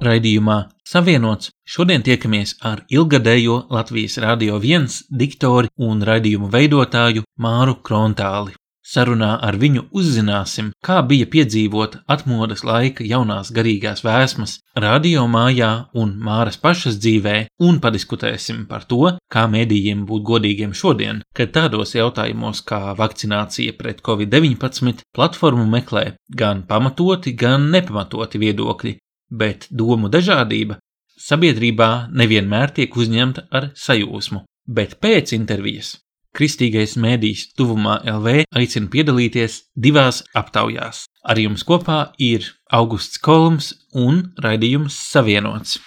Raidījumā 0.00 0.54
Savienots 0.88 1.50
šodien 1.68 2.00
tiekamies 2.00 2.54
ar 2.64 2.80
ilgadējo 2.88 3.56
Latvijas 3.76 4.14
Rādio 4.24 4.56
1 4.56 4.86
diktori 5.22 5.68
un 5.76 6.00
raidījumu 6.08 6.48
veidotāju 6.54 7.26
Māru 7.44 7.74
Krontāli. 7.84 8.54
Sarunā 8.90 9.34
ar 9.46 9.58
viņu 9.60 9.82
uzzināsim, 10.00 10.70
kā 10.82 10.96
bija 11.10 11.26
piedzīvot 11.34 11.98
atmodas 12.14 12.64
laika 12.64 13.04
jaunās 13.04 13.50
garīgās 13.58 14.00
vēsmas 14.06 14.56
radio 14.84 15.26
mājā 15.28 15.68
un 16.02 16.16
Māras 16.28 16.56
pašas 16.64 16.96
dzīvē, 17.04 17.36
un 17.68 17.82
padiskutēsim 17.84 18.64
par 18.72 18.88
to, 18.88 19.12
kā 19.30 19.44
mēdījiem 19.52 20.06
būt 20.08 20.24
godīgiem 20.32 20.72
šodien, 20.80 21.20
kad 21.36 21.52
tādos 21.58 21.92
jautājumos 21.98 22.64
kā 22.72 22.80
vakcinācija 23.02 23.76
pret 23.76 24.00
covid-19 24.08 25.04
platformu 25.12 25.68
meklē 25.76 26.06
gan 26.42 26.64
pamatoti, 26.72 27.36
gan 27.44 27.68
nepamatoti 27.76 28.42
viedokļi, 28.46 28.96
bet 29.30 29.66
domu 29.70 30.10
dažādība 30.12 30.78
sabiedrībā 31.20 32.10
nevienmēr 32.12 32.74
tiek 32.76 32.96
uzņemta 32.96 33.48
ar 33.50 33.70
sajūsmu, 33.78 34.44
bet 34.66 34.98
pēc 35.02 35.34
intervijas 35.36 35.96
Kristīgais 36.36 36.94
mēdījis 37.00 37.48
tuvumā 37.58 37.96
LV 38.06 38.44
aicina 38.54 38.90
piedalīties 38.92 39.64
divās 39.74 40.22
aptaujās. 40.38 41.04
Ar 41.26 41.40
jums 41.42 41.64
kopā 41.66 42.12
ir 42.22 42.46
Augusts 42.70 43.18
Kolums 43.18 43.72
un 43.98 44.22
raidījums 44.38 44.94
Savienots. 45.10 45.80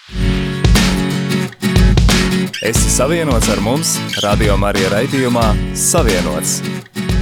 Esi 2.64 2.92
savienots 2.92 3.50
ar 3.52 3.60
mums, 3.64 3.96
Radio 4.24 4.56
Marija 4.60 4.92
raidījumā 4.94 5.48
Savienots. 5.80 6.60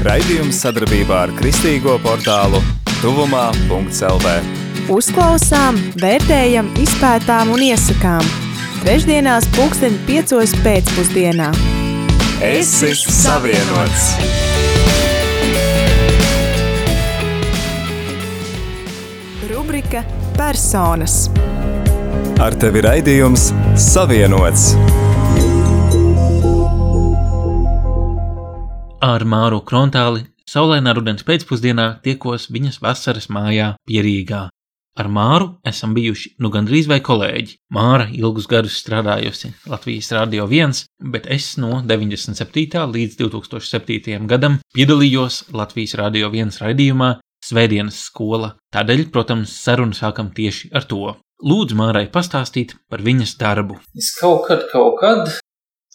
Raidījums 0.06 0.62
sadarbībā 0.66 1.24
ar 1.28 1.38
Kristīgo 1.38 1.98
portālu 2.02 2.62
Tuvumā.lv. 3.02 4.71
Uzklausām, 4.90 5.76
vērtējam, 6.02 6.72
izpētām 6.82 7.52
un 7.54 7.62
iesakām. 7.62 8.26
Trešdienās, 8.82 9.46
pulksten 9.54 9.94
piecos 10.08 10.56
pēcpusdienā. 10.66 11.52
Esi 12.42 12.90
savienots! 12.98 14.08
Rubrika 19.52 20.02
Personas. 20.34 21.28
Ar 22.42 22.58
tevi 22.58 22.82
raidījums 22.82 23.52
Savienots. 23.78 24.72
Ar 29.06 29.28
Māru 29.30 29.62
Krontāli 29.62 30.26
saulainā 30.50 30.96
rudens 30.98 31.22
pēcpusdienā 31.28 32.02
tiekos 32.02 32.50
viņas 32.50 32.82
vasaras 32.82 33.30
mājā 33.30 33.76
Pierīgā. 33.86 34.48
Ar 35.00 35.08
Māru 35.08 35.46
esam 35.68 35.94
bijuši 35.96 36.34
nu 36.44 36.50
gandrīz 36.52 36.90
vai 36.92 37.00
kolēģi. 37.00 37.56
Māra 37.72 38.10
ilgus 38.12 38.48
gadus 38.52 38.76
strādājusi 38.82 39.54
Latvijas 39.72 40.12
Rādio 40.12 40.48
1, 40.52 40.82
bet 41.14 41.30
es 41.32 41.54
no 41.62 41.80
97. 41.88 42.84
līdz 42.92 43.16
2007. 43.22 44.28
gadam 44.28 44.60
piedalījos 44.76 45.46
Latvijas 45.56 45.96
Rādio 46.02 46.32
1 46.36 46.60
raidījumā 46.66 47.14
Svētdienas 47.42 48.04
skola. 48.10 48.52
Tādēļ, 48.76 49.08
protams, 49.16 49.56
sarunu 49.64 49.96
sākam 49.98 50.30
tieši 50.36 50.74
ar 50.76 50.86
to. 50.92 51.16
Lūdzu, 51.42 51.74
Mārai 51.80 52.04
pastāstīt 52.12 52.76
par 52.92 53.02
viņas 53.02 53.38
darbu. 53.40 53.80
Es 53.98 54.12
kaut 54.20 54.44
kad, 54.50 54.68
kaut 54.76 55.00
kad 55.00 55.40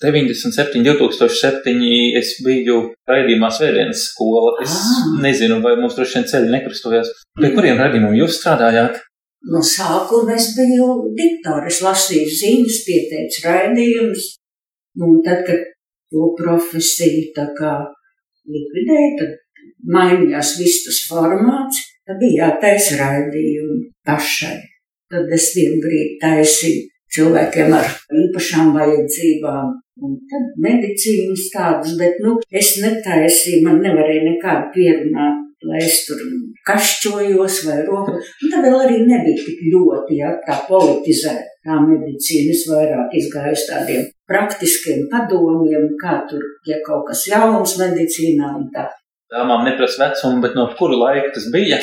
97, 0.03 0.83
2007. 0.85 1.77
es 2.21 2.35
biju 2.45 2.83
raidījumā 3.09 3.49
Svētdienas 3.49 4.03
skola. 4.11 4.53
Es 4.61 4.75
ah. 4.77 5.15
nezinu, 5.25 5.63
vai 5.65 5.73
mums 5.81 5.97
droši 5.97 6.19
vien 6.19 6.27
ceļi 6.33 6.53
nekrustojās. 6.53 7.13
Pie 7.41 7.55
kuriem 7.55 7.81
raidījumiem 7.81 8.19
jūs 8.19 8.37
strādājāt? 8.43 8.99
No 9.49 9.63
sākuma 9.65 10.35
es 10.35 10.51
biju 10.57 10.89
diktore, 11.17 11.71
es 11.71 11.81
lasīju 11.85 12.29
ziņas, 12.43 12.83
pieteicu 12.85 13.45
raidījumus. 13.47 14.27
Un 15.07 15.23
tad, 15.25 15.45
kad 15.49 15.65
to 16.13 16.29
profesiju 16.37 17.31
tā 17.37 17.47
kā 17.57 17.73
likvidēja, 18.53 19.15
tad 19.23 19.65
mainījās 19.97 20.57
viss 20.61 20.85
tas 20.85 21.01
formāts, 21.09 21.81
tad 22.05 22.21
bija 22.21 22.51
jātaisa 22.51 23.01
raidījumi 23.01 23.81
pašai. 24.05 24.59
Tad 25.09 25.33
es 25.33 25.49
vienu 25.57 25.81
brīdi 25.81 26.21
taisīju 26.21 26.85
cilvēkiem 27.17 27.75
ar 27.81 27.91
īpašām 28.27 28.73
vajadzībām. 28.77 29.75
Un 30.05 30.17
tad 30.29 30.57
medicīnas 30.61 31.47
tādas, 31.55 31.95
bet, 31.97 32.19
nu, 32.21 32.35
es 32.53 32.75
netaisīju, 32.83 33.63
man 33.65 33.79
nevarēja 33.81 34.27
nekādu 34.27 34.69
pierunāt, 34.75 35.39
lai 35.65 35.81
es 35.81 36.03
tur 36.05 36.21
kašķojos 36.69 37.63
vai 37.65 37.79
roku. 37.87 38.19
Un 38.19 38.53
tad 38.53 38.67
vēl 38.67 38.77
arī 38.77 38.99
nebija 39.09 39.41
tik 39.41 39.63
ļoti, 39.73 40.19
ja, 40.21 40.35
tā 40.45 40.59
politizēta 40.69 41.57
tā 41.65 41.79
medicīna. 41.87 42.53
Es 42.53 42.67
vairāk 42.69 43.17
izgāju 43.23 43.57
uz 43.57 43.65
tādiem 43.71 44.05
praktiskiem 44.29 45.07
padomiem, 45.13 45.89
kā 46.03 46.21
tur, 46.29 46.45
ja 46.69 46.83
kaut 46.85 47.09
kas 47.09 47.25
jauns 47.31 47.79
medicīnā 47.81 48.53
un 48.61 48.69
tā. 48.77 48.91
Dāmām 49.33 49.65
neprasa 49.67 50.05
vecumu, 50.05 50.45
bet 50.45 50.55
no 50.59 50.69
kura 50.79 51.01
laika 51.07 51.33
tas 51.35 51.49
bija? 51.55 51.81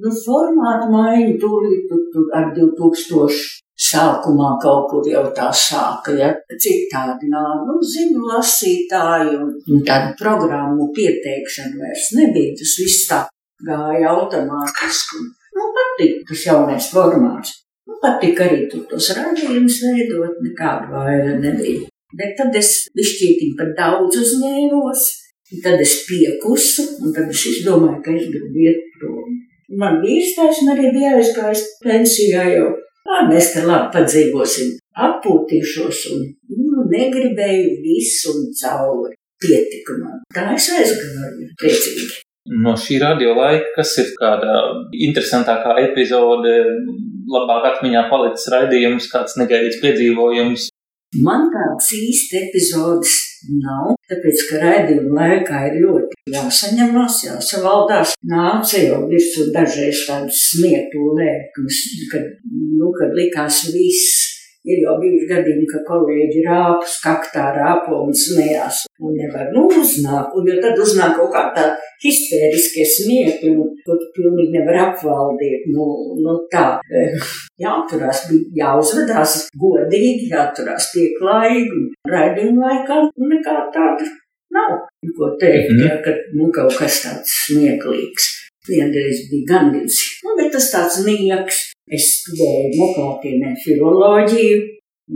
Nu, 0.00 0.10
formātu 0.26 0.90
maiņu 0.90 1.38
tūlīt 1.38 1.90
tur 2.12 2.28
ar 2.34 2.50
2000 2.56 3.59
sākumā 3.90 4.50
kaut 4.62 4.88
kur 4.90 5.06
jau 5.08 5.24
tā 5.36 5.48
sāka, 5.54 6.14
ja 6.18 6.30
citādi 6.64 7.30
nā, 7.32 7.42
nu, 7.66 7.78
ziņu 7.92 8.22
lasītāji 8.30 9.36
un, 9.38 9.52
un 9.72 9.84
tādu 9.86 10.14
programmu 10.20 10.90
pieteikšanu 10.96 11.80
vairs 11.82 12.10
nebija. 12.18 12.56
Tas 12.60 12.74
viss 12.82 13.08
tā 13.10 13.20
gāja 13.66 14.14
automātiski. 14.14 15.24
Nu, 15.56 15.70
patīk 15.76 16.22
tas 16.28 16.44
jaunais 16.46 16.90
formāts. 16.92 17.56
Nu, 17.88 17.96
patīk 18.02 18.42
arī 18.44 18.66
tur 18.70 18.84
tos 18.90 19.10
radījumus 19.16 19.80
veidot, 19.86 20.38
nekāda 20.44 20.90
vaira 20.92 21.38
nebija. 21.40 21.88
Bet 22.16 22.36
tad 22.38 22.54
es 22.58 22.72
višķītiņ 22.98 23.56
par 23.58 23.74
daudz 23.78 24.18
uzņēmos, 24.18 25.04
tad 25.64 25.82
es 25.82 26.00
piekusu, 26.08 26.86
un 27.02 27.14
tad 27.14 27.30
es 27.30 27.44
izdomāju, 27.52 28.00
ka 28.04 28.14
es 28.16 28.26
gribu 28.30 28.64
iet 28.66 28.86
prom. 28.98 29.36
Man 29.80 30.00
vīrs 30.02 30.34
taisn 30.34 30.72
arī 30.72 30.90
bija 30.94 31.12
aizgājis 31.20 31.62
pensijā 31.84 32.48
jau 32.50 32.70
Kā 33.10 33.24
mēs 33.26 33.48
te 33.56 33.64
labi 33.66 33.88
padzīvosim, 33.94 34.74
atpūtīšos 35.06 36.02
un 36.14 36.26
nu, 36.54 36.84
negribēju 36.92 37.72
visu 37.82 38.36
un 38.36 38.50
cauri. 38.60 39.16
Pietika 39.40 39.94
man. 39.96 40.18
Tā 40.36 40.50
es 40.52 40.66
aizgāju 40.76 41.46
priecīgi. 41.58 42.10
No 42.60 42.74
šī 42.76 42.98
radio 43.00 43.32
laika, 43.38 43.70
kas 43.78 43.94
ir 44.02 44.10
kāda 44.18 44.58
interesantākā 45.06 45.78
epizode, 45.80 46.52
labāk 47.34 47.70
atmiņā 47.70 48.04
palicis 48.12 48.50
raidījums, 48.52 49.08
kāds 49.08 49.38
negaidīts 49.40 49.80
piedzīvojums? 49.80 50.68
Man 51.24 51.48
tādas 51.54 51.88
īsti 51.96 52.44
epizodes 52.44 53.16
nav, 53.60 53.94
tāpēc, 54.10 54.42
ka 54.50 54.60
raidījuma 54.64 55.14
laikā 55.20 55.62
ir 55.68 55.78
ļoti 55.84 56.34
jāsaņemās, 56.34 57.20
jāsavaldās. 57.28 58.16
Nāca 58.30 58.82
jau 58.82 59.00
virsū 59.10 59.48
dažreiz 59.54 60.04
tādas 60.08 60.42
smietu 60.50 61.12
lēkmes, 61.18 61.80
kad, 62.12 62.28
nu, 62.50 62.92
kad 62.98 63.16
likās 63.16 63.64
viss. 63.74 64.39
Ir 64.68 64.82
jau 64.84 64.98
bijuši 65.00 65.26
gadījumi, 65.30 65.66
ka 65.70 65.78
kolēģi 65.86 66.42
rāpus, 66.44 66.98
kaktā 67.00 67.46
rāpo 67.56 68.02
un 68.04 68.12
smējās. 68.12 68.82
Un 69.00 69.14
nevar, 69.16 69.46
nu, 69.54 69.62
uznāk, 69.80 70.34
un 70.36 70.50
tad 70.60 70.76
uznāk 70.84 71.14
kaut 71.16 71.30
kā 71.32 71.44
tā 71.56 71.64
histēriskie 72.02 72.84
smiekļi, 72.84 73.54
un 73.56 73.70
ko 73.86 73.96
tu 73.96 74.10
pilnīgi 74.18 74.58
nevar 74.58 74.80
apvaldīt. 74.82 75.64
Nu, 75.72 75.86
nu 76.20 76.36
tā, 76.52 76.66
jāturās, 77.64 78.26
jāuzvedās 78.60 79.38
godīgi, 79.64 80.28
jāturās 80.34 80.90
pieklājīgi, 80.92 81.80
un 81.80 82.12
raidījuma 82.12 82.68
laikā 82.68 83.00
nekā 83.32 83.56
tāda 83.72 84.10
nav. 84.52 84.76
Ko 85.16 85.32
teikt, 85.40 85.72
mm. 85.72 85.82
ja, 85.86 85.96
ka 86.04 86.12
nu, 86.36 86.52
kaut 86.52 86.76
kas 86.76 87.00
tāds 87.06 87.32
smieklīgs. 87.46 88.28
Vienreiz 88.68 89.24
bija 89.30 89.46
gandrīz, 89.54 89.96
nu, 90.24 90.34
bet 90.36 90.52
tas 90.52 90.68
tāds 90.72 91.00
nieks. 91.06 91.62
Es 91.90 92.10
studēju 92.20 92.76
Moklātienē 92.76 93.54
filoloģiju, 93.64 94.58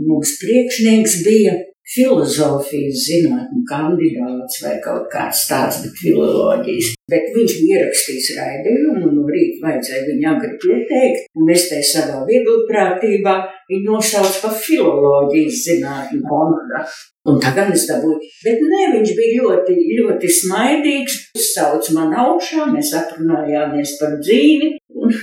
mums 0.07 0.33
priekšnieks 0.41 1.21
bija 1.27 1.53
filozofijas 1.95 3.05
zinātņu 3.07 3.63
kandidāts 3.69 4.61
vai 4.63 4.75
kaut 4.83 5.07
kāds 5.13 5.45
tāds, 5.49 5.81
bet 5.85 5.97
filoloģijas. 6.01 6.93
Bet 7.11 7.27
viņš 7.35 7.57
bija 7.59 7.79
ierakstījis 7.79 8.29
raidījumu, 8.39 9.07
un 9.07 9.17
no 9.19 9.25
rīta 9.29 9.63
vajadzēja 9.65 10.05
viņu 10.09 10.29
agri 10.31 10.53
pieteikt, 10.63 11.27
un 11.37 11.51
es 11.55 11.67
te 11.71 11.81
savā 11.85 12.21
vieglprātībā 12.29 13.35
viņu 13.71 13.91
nosaucu 13.91 14.41
par 14.45 14.55
filoloģijas 14.67 15.65
zinātņu 15.69 16.23
kandidātu. 16.29 17.03
Un 17.25 17.39
tagad 17.41 17.71
es 17.73 17.87
dabūju, 17.89 18.19
bet 18.45 18.59
nē, 18.61 18.81
viņš 18.93 19.11
bija 19.17 19.37
ļoti, 19.41 19.75
ļoti 19.97 20.29
smaidīgs, 20.39 21.15
uzsauc 21.39 21.87
man 21.95 22.13
augšā, 22.21 22.67
mēs 22.69 22.91
aprunājāmies 22.99 23.95
par 23.97 24.19
dzīvi, 24.19 24.75
un 24.93 25.15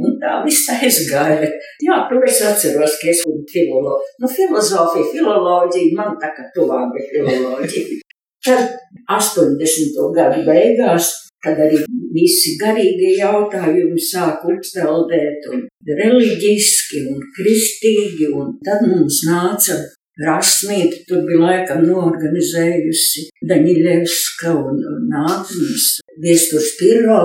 Un 0.00 0.16
tā 0.22 0.38
viss 0.44 0.68
aizgāja. 0.74 1.48
Jā, 1.84 1.96
to 2.10 2.20
es 2.26 2.40
atceros, 2.46 2.98
ka 3.00 3.10
es 3.12 3.20
esmu 3.20 3.40
filoloģija. 3.52 4.14
Nu, 4.22 4.30
filozofija, 4.36 5.10
filoloģija 5.14 5.96
man 5.98 6.16
tā 6.22 6.32
kā 6.36 6.46
tuvāk 6.56 6.94
bija 6.96 7.10
filoloģija. 7.14 8.00
Tad 8.46 8.70
80. 9.12 9.98
gadu 10.16 10.46
beigās, 10.46 11.10
kad 11.44 11.60
arī 11.60 11.82
visi 12.14 12.56
garīgie 12.60 13.14
jautājumi 13.18 14.00
sāk 14.00 14.46
uzpeldēt, 14.48 15.48
un 15.52 15.66
reliģiski, 16.00 17.04
un 17.12 17.20
kristīgi, 17.36 18.30
un 18.32 18.54
tad 18.64 18.86
mums 18.88 19.22
nāca 19.28 19.78
Rasmīta, 20.20 20.98
tur 21.08 21.22
bija 21.24 21.40
laikam 21.40 21.84
noorganizējusi 21.86 23.28
Daņiļevska 23.48 24.50
un 24.52 24.82
nāca 25.08 25.54
mums 25.56 25.86
viesturs 26.20 26.74
Pirro, 26.80 27.20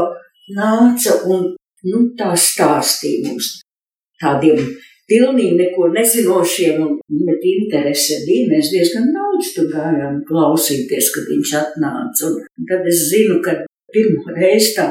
nāca 0.55 1.17
un, 1.27 1.49
nu, 1.91 2.01
tā 2.19 2.33
stāstīja 2.39 3.29
mums 3.29 3.51
tādiem 4.21 4.61
pilnīgi 5.09 5.57
neko 5.59 5.89
nezinošiem, 5.93 6.81
un, 6.81 6.99
bet 7.27 7.47
interese 7.49 8.21
bija. 8.25 8.49
Mēs 8.53 8.71
diezgan 8.73 9.11
daudz 9.15 9.53
tur 9.57 9.69
gājām 9.73 10.21
klausīties, 10.29 11.11
kad 11.15 11.29
viņš 11.31 11.55
atnāca. 11.61 12.31
Un 12.31 12.69
tad 12.69 12.87
es 12.89 13.07
zinu, 13.11 13.41
ka 13.45 13.59
pirmo 13.93 14.35
reizi 14.37 14.73
tā 14.77 14.87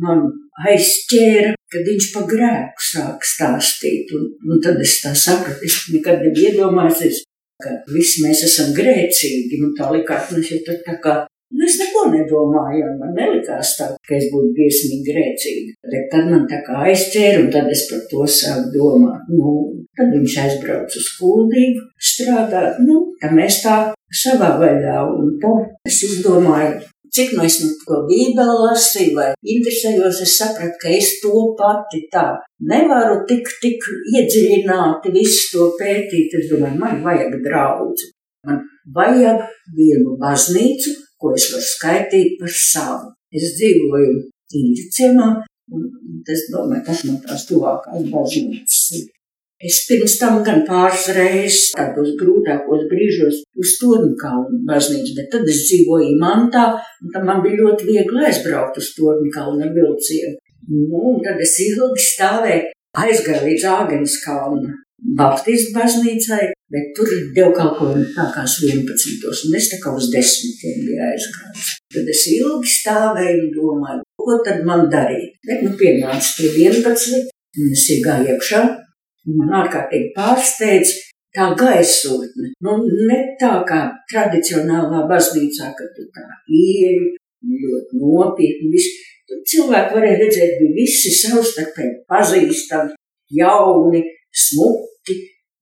man 0.00 0.28
aizķēra, 0.70 1.54
kad 1.72 1.88
viņš 1.88 2.12
pa 2.14 2.22
grēku 2.30 2.86
sāk 2.92 3.26
stāstīt. 3.26 4.14
Un, 4.16 4.30
un 4.46 4.62
tad 4.64 4.80
es 4.82 5.00
tā 5.04 5.14
sapratu, 5.18 5.66
es 5.66 5.82
nekad 5.94 6.22
nebiju 6.24 6.54
iedomājies, 6.54 7.24
ka 7.60 7.74
visi 7.90 8.24
mēs 8.24 8.44
esam 8.46 8.72
grēcīgi. 8.76 9.60
Un 9.66 9.74
tā 9.78 9.90
likās, 9.92 10.30
nu, 10.34 10.44
tā, 10.66 10.78
tā 10.86 10.96
kā 11.02 11.16
Nu, 11.50 11.64
es 11.66 11.76
neko 11.80 12.04
nedomāju, 12.12 12.92
man 13.00 13.16
nelikās 13.16 13.72
tā, 13.78 13.88
ka 14.06 14.14
es 14.14 14.28
būtu 14.30 14.52
briesmīgi 14.54 15.06
grēcīga. 15.08 15.72
Bet 15.92 16.06
tad 16.12 16.28
man 16.30 16.44
tā 16.50 16.60
kā 16.66 16.84
aizķēra, 16.86 17.40
un 17.42 17.48
tad 17.54 17.70
es 17.74 17.82
par 17.90 18.04
to 18.12 18.26
sāku 18.38 18.70
domāt. 18.76 19.24
Nu, 19.34 19.56
tad 19.98 20.14
viņš 20.14 20.36
aizbrauca 20.44 21.00
uz 21.02 21.08
kuldīgu 21.18 21.82
strādāt, 22.12 22.78
nu, 22.86 23.00
tā 23.18 23.32
mēs 23.34 23.64
tā 23.64 23.80
savā 24.22 24.52
vaļā, 24.62 25.02
un 25.10 25.34
tad 25.42 25.90
es 25.90 25.98
izdomāju, 26.06 26.78
cik 27.10 27.34
no 27.34 27.44
es 27.48 27.58
nu 27.64 27.72
to 27.82 27.98
bībeli 28.06 28.56
lasīju 28.62 29.18
vai 29.18 29.28
interesējos, 29.56 30.22
es 30.22 30.38
sapratu, 30.38 30.78
ka 30.82 30.94
es 30.94 31.16
to 31.22 31.34
pati 31.58 32.04
tā 32.14 32.26
nevaru 32.70 33.24
tik, 33.26 33.50
tik 33.62 33.90
iedziļināti 34.14 35.14
visu 35.18 35.50
to 35.56 35.70
pētīt. 35.82 36.38
Es 36.38 36.50
domāju, 36.52 36.78
man 36.78 37.02
vajag 37.06 37.40
draudzi. 37.42 38.12
Man 38.46 38.62
vajag 38.94 39.42
vienu 39.76 40.14
baznīcu, 40.20 40.94
ko 41.20 41.34
es 41.36 41.50
varu 41.52 41.68
skaitīt 41.68 42.36
par 42.40 42.52
savu. 42.64 43.14
Es 43.30 43.54
dzīvoju 43.58 44.18
tīri 44.50 44.88
ciemā, 44.96 45.30
un 45.70 45.88
es 46.34 46.48
domāju, 46.50 46.84
tas 46.88 47.06
man 47.06 47.22
tās 47.24 47.46
tuvākās 47.48 48.06
baznīcas 48.10 48.84
ir. 48.98 49.08
Es 49.60 49.82
pirms 49.84 50.14
tam 50.16 50.38
gan 50.40 50.62
pāris 50.64 51.10
reizes 51.12 51.66
tādos 51.76 52.14
grūtākos 52.20 52.86
brīžos 52.88 53.42
uz 53.60 53.72
Tornikaunu 53.82 54.62
baznīcu, 54.68 55.12
bet 55.18 55.28
tad 55.34 55.50
es 55.52 55.66
dzīvoju 55.68 56.14
Mantā, 56.22 56.62
un 57.04 57.12
tam 57.12 57.26
man 57.28 57.42
bija 57.44 57.58
ļoti 57.60 57.88
viegli 57.90 58.24
aizbraukt 58.24 58.80
uz 58.80 58.88
Tornikaunu 58.96 59.66
ar 59.66 59.74
vilcienu. 59.76 60.38
Nu, 60.70 61.02
un 61.12 61.20
tad 61.26 61.42
es 61.44 61.58
ilgi 61.60 62.06
stāvēju, 62.06 62.70
aizgāju 63.04 63.50
līdz 63.50 63.68
Āgenes 63.74 64.16
kalna 64.24 64.78
Baptistu 65.20 65.76
baznīcai, 65.76 66.50
bet 66.70 66.92
tur 66.96 67.10
dievkalpojumi 67.36 68.06
sākās 68.14 68.56
11. 68.66 69.26
un 69.48 69.58
es 69.58 69.70
tā 69.72 69.80
kā 69.82 69.94
uz 69.96 70.10
10. 70.12 70.60
biju 70.84 71.00
aizgājis. 71.08 71.72
Tad 71.94 72.10
es 72.14 72.26
ilgi 72.36 72.74
stāvēju 72.76 73.46
un 73.46 73.50
domāju, 73.56 74.06
ko 74.20 74.38
tad 74.46 74.62
man 74.68 74.86
darīt. 74.92 75.34
Bet 75.46 75.64
nu 75.66 75.74
pienāca 75.80 76.36
pie 76.38 76.52
11. 76.68 77.26
un 77.60 77.74
es 77.74 77.86
iegāju 77.96 78.34
iekšā 78.34 78.62
man 79.36 79.54
ārkārtīgi 79.62 80.12
pārsteidz 80.16 80.94
tā 81.36 81.50
gaisotne. 81.58 82.52
Nu, 82.64 82.76
ne 83.08 83.18
tā 83.40 83.52
kā 83.68 83.82
tradicionālā 84.10 85.04
baznīcā, 85.10 85.72
kad 85.78 85.90
tu 85.96 86.06
tā 86.14 86.26
ieeji, 86.48 87.14
ļoti 87.64 88.00
nopietni. 88.02 88.72
Viss. 88.74 89.06
Cilvēki 89.50 89.94
varēja 89.94 90.18
redzēt, 90.24 90.56
bija 90.58 90.74
visi 90.74 91.12
savstarpēji 91.14 92.00
pazīstami, 92.10 92.96
jauni, 93.38 94.00
smuki 94.34 95.14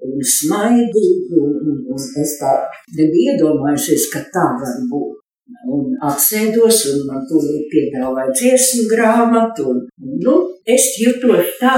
un 0.05 0.19
smaidīgi. 0.35 1.39
Un, 1.39 1.81
un, 1.95 2.05
es 2.23 2.37
tā 2.41 2.53
nebiju 2.99 3.35
iedomājusies, 3.35 4.09
ka 4.13 4.25
tā 4.35 4.45
var 4.61 4.77
būt. 4.91 5.17
Un 5.69 5.95
apsēdos, 6.05 6.83
un 6.93 7.07
man 7.09 7.25
tur 7.29 7.45
piedāvāja 7.73 8.35
dziesmu 8.37 8.87
grāmatu. 8.93 9.73
Un, 9.73 9.83
nu, 10.25 10.37
es 10.69 10.93
jutos 11.01 11.57
tā, 11.61 11.77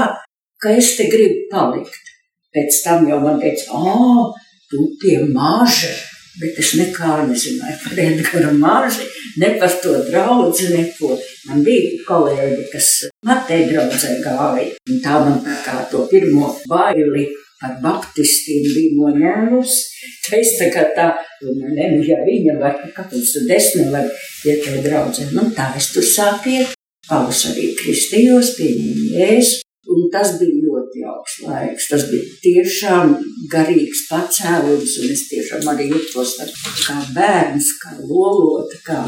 ka 0.61 0.75
es 0.77 0.95
te 0.99 1.07
gribu 1.11 1.47
palikt. 1.51 2.13
Pēc 2.51 2.81
tam 2.83 3.07
jau 3.07 3.21
man 3.23 3.39
teica, 3.39 3.79
ah, 3.79 4.31
tu 4.71 4.89
pie 5.01 5.21
maža. 5.31 5.93
Bet 6.39 6.55
es 6.63 6.71
nekā 6.79 7.25
nezināju 7.27 7.77
par 7.83 7.99
Edgara 7.99 8.51
maži, 8.55 9.03
ne 9.41 9.49
par 9.59 9.73
to 9.83 9.97
draugu, 10.07 10.53
neko. 10.71 11.17
Man 11.49 11.63
bija 11.65 11.97
kolēģi, 12.07 12.67
kas 12.71 12.87
matē 13.27 13.57
draudzē 13.67 14.13
gāja, 14.23 14.69
un 14.87 15.01
tā 15.03 15.17
man 15.25 15.41
tā 15.43 15.57
kā 15.65 15.81
to 15.91 16.05
pirmo 16.11 16.53
baili 16.71 17.25
par 17.61 17.77
baptistiem 17.83 18.67
bija 18.73 18.97
noņēmusi. 18.97 19.79
Tā 20.25 20.37
es 20.41 20.53
tā 20.59 20.69
kā 20.73 20.85
tā, 20.97 21.07
un 21.45 21.63
ne, 21.75 21.89
nu, 21.95 22.03
ja 22.05 22.19
viņa 22.25 22.57
var, 22.61 22.77
kāpēc 22.95 23.33
tad 23.35 23.55
es 23.57 23.71
nevaru 23.79 24.11
iet 24.49 24.63
tai 24.65 24.77
draudzē. 24.85 25.31
Nu, 25.35 25.47
tā 25.57 25.71
es 25.77 25.91
tur 25.93 26.05
sāku 26.05 26.55
iet. 26.57 26.77
Pavas 27.07 27.43
arī 27.49 27.71
kristījos, 27.75 28.55
pieņēmu 28.59 29.11
jēzu. 29.17 29.61
Un 29.91 30.05
tas 30.13 30.35
bija 30.39 30.61
ļoti 30.61 31.01
jauks 31.01 31.37
laiks. 31.43 31.87
Tas 31.91 32.05
bija 32.11 32.27
tiešām 32.43 33.15
garīgs 33.51 34.05
pacēlums, 34.11 34.93
un 35.01 35.15
es 35.15 35.25
tiešām 35.31 35.67
arī 35.73 35.89
jutos 35.91 36.37
kā 36.85 36.99
bērns, 37.15 37.73
kā 37.81 37.97
lolota, 37.99 38.77
kā, 38.85 39.01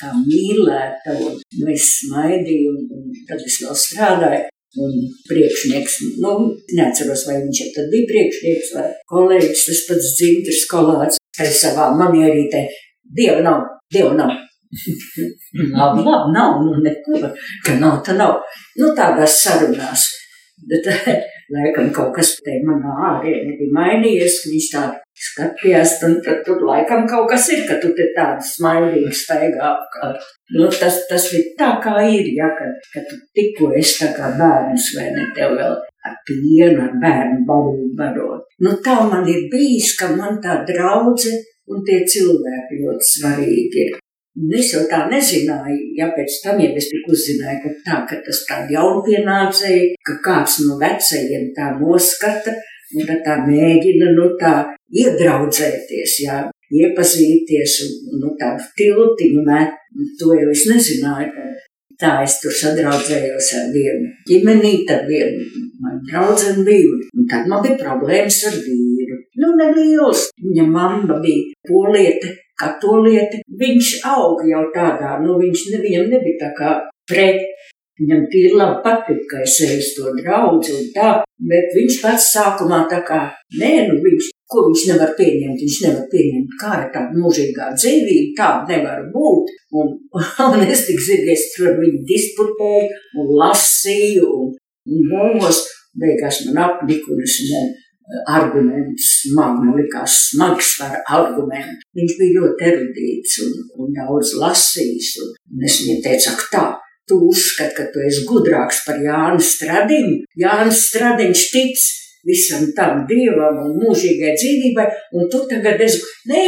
kā 0.00 0.12
mīlēta. 0.18 1.16
Un, 1.22 1.38
nu, 1.60 1.70
es 1.72 1.88
smaidīju, 2.02 2.74
un, 2.74 2.84
un 2.98 3.24
tad 3.30 3.46
es 3.46 3.62
vēl 3.62 3.80
strādāju. 3.86 4.44
Un 4.76 4.96
priekšnieks, 5.24 5.94
nu, 6.20 6.32
neatceros, 6.76 7.22
vai 7.28 7.38
viņš 7.40 7.60
tad 7.76 7.86
bija 7.92 8.08
priekšnieks 8.10 8.74
vai 8.76 8.88
kolēģis, 9.08 9.62
tas 9.68 9.84
pats 9.88 10.10
dzimtas 10.18 10.64
kolāts, 10.68 11.20
ar 11.40 11.52
savā 11.60 11.86
manierītē. 11.96 12.66
Dieva 13.16 13.40
nav, 13.46 13.62
dieva 13.92 14.12
nav. 14.18 14.34
labi, 15.78 16.04
labi, 16.04 16.34
nav, 16.34 16.60
nu 16.66 16.82
neko, 16.84 17.22
ka 17.64 17.78
nav, 17.80 18.02
tā 18.04 18.18
nav. 18.18 18.42
Nu, 18.76 18.92
tādās 18.98 19.40
sarunās. 19.46 20.10
Laikam, 21.54 21.92
kaut 21.94 22.14
kas 22.16 22.32
te 22.42 22.56
manā 22.66 22.92
ārēnē 23.08 23.52
bija 23.58 23.74
mainījies, 23.76 24.40
ka 24.42 24.50
viņš 24.50 24.70
tā 24.72 24.84
skatījās, 25.26 25.92
un 26.06 26.16
tad 26.24 26.40
tur 26.46 26.64
laikam 26.66 27.04
kaut 27.08 27.28
kas 27.30 27.46
ir, 27.54 27.62
ka 27.68 27.76
tu 27.82 27.92
te 27.96 28.08
tāds 28.16 28.56
smaidīgs 28.56 29.22
staigā 29.24 29.68
apkārt. 29.70 30.24
Nu, 30.56 30.66
tas, 30.80 30.98
tas 31.10 31.28
ir 31.38 31.52
tā 31.60 31.70
kā 31.84 31.94
ir, 32.02 32.32
ja, 32.36 32.50
ka, 32.58 32.66
ka 32.92 33.04
tu 33.08 33.20
tikko 33.38 33.70
esi 33.78 34.00
tā 34.02 34.10
kā 34.16 34.32
bērns, 34.40 34.90
vai 34.98 35.06
ne, 35.14 35.28
tev 35.38 35.54
vēl 35.60 35.76
ar 36.06 36.16
pienu, 36.26 36.80
ar 36.82 36.96
bērnu 37.02 37.44
barību 37.48 37.92
barot. 38.00 38.48
Nu, 38.66 38.74
tā 38.82 38.98
man 39.06 39.28
ir 39.30 39.46
bijis, 39.52 39.94
ka 40.00 40.10
man 40.18 40.40
tā 40.42 40.60
draudze 40.68 41.36
un 41.70 41.86
tie 41.86 42.02
cilvēki 42.06 42.82
ļoti 42.82 43.10
svarīgi 43.12 43.86
ir. 43.86 43.96
Es 44.36 44.68
jau 44.74 44.82
tā 44.90 45.06
nezināju, 45.08 45.76
ja 45.96 46.10
pēc 46.12 46.34
tam 46.44 46.58
jau 46.60 46.72
es 46.76 46.90
tikai 46.90 47.12
uzzināju, 47.14 47.60
ka 47.62 47.70
tā, 47.86 48.00
ka 48.10 48.18
tas 48.26 48.42
tā 48.48 48.58
jaunpienācēji, 48.68 49.94
ka 50.04 50.18
kāds 50.26 50.58
no 50.66 50.76
vecajiem 50.82 51.46
tā 51.56 51.70
noskata, 51.78 52.52
un 52.92 53.08
tad 53.08 53.22
tā 53.24 53.38
mēģina, 53.46 54.12
nu 54.12 54.28
tā 54.40 54.52
iedraudzēties, 54.92 56.18
jā, 56.26 56.42
iepazīties, 56.68 57.78
un, 57.86 58.20
nu 58.20 58.34
tādu 58.40 58.68
tiltiņu 58.76 59.46
met, 59.46 59.80
to 60.20 60.36
jau 60.36 60.52
es 60.52 60.66
nezināju, 60.68 61.48
tā 61.96 62.18
es 62.26 62.36
tur 62.42 62.52
sadraudzējos 62.52 63.52
ar 63.56 63.68
vienu 63.72 64.10
ģimeni, 64.28 64.72
tad 64.88 65.06
vienu 65.08 65.46
man 65.80 66.02
draudzeni 66.10 66.64
bija, 66.66 66.96
un 67.16 67.28
tad 67.30 67.48
man 67.48 67.64
bija 67.64 67.78
problēmas 67.80 68.42
ar 68.50 68.58
vīru. 68.66 69.22
Nu, 69.40 69.54
nelielas, 69.56 70.28
viņa 70.44 70.66
mamma 70.68 71.20
bija 71.24 71.56
poliete, 71.68 72.34
katolieti, 72.60 73.42
viņš 73.62 73.92
auga 74.08 74.46
jau 74.50 74.64
tādā, 74.74 75.16
nu 75.22 75.38
viņš 75.40 75.64
nevienam 75.74 76.12
nebija 76.14 76.46
tā 76.46 76.52
kā 76.58 76.76
pret. 77.08 77.42
Viņam 77.96 78.26
tīri 78.28 78.52
labi 78.52 78.82
patīk, 78.84 79.22
ka 79.30 79.38
es 79.40 79.54
eju 79.64 79.84
to 79.96 80.10
draugu 80.18 80.58
un 80.74 80.88
tā, 80.92 81.12
bet 81.50 81.70
viņš 81.72 81.94
pats 82.02 82.26
sākumā 82.34 82.82
tā 82.90 82.98
kā, 83.08 83.22
nē, 83.56 83.70
nu 83.88 83.94
viņš, 84.04 84.26
ko 84.52 84.66
viņš 84.66 84.82
nevar 84.90 85.14
pieņemt, 85.16 85.62
viņš 85.62 85.78
nevar 85.86 86.02
pieņemt, 86.12 86.58
kā 86.60 86.74
ir 86.82 86.90
tāda 86.92 87.22
mūžīgā 87.22 87.70
dzīvība, 87.78 88.34
tāda 88.36 88.74
nevar 88.74 89.00
būt. 89.14 89.54
Un, 89.80 89.94
un 90.50 90.66
es 90.66 90.84
tik 90.90 91.00
zinu, 91.08 91.32
es 91.32 91.46
tur 91.54 91.70
ar 91.70 91.80
viņu 91.80 92.02
disputēju 92.12 93.00
un 93.22 93.32
lasīju 93.40 94.28
un, 94.42 94.52
un 94.92 95.08
domos, 95.14 95.64
beigās 95.96 96.44
man 96.50 96.62
apnika 96.68 97.16
un 97.16 97.24
es 97.24 97.40
ne, 97.48 97.64
arguments 98.30 99.10
man, 99.34 99.58
likās 99.76 100.16
smags 100.30 100.76
ar 100.86 100.98
argumentu. 101.18 101.86
Viņš 101.98 102.16
bija 102.20 102.40
ļoti 102.40 102.68
erudīts 102.70 103.38
un, 103.44 103.54
un 103.82 103.94
daudz 103.96 104.34
lasījis. 104.40 105.12
Un, 105.24 105.36
es 105.66 105.80
viņam 105.82 106.02
teicu, 106.04 106.32
ak 106.32 106.44
tā, 106.52 106.64
tu 107.08 107.20
uzskati, 107.30 107.74
ka 107.76 107.86
tu 107.92 108.02
esi 108.06 108.24
gudrāks 108.28 108.82
par 108.86 108.98
Jānu 109.02 109.42
Stradiņu. 109.42 110.18
Jānis 110.42 110.82
Stradiņš 110.90 111.46
tic 111.54 111.86
visam 112.26 112.66
tam 112.78 113.04
dievam 113.10 113.60
un 113.62 113.76
mūžīgai 113.82 114.34
dzīvībai, 114.34 114.86
un 115.14 115.30
tu 115.30 115.44
tagad 115.50 115.82
esi, 115.86 116.02
nē, 116.30 116.42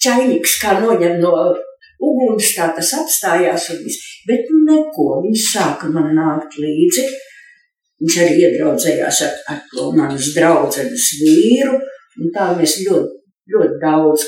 čainiks 0.00 0.58
kā 0.60 0.76
noņem 0.80 1.16
no 1.22 1.32
uguns, 2.00 2.52
tā 2.56 2.70
tas 2.76 2.92
apstājās 2.96 3.70
un 3.74 3.82
viss. 3.84 4.04
Bet 4.28 4.48
neko, 4.68 5.22
viņš 5.24 5.46
sāka 5.54 5.90
man 5.92 6.12
nākt 6.16 6.60
līdzi. 6.60 7.06
Viņš 8.00 8.16
arī 8.22 8.36
iedraudzējās 8.46 9.22
ar, 9.26 9.32
ar 9.52 9.62
to 9.72 9.90
manas 9.96 10.30
draudzenes 10.36 11.08
vīru, 11.20 11.76
un 12.20 12.30
tā 12.34 12.50
mēs 12.56 12.78
ļoti, 12.86 13.18
ļoti 13.52 13.80
daudz, 13.82 14.26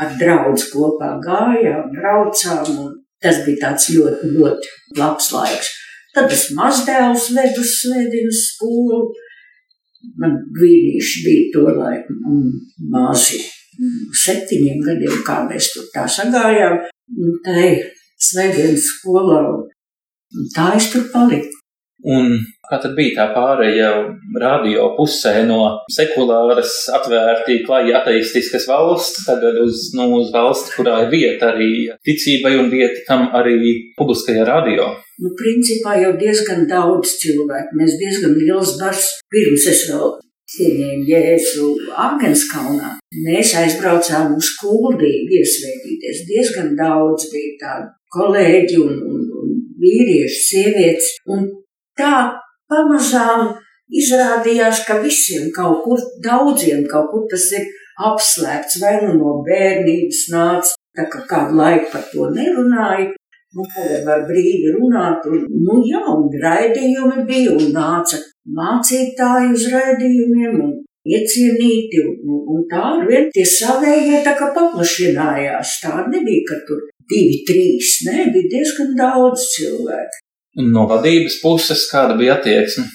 ar 0.00 0.14
draudz 0.20 0.68
kopā 0.72 1.10
gājām, 1.24 1.90
braucām, 1.92 2.70
un 2.80 2.94
tas 3.22 3.42
bija 3.44 3.66
tāds 3.66 3.90
ļoti, 3.92 4.32
ļoti 4.38 4.72
labs 5.00 5.30
laiks. 5.36 5.72
Tad 6.14 6.32
es 6.32 6.46
mazdēlus 6.56 7.28
vedu 7.36 7.64
svētdienas 7.66 8.40
skolu, 8.52 9.02
man 10.20 10.38
vīrieši 10.60 11.24
bija 11.26 11.50
to 11.54 11.66
laiku 11.74 12.16
mazi 12.92 13.42
septiņiem 14.24 14.82
gadiem, 14.86 15.18
kā 15.26 15.40
mēs 15.48 15.72
tur 15.74 15.88
tā 15.94 16.06
sagājām, 16.10 16.78
tai 17.46 17.66
svētdienas 18.28 18.86
skolā. 18.92 19.42
Tā 20.54 20.70
es 20.78 20.88
tur 20.92 21.08
paliku. 21.12 21.63
Un 22.04 22.34
kā 22.68 22.78
tad 22.82 22.92
bija 22.96 23.14
tā 23.16 23.24
pārēja 23.32 23.90
radio 24.40 24.90
pusē 24.96 25.38
no 25.48 25.60
sekulāras, 25.92 26.74
atvērti, 26.98 27.62
klāji 27.64 27.94
ateistiskas 27.96 28.66
valsts, 28.68 29.24
tagad 29.24 29.56
uz, 29.62 29.86
nu, 29.96 30.10
uz 30.18 30.28
valsti, 30.34 30.74
kurā 30.76 30.98
ir 31.06 31.12
vieta 31.14 31.54
arī 31.54 31.70
ticībai 32.04 32.58
un 32.60 32.68
vieta 32.72 33.06
tam 33.08 33.30
arī 33.36 33.56
publiskajā 33.96 34.44
radio? 34.48 34.90
Nu, 35.22 35.32
principā 35.38 35.96
jau 36.02 36.12
diezgan 36.20 36.66
daudz 36.68 37.16
cilvēku. 37.22 37.78
Mēs 37.80 37.96
diezgan 38.00 38.36
liels 38.36 38.76
bars 38.80 39.08
pirms 39.32 39.68
es 39.72 39.84
vēl 39.88 40.16
cienījumu 40.54 41.08
Jēzu 41.08 41.68
Agenskalnā. 42.04 42.94
Mēs 43.24 43.54
aizbraucām 43.62 44.34
uz 44.36 44.50
kuldīgu 44.60 45.38
iesvētīties. 45.40 46.24
Diezgan 46.28 46.74
daudz 46.78 47.30
bija 47.32 47.58
tādu 47.62 47.92
kolēģi 48.14 48.80
un, 48.82 48.98
un, 49.08 49.28
un 49.40 49.54
vīrieši, 49.80 50.40
sievietes. 50.50 51.14
Un 51.32 51.46
tā 51.98 52.14
pamazām 52.70 53.54
izrādījās, 54.00 54.84
ka 54.88 55.00
visiem 55.02 55.50
kaut 55.54 55.82
kur, 55.84 56.00
daudziem 56.24 56.84
kaut 56.90 57.10
kur 57.12 57.26
tas 57.30 57.50
ir 57.56 57.66
apslēpts, 58.10 58.80
vai 58.82 58.94
nu 59.04 59.18
no 59.18 59.36
bērnības 59.46 60.24
nāca, 60.34 60.74
tā 60.96 61.06
kā 61.12 61.22
kādu 61.30 61.60
laiku 61.60 61.92
par 61.92 62.08
to 62.12 62.30
nerunāja. 62.34 63.12
Nu, 63.54 63.62
tagad 63.70 64.02
var 64.02 64.24
brīvi 64.26 64.72
runāt, 64.74 65.28
un, 65.30 65.44
nu, 65.46 65.76
jā, 65.86 66.00
un 66.10 66.24
raidījumi 66.42 67.22
bija, 67.28 67.52
un 67.54 67.68
nāca 67.76 68.18
mācītāji 68.56 69.52
uz 69.54 69.68
raidījumiem, 69.70 70.56
un 70.64 70.72
iecienīti, 71.06 72.00
un, 72.02 72.40
un 72.50 72.64
tā 72.72 72.82
ar 72.96 73.06
vien 73.06 73.30
tie 73.30 73.44
savējie 73.46 74.24
tā 74.26 74.34
kā 74.40 74.50
paplašinājās. 74.56 75.76
Tā 75.84 76.02
nebija, 76.08 76.42
ka 76.48 76.58
tur 76.66 76.82
divi, 77.12 77.44
trīs, 77.46 78.00
nē, 78.08 78.28
bija 78.34 78.50
diezgan 78.56 78.94
daudz 78.98 79.46
cilvēku. 79.54 80.23
Un 80.60 80.70
no 80.74 80.84
vadības 80.90 81.40
puses 81.42 81.88
kāda 81.90 82.18
bija 82.18 82.38
attieksme? 82.38 82.86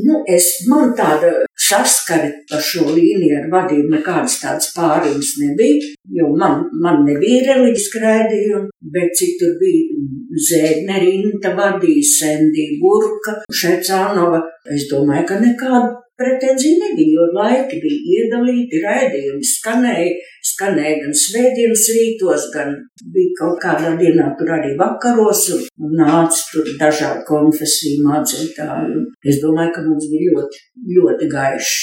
Nu, 0.00 0.22
es, 0.24 0.46
man 0.70 0.94
tāda 0.96 1.30
saskari 1.60 2.30
par 2.48 2.62
šo 2.64 2.86
līniju 2.94 3.34
ar 3.42 3.48
vadību 3.52 3.90
nekādas 3.92 4.38
tādas 4.40 4.70
pārunas 4.72 5.34
nebija, 5.42 5.90
jo 6.16 6.30
man, 6.40 6.62
man 6.84 7.02
nebija 7.04 7.42
reliģiska 7.50 8.00
raidījuma, 8.00 8.70
bet 8.94 9.12
cik 9.18 9.34
tur 9.42 9.58
bija 9.60 10.00
Zēdne 10.48 11.02
Rinta 11.02 11.52
vadīja, 11.58 12.06
Sendī 12.08 12.70
Burka, 12.80 13.42
Šecānova, 13.52 14.40
es 14.72 14.88
domāju, 14.88 15.26
ka 15.28 15.42
nekāda 15.42 15.90
pretenzija 16.20 16.78
nebija, 16.82 17.16
jo 17.16 17.26
laiki 17.36 17.78
bija 17.82 17.98
iedalīti, 18.16 18.80
raidījumi 18.84 19.48
skanēja, 19.50 20.14
skanēja 20.52 20.96
gan 21.02 21.18
svētdienas 21.24 21.84
rītos, 21.96 22.48
gan 22.54 22.74
bija 23.14 23.36
kaut 23.40 23.60
kādā 23.64 23.92
dienā 24.00 24.30
tur 24.38 24.54
arī 24.56 24.72
vakaros, 24.80 25.44
un 25.56 25.98
nāca 26.00 26.48
tur 26.52 26.72
dažādi 26.80 27.26
konfesiju 27.28 28.08
mācītāji. 28.08 29.04
Es 29.32 29.42
domāju, 29.44 29.76
ka 29.76 29.86
mums 29.86 30.10
bija 30.12 30.32
ļoti, 30.32 30.64
ļoti 30.96 31.30
gaišs 31.36 31.78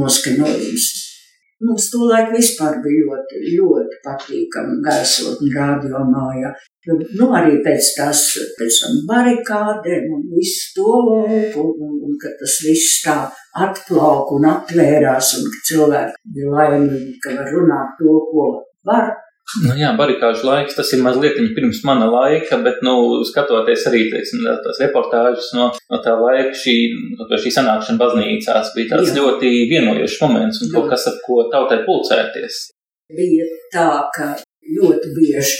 noskaņojums. 0.00 0.90
Mums 1.60 1.90
to 1.92 2.06
laiku 2.08 2.38
vispār 2.38 2.78
bija 2.80 3.02
ļoti, 3.04 3.40
ļoti 3.52 3.98
patīkami 4.04 4.78
gaisot 4.86 5.42
un 5.44 5.50
rādio 5.52 5.98
mājā. 6.08 6.54
Nu, 6.88 7.26
arī 7.36 7.58
pēc 7.66 7.90
tās, 7.98 8.22
pēc 8.56 8.78
tam 8.80 8.94
barikādēm 9.10 10.06
un 10.16 10.22
visu 10.32 10.70
to 10.78 10.94
laiku, 11.10 11.66
un, 11.66 11.82
un, 11.84 11.98
un 12.08 12.16
ka 12.22 12.32
tas 12.40 12.54
viss 12.64 13.02
tā 13.04 13.18
atplauka 13.56 14.36
un 14.36 14.46
atvērās, 14.50 15.34
un 15.38 15.48
ka 15.50 15.64
cilvēki 15.70 16.36
bija 16.36 16.52
laimīgi, 16.54 17.16
ka 17.24 17.34
var 17.38 17.50
runāt 17.54 17.98
to, 17.98 18.14
ko 18.30 18.46
var. 18.86 19.10
Nu 19.64 19.74
jā, 19.74 19.88
barikāžu 19.98 20.46
laiks, 20.46 20.76
tas 20.78 20.92
ir 20.94 21.00
mazliet 21.02 21.38
pirms 21.56 21.80
mana 21.82 22.06
laika, 22.06 22.60
bet, 22.62 22.78
nu, 22.86 23.18
skatoties 23.26 23.88
arī, 23.90 24.04
teiksim, 24.12 24.44
tās 24.62 24.78
reportāžas 24.84 25.48
no, 25.58 25.66
no 25.90 25.98
tā 26.04 26.14
laika, 26.20 26.54
šī, 26.54 26.76
šī 27.18 27.50
sanākšana 27.56 27.98
baznīcās 27.98 28.70
bija 28.76 28.92
tāds 28.92 29.10
jā. 29.10 29.16
ļoti 29.18 29.50
vienojošs 29.72 30.20
moments 30.22 30.62
un 30.62 30.70
jā. 30.70 30.76
kaut 30.76 30.92
kas, 30.92 31.08
ap 31.10 31.18
ko 31.26 31.42
tautai 31.50 31.80
pulcēties. 31.88 32.60
Bija 33.10 33.48
tā, 33.74 33.88
ka 34.14 34.30
ļoti 34.78 35.10
bieži 35.18 35.58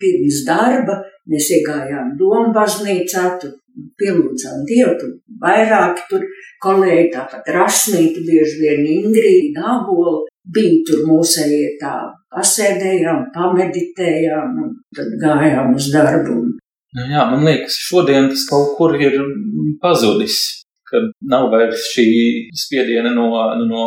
pirms 0.00 0.44
darba 0.44 1.00
mēs 1.30 1.48
iegājām 1.56 2.14
domu 2.20 2.52
baznīcā, 2.56 3.24
tur 3.40 3.56
pielūdzām 4.00 4.64
Dievu, 4.68 4.94
tur 5.00 5.12
vairāki 5.42 6.06
tur 6.10 6.26
kolēģi, 6.64 7.10
tāpat 7.14 7.50
rasnīti, 7.56 8.24
bieži 8.26 8.60
vien 8.62 8.86
Ingrīda, 8.98 9.64
Abola, 9.76 10.24
bija 10.54 10.80
tur 10.88 11.04
mūsējie 11.08 11.76
tā 11.80 11.94
pasēdējām, 12.34 13.28
pameditējām 13.34 14.58
un 14.64 14.72
tad 14.96 15.14
gājām 15.22 15.74
uz 15.76 15.90
darbu. 15.94 16.40
Nu 16.96 17.06
jā, 17.06 17.24
man 17.30 17.44
liekas, 17.46 17.76
šodien 17.86 18.28
tas 18.32 18.46
kaut 18.50 18.74
kur 18.78 18.96
ir 18.98 19.14
pazudis, 19.82 20.38
kad 20.90 21.06
nav 21.30 21.50
vairs 21.52 21.86
šī 21.94 22.06
spiediena 22.64 23.12
no, 23.14 23.30
no 23.62 23.84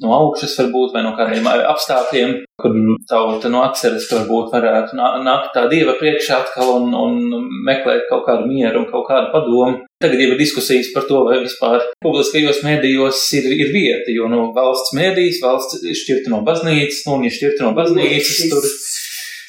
no 0.00 0.12
augšas, 0.16 0.56
varbūt, 0.60 0.94
vai 0.94 1.02
no 1.04 1.12
kādiem 1.18 1.46
apstākļiem, 1.48 2.32
kur 2.60 2.76
tauta 3.08 3.50
no 3.52 3.62
atceres 3.66 4.08
varbūt 4.10 4.52
varētu 4.54 4.96
nākt 4.96 5.52
tā 5.56 5.66
dieva 5.72 5.96
priekšā 6.00 6.40
atkal 6.44 6.72
un, 6.78 6.94
un 6.96 7.48
meklēt 7.66 8.06
kaut 8.10 8.24
kādu 8.28 8.48
mieru 8.48 8.82
un 8.82 8.88
kaut 8.90 9.06
kādu 9.10 9.30
padomu. 9.34 9.84
Tagad 10.00 10.22
jau 10.22 10.30
ir 10.32 10.40
diskusijas 10.40 10.92
par 10.94 11.04
to, 11.08 11.20
vai 11.28 11.40
vispār 11.42 11.84
publiskajos 12.04 12.62
mēdījos 12.64 13.20
ir, 13.36 13.50
ir 13.52 13.72
vieta, 13.74 14.12
jo 14.14 14.30
no 14.32 14.48
valsts 14.56 14.94
mēdīs, 14.96 15.42
valsts 15.44 15.82
ir 15.84 15.98
šķirta 15.98 16.32
no 16.32 16.40
baznīcas, 16.46 17.02
nu, 17.06 17.18
un 17.18 17.26
ja 17.28 17.34
šķirta 17.36 17.66
no 17.66 17.74
baznīcas, 17.76 18.46
tur. 18.52 18.70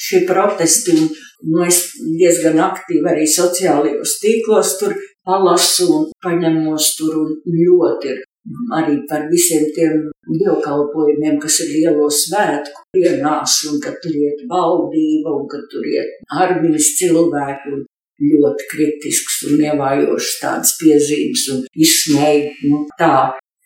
Šie 0.01 0.25
protesti, 0.27 0.97
nu, 0.97 1.61
es 1.63 1.85
diezgan 2.19 2.59
aktīvi 2.65 3.07
arī 3.13 3.29
sociālajos 3.29 4.17
tīklos 4.19 4.75
tur 4.81 4.97
palasu 5.23 5.87
un 5.95 6.09
paņemos 6.25 6.89
tur 6.97 7.21
un 7.21 7.37
ļoti 7.45 8.11
ir 8.11 8.19
arī 8.77 8.97
par 9.09 9.27
visiem 9.31 9.67
tiem 9.75 10.09
dievkalpojumiem, 10.27 11.39
kas 11.41 11.59
ir 11.65 11.73
lielo 11.75 12.09
svētku 12.09 12.85
dienās, 12.97 13.61
un 13.71 13.79
kad 13.83 13.99
tur 14.03 14.15
iet 14.17 14.43
valdība, 14.49 15.35
un 15.37 15.47
kad 15.51 15.67
tur 15.71 15.85
iet 15.87 16.21
armijas 16.43 16.93
cilvēki, 16.99 17.75
un 17.75 17.85
ļoti 18.21 18.67
kritisks 18.71 19.41
un 19.49 19.63
ievājošs 19.65 20.33
tādas 20.41 20.75
piezīmes 20.81 21.47
un 21.55 21.63
izsmēja, 21.85 22.51
nu 22.69 22.83
tā 22.99 23.15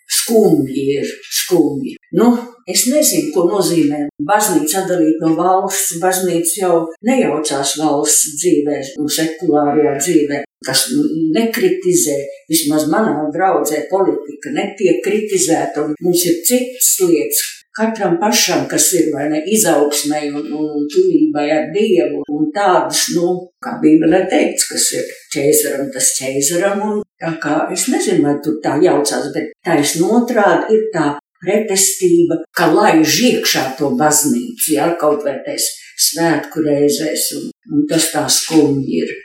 skumji 0.06 0.88
ir, 1.00 1.14
skumji. 1.42 1.96
Nu, 2.18 2.32
es 2.70 2.86
nezinu, 2.92 3.32
ko 3.36 3.46
nozīmē 3.50 4.06
baznīca 4.30 4.84
atdalīt 4.84 5.22
no 5.24 5.34
valsts. 5.38 6.00
Baznīca 6.02 6.60
jau 6.62 6.82
nejaucās 7.06 7.78
valsts 7.82 8.36
dzīvē 8.42 8.82
un 9.02 9.12
sekulārajā 9.20 9.96
dzīvē 10.02 10.44
kas 10.66 10.88
nekritizē, 11.36 12.16
vismaz 12.50 12.88
manā 12.90 13.28
draudzē 13.34 13.86
politika 13.92 14.54
netiek 14.56 15.04
kritizēta, 15.06 15.86
un 15.86 15.94
mums 16.02 16.26
ir 16.30 16.42
citas 16.48 16.90
lietas. 17.06 17.44
Katram 17.76 18.16
pašam, 18.22 18.62
kas 18.72 18.86
ir 18.96 19.10
vai 19.12 19.26
ne 19.32 19.42
izaugsmai 19.52 20.30
un, 20.32 20.46
un, 20.56 20.86
tuvībai 20.94 21.44
ar 21.52 21.66
Dievu, 21.76 22.22
un 22.32 22.48
tādas, 22.56 23.02
nu, 23.16 23.34
kā 23.60 23.76
Bībelē 23.82 24.22
teikts, 24.32 24.70
kas 24.70 24.86
ir 24.96 25.10
ķēzaram, 25.36 25.90
tas 25.92 26.14
ķēzaram, 26.20 26.86
un 26.88 27.04
tā 27.20 27.34
kā 27.44 27.58
es 27.76 27.90
nezinu, 27.92 28.24
vai 28.24 28.38
tur 28.46 28.62
tā 28.64 28.78
jaucās, 28.84 29.28
bet 29.36 29.52
taisn 29.68 30.08
otrādi 30.08 30.78
ir 30.78 30.88
tā 30.96 31.06
pretestība, 31.44 32.40
ka 32.56 32.72
laiž 32.72 33.20
iekšā 33.30 33.66
to 33.80 33.92
baznīcu, 34.00 34.72
jā, 34.78 34.88
kaut 35.02 35.28
vai 35.28 35.36
tais 35.44 35.68
svētku 36.08 36.64
reizēs, 36.64 37.28
un, 37.42 37.52
un 37.76 37.86
tas 37.92 38.08
tā 38.16 38.24
skumji 38.32 39.04
ir 39.04 39.16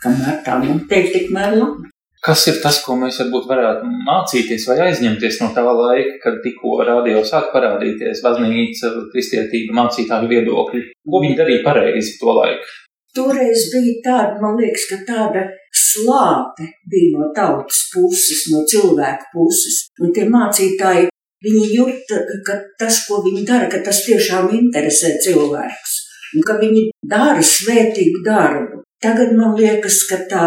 kamēr 0.00 0.40
tā 0.46 0.56
notiek, 0.64 1.12
tikmēr 1.12 1.56
labi. 1.60 1.90
Kas 2.20 2.42
ir 2.50 2.58
tas, 2.60 2.82
ko 2.84 2.98
mēs 3.00 3.16
varbūt 3.22 3.46
varētu 3.48 3.90
mācīties 4.04 4.66
vai 4.68 4.76
aizņemties 4.90 5.38
no 5.40 5.46
tā 5.56 5.62
laika, 5.64 6.18
kad 6.20 6.34
tikko 6.44 6.82
radio 6.84 7.22
sāk 7.24 7.48
parādīties 7.54 8.20
baznīca, 8.24 8.90
kristietība, 9.14 9.76
mācītāju 9.78 10.28
viedokļi? 10.28 10.82
Ko 11.00 11.22
viņi 11.22 11.38
darīja 11.38 11.64
pareizi 11.64 12.18
to 12.20 12.34
laiku? 12.36 12.74
Toreiz 13.16 13.62
bija 13.72 13.94
tāda, 14.04 14.36
man 14.42 14.58
liekas, 14.60 14.84
ka 14.90 14.98
tāda 15.08 15.46
slāpe 15.74 16.68
bija 16.92 17.16
no 17.16 17.30
tautas 17.34 17.86
puses, 17.94 18.44
no 18.52 18.60
cilvēku 18.68 19.32
puses. 19.32 19.78
Un 20.04 20.12
tie 20.14 20.26
mācītāji 20.30 21.08
viņi 21.46 21.70
jūt, 21.72 22.12
ka 22.46 22.58
tas, 22.78 23.00
ko 23.08 23.22
viņi 23.24 23.46
dara, 23.48 23.70
ka 23.72 23.80
tas 23.86 24.04
tiešām 24.04 24.52
interesē 24.60 25.16
cilvēks. 25.24 25.96
Un 26.36 26.44
ka 26.46 26.60
viņi 26.60 26.84
dara 27.10 27.40
svētīgu 27.40 28.20
darbu. 28.28 28.84
Tagad 29.00 29.32
man 29.34 29.56
liekas, 29.56 30.04
ka 30.06 30.20
tā 30.30 30.46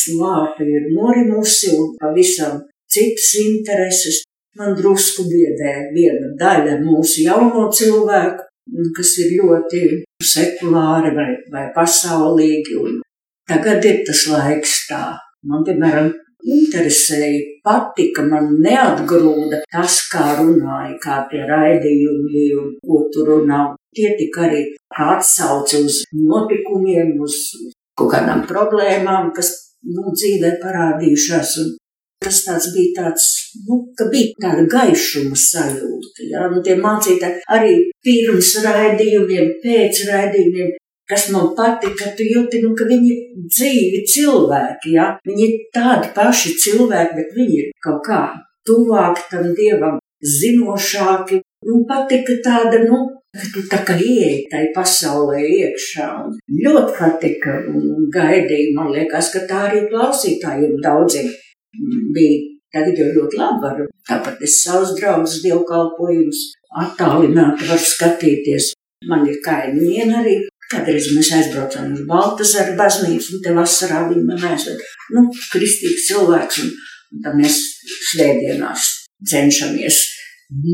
slāpe 0.00 0.66
ir 0.66 0.88
norimusi 0.96 1.72
un 1.76 1.92
pavisam 2.00 2.62
citas 2.92 3.32
intereses. 3.42 4.22
Man 4.58 4.74
drusku 4.76 5.24
biedē 5.30 5.92
viena 5.94 6.34
daļa 6.40 6.76
mūsu 6.82 7.22
jauno 7.24 7.70
cilvēku, 7.72 8.44
kas 8.96 9.12
ir 9.22 9.30
ļoti 9.38 9.80
sekulāri 10.20 11.14
vai, 11.16 11.30
vai 11.52 11.62
pasaulīgi. 11.76 12.76
Un 12.76 12.98
tagad 13.48 13.84
ir 13.88 14.02
tas 14.06 14.26
laiks 14.28 14.74
tā. 14.90 15.06
Man, 15.48 15.64
piemēram, 15.66 16.12
interesēja, 16.42 17.40
patika, 17.64 18.24
man 18.28 18.52
neatgrūda 18.62 19.62
tas, 19.72 20.02
kā 20.12 20.36
runāja, 20.40 20.96
kā 21.02 21.22
tie 21.30 21.42
raidījumi 21.48 22.44
un 22.60 22.72
ko 22.84 23.04
tur 23.14 23.32
runā. 23.32 23.64
Tie 23.92 24.14
tika 24.18 24.46
arī 24.46 24.62
atsauci 24.92 25.82
uz 25.84 26.02
notikumiem, 26.16 27.16
uz 27.20 27.36
kaut 27.98 28.12
kādām 28.14 28.46
problēmām, 28.48 29.32
kas 29.36 29.52
nu, 29.90 30.12
dzīvē 30.14 30.56
parādījušās. 30.62 31.54
Un 31.62 31.72
tas 32.22 32.42
tāds 32.46 32.68
bija 32.74 32.92
tāds, 33.00 33.24
nu, 33.66 33.80
ka 33.98 34.06
bija 34.12 34.36
tāda 34.44 34.66
gaišuma 34.74 35.38
sajūta. 35.38 36.28
Ja? 36.30 36.46
Nu, 36.52 36.62
tie 36.66 36.76
mācītāji 36.78 37.42
arī 37.56 37.74
pirms 38.04 38.54
raidījumiem, 38.66 39.58
pēc 39.64 40.04
raidījumiem 40.12 40.78
kas 41.12 41.26
man 41.32 41.50
patika, 41.56 42.12
tu 42.16 42.24
jūti, 42.24 42.62
nu, 42.64 42.72
ka 42.78 42.86
viņi 42.88 43.10
ir 43.12 43.48
dzīvi 43.56 43.98
cilvēki, 44.14 44.94
ja? 44.96 45.10
viņi 45.28 45.44
ir 45.48 45.58
tādi 45.74 46.08
paši 46.16 46.54
cilvēki, 46.62 47.18
bet 47.18 47.34
viņi 47.36 47.58
ir 47.64 47.72
kaut 47.84 48.00
kā 48.06 48.22
tuvāk 48.68 49.20
tam 49.30 49.50
dievam, 49.58 49.98
zinošāki. 50.22 51.42
Man 51.66 51.84
patika 51.90 52.38
tāda, 52.46 52.80
nu, 52.86 53.02
tu 53.52 53.64
tā 53.72 53.80
kā 53.86 53.96
ieeji 53.96 54.46
tai 54.52 54.62
pasaulē 54.76 55.40
iekšā. 55.40 56.08
Ļoti 56.64 56.96
patika 56.98 57.56
un 57.72 58.08
gaidīja, 58.12 58.74
man 58.76 58.92
liekas, 58.92 59.32
ka 59.34 59.44
tā 59.48 59.64
arī 59.70 59.86
klausītājiem 59.92 60.78
daudziem 60.84 61.30
bija. 62.16 62.48
Tagad 62.72 62.96
jau 62.96 63.10
ļoti 63.12 63.36
labi 63.36 63.60
var, 63.60 63.80
tāpat 64.08 64.38
es 64.46 64.54
savus 64.62 64.94
draugus 64.96 65.42
dievkalpojumus 65.44 66.38
attālināti 66.80 67.66
var 67.68 67.82
skatīties. 67.84 68.70
Man 69.10 69.26
ir 69.28 69.42
kaimiņi 69.44 70.06
arī 70.08 70.38
Kādreiz 70.72 71.10
mēs 71.12 71.28
aizbraucām 71.36 71.90
uz 71.92 72.04
Baltasaru 72.08 72.78
baznīcu, 72.78 73.34
un 73.36 73.42
te 73.44 73.52
vasarā 73.56 74.06
viņi 74.08 74.22
man 74.24 74.46
aizved, 74.54 74.80
nu, 75.12 75.26
kristīgs 75.52 76.06
cilvēks, 76.08 76.62
un, 76.64 76.70
un 77.12 77.24
tad 77.26 77.36
mēs 77.36 77.58
svētdienās 78.08 78.86
cenšamies 79.28 79.98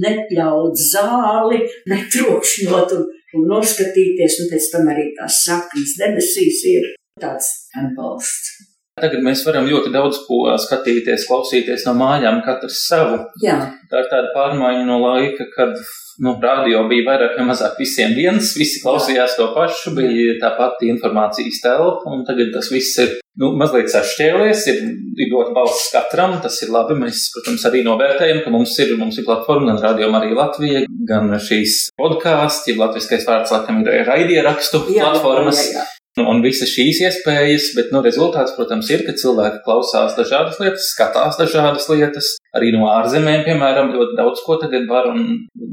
nepļaut 0.05 0.79
zāli, 0.79 1.63
netrokšņot 1.91 2.97
un, 2.99 3.05
un 3.39 3.47
noskatīties, 3.53 4.41
un 4.43 4.51
pēc 4.53 4.71
tam 4.75 4.91
arī 4.95 5.11
tās 5.19 5.43
saknes 5.47 5.97
debesīs 6.01 6.65
ir 6.73 6.91
tāds 7.21 7.53
atbalsts. 7.79 8.68
Tagad 9.03 9.25
mēs 9.25 9.45
varam 9.47 9.69
ļoti 9.69 9.93
daudz 9.95 10.23
ko 10.27 10.45
skatīties, 10.61 11.29
klausīties 11.31 11.87
no 11.89 11.95
mājām, 11.99 12.43
katrs 12.47 12.83
savu. 12.89 13.23
Jā. 13.45 13.61
Tā 13.91 14.05
ir 14.05 14.13
tāda 14.13 14.35
pārmaiņa 14.35 14.85
no 14.89 15.01
laika, 15.05 15.49
kad 15.55 15.77
nu, 16.25 16.35
radio 16.43 16.83
bija 16.91 17.07
vairāk 17.07 17.37
vai 17.39 17.47
mazāk 17.53 17.79
visiem 17.79 18.15
viens, 18.17 18.53
visi 18.59 18.83
klausījās 18.83 19.37
to 19.39 19.49
pašu, 19.55 19.95
bija 19.99 20.35
tā 20.43 20.51
pati 20.59 20.91
informācijas 20.93 21.63
telpa, 21.63 22.11
un 22.11 22.25
tagad 22.27 22.51
tas 22.55 22.71
viss 22.75 22.99
ir 23.05 23.15
nu, 23.39 23.53
mazliet 23.59 23.91
sašķēlies, 23.93 24.65
ir, 24.73 24.81
ir 25.23 25.31
dot 25.33 25.53
balss 25.57 25.93
katram, 25.95 26.37
tas 26.43 26.59
ir 26.65 26.73
labi. 26.75 26.97
Mēs, 26.99 27.29
protams, 27.37 27.67
arī 27.71 27.85
novērtējam, 27.87 28.43
ka 28.45 28.55
mums 28.55 28.75
ir, 28.83 28.97
mums 28.99 29.21
ir 29.21 29.29
platforma 29.29 29.73
gan 29.73 29.83
Radio 29.85 30.11
Marija 30.15 30.41
Latvija, 30.41 30.83
gan 31.09 31.31
šīs 31.43 31.79
podkāsts, 31.99 32.67
ja 32.71 32.79
latviskais 32.81 33.29
vārds 33.29 33.55
laikam 33.55 33.85
ir 33.85 34.03
raidierakstu 34.09 34.83
platformas. 34.91 35.63
Jā, 35.69 35.79
jā, 35.79 35.87
jā. 35.87 35.98
Un 36.27 36.43
visas 36.45 36.73
šīs 36.73 37.03
iespējas, 37.07 37.71
bet 37.77 37.93
nu, 37.95 38.03
rezultāts, 38.05 38.55
protams, 38.57 38.91
ir, 38.95 39.05
ka 39.07 39.15
cilvēki 39.19 39.63
klausās 39.67 40.17
dažādas 40.19 40.59
lietas, 40.63 40.89
skatās 40.95 41.39
dažādas 41.41 41.89
lietas, 41.93 42.33
arī 42.57 42.73
no 42.75 42.89
ārzemēm, 42.91 43.45
piemēram, 43.47 43.93
ļoti 43.95 44.19
daudz 44.19 44.43
ko 44.47 44.59
tagad 44.63 44.89
var, 44.91 45.11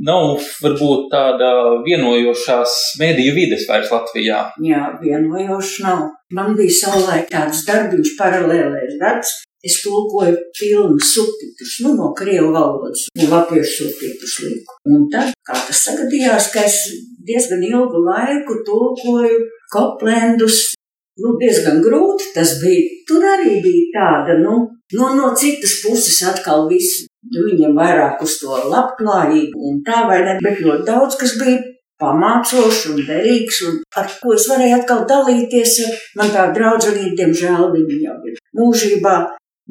nav 0.06 0.36
varbūt 0.64 1.10
tāda 1.14 1.50
vienojošās 1.86 2.76
mēdīju 3.02 3.34
vides 3.40 3.66
vairs 3.70 3.92
Latvijā. 3.94 4.44
Jā, 4.66 4.86
vienojošs 5.02 5.82
nav. 5.86 6.06
Man 6.36 6.56
bija 6.58 6.74
savulaik 6.82 7.28
tāds 7.32 7.66
darbiņš, 7.68 8.16
paralēlējs 8.20 8.96
darbs, 9.02 9.36
es 9.66 9.80
tulkoju 9.82 10.36
filmu 10.58 10.98
subtitrus, 11.14 11.80
nu, 11.84 11.96
no 11.98 12.12
krievu 12.18 12.52
valodas, 12.54 13.08
un 13.18 13.30
latviešu 13.34 13.86
subtitrus 13.86 14.38
liku. 14.46 14.78
Un 14.90 15.08
tad, 15.14 15.34
kā 15.48 15.58
tas 15.58 15.84
sagadījās, 15.88 16.52
ka 16.54 16.66
es 16.70 16.80
diezgan 17.26 17.64
ilgu 17.66 18.02
laiku 18.06 18.60
tulkoju 18.68 19.40
Koplendus. 19.74 20.74
Nu, 21.22 21.38
diezgan 21.40 21.80
grūti 21.84 22.34
tas 22.36 22.58
bija. 22.60 22.88
Tur 23.08 23.24
arī 23.24 23.60
bija 23.64 23.86
tāda, 23.94 24.36
nu, 24.42 24.56
no, 24.98 25.12
no 25.16 25.30
citas 25.40 25.78
puses 25.84 26.18
atkal 26.28 26.66
viss, 26.68 27.06
nu, 27.32 27.46
viņam 27.46 27.78
vairāk 27.78 28.20
uz 28.26 28.36
to 28.42 28.58
labklājību 28.74 29.70
un 29.70 29.80
tā 29.88 30.04
vai 30.10 30.20
ne, 30.26 30.36
bet 30.44 30.60
ļoti 30.66 30.84
daudz, 30.90 31.16
kas 31.22 31.38
bija 31.40 31.62
pamācošs 32.04 32.82
un 32.92 33.00
derīgs, 33.08 33.62
un 33.70 33.80
ar 33.96 34.12
ko 34.20 34.36
es 34.36 34.50
varēju 34.52 34.82
atkal 34.82 35.06
dalīties 35.08 35.78
ar 35.86 35.96
man 36.20 36.36
tā 36.36 36.50
draudzenību, 36.58 37.16
diemžēl 37.22 37.72
viņa 37.78 38.02
jau 38.10 38.18
ir 38.28 38.42
mūžībā, 38.60 39.16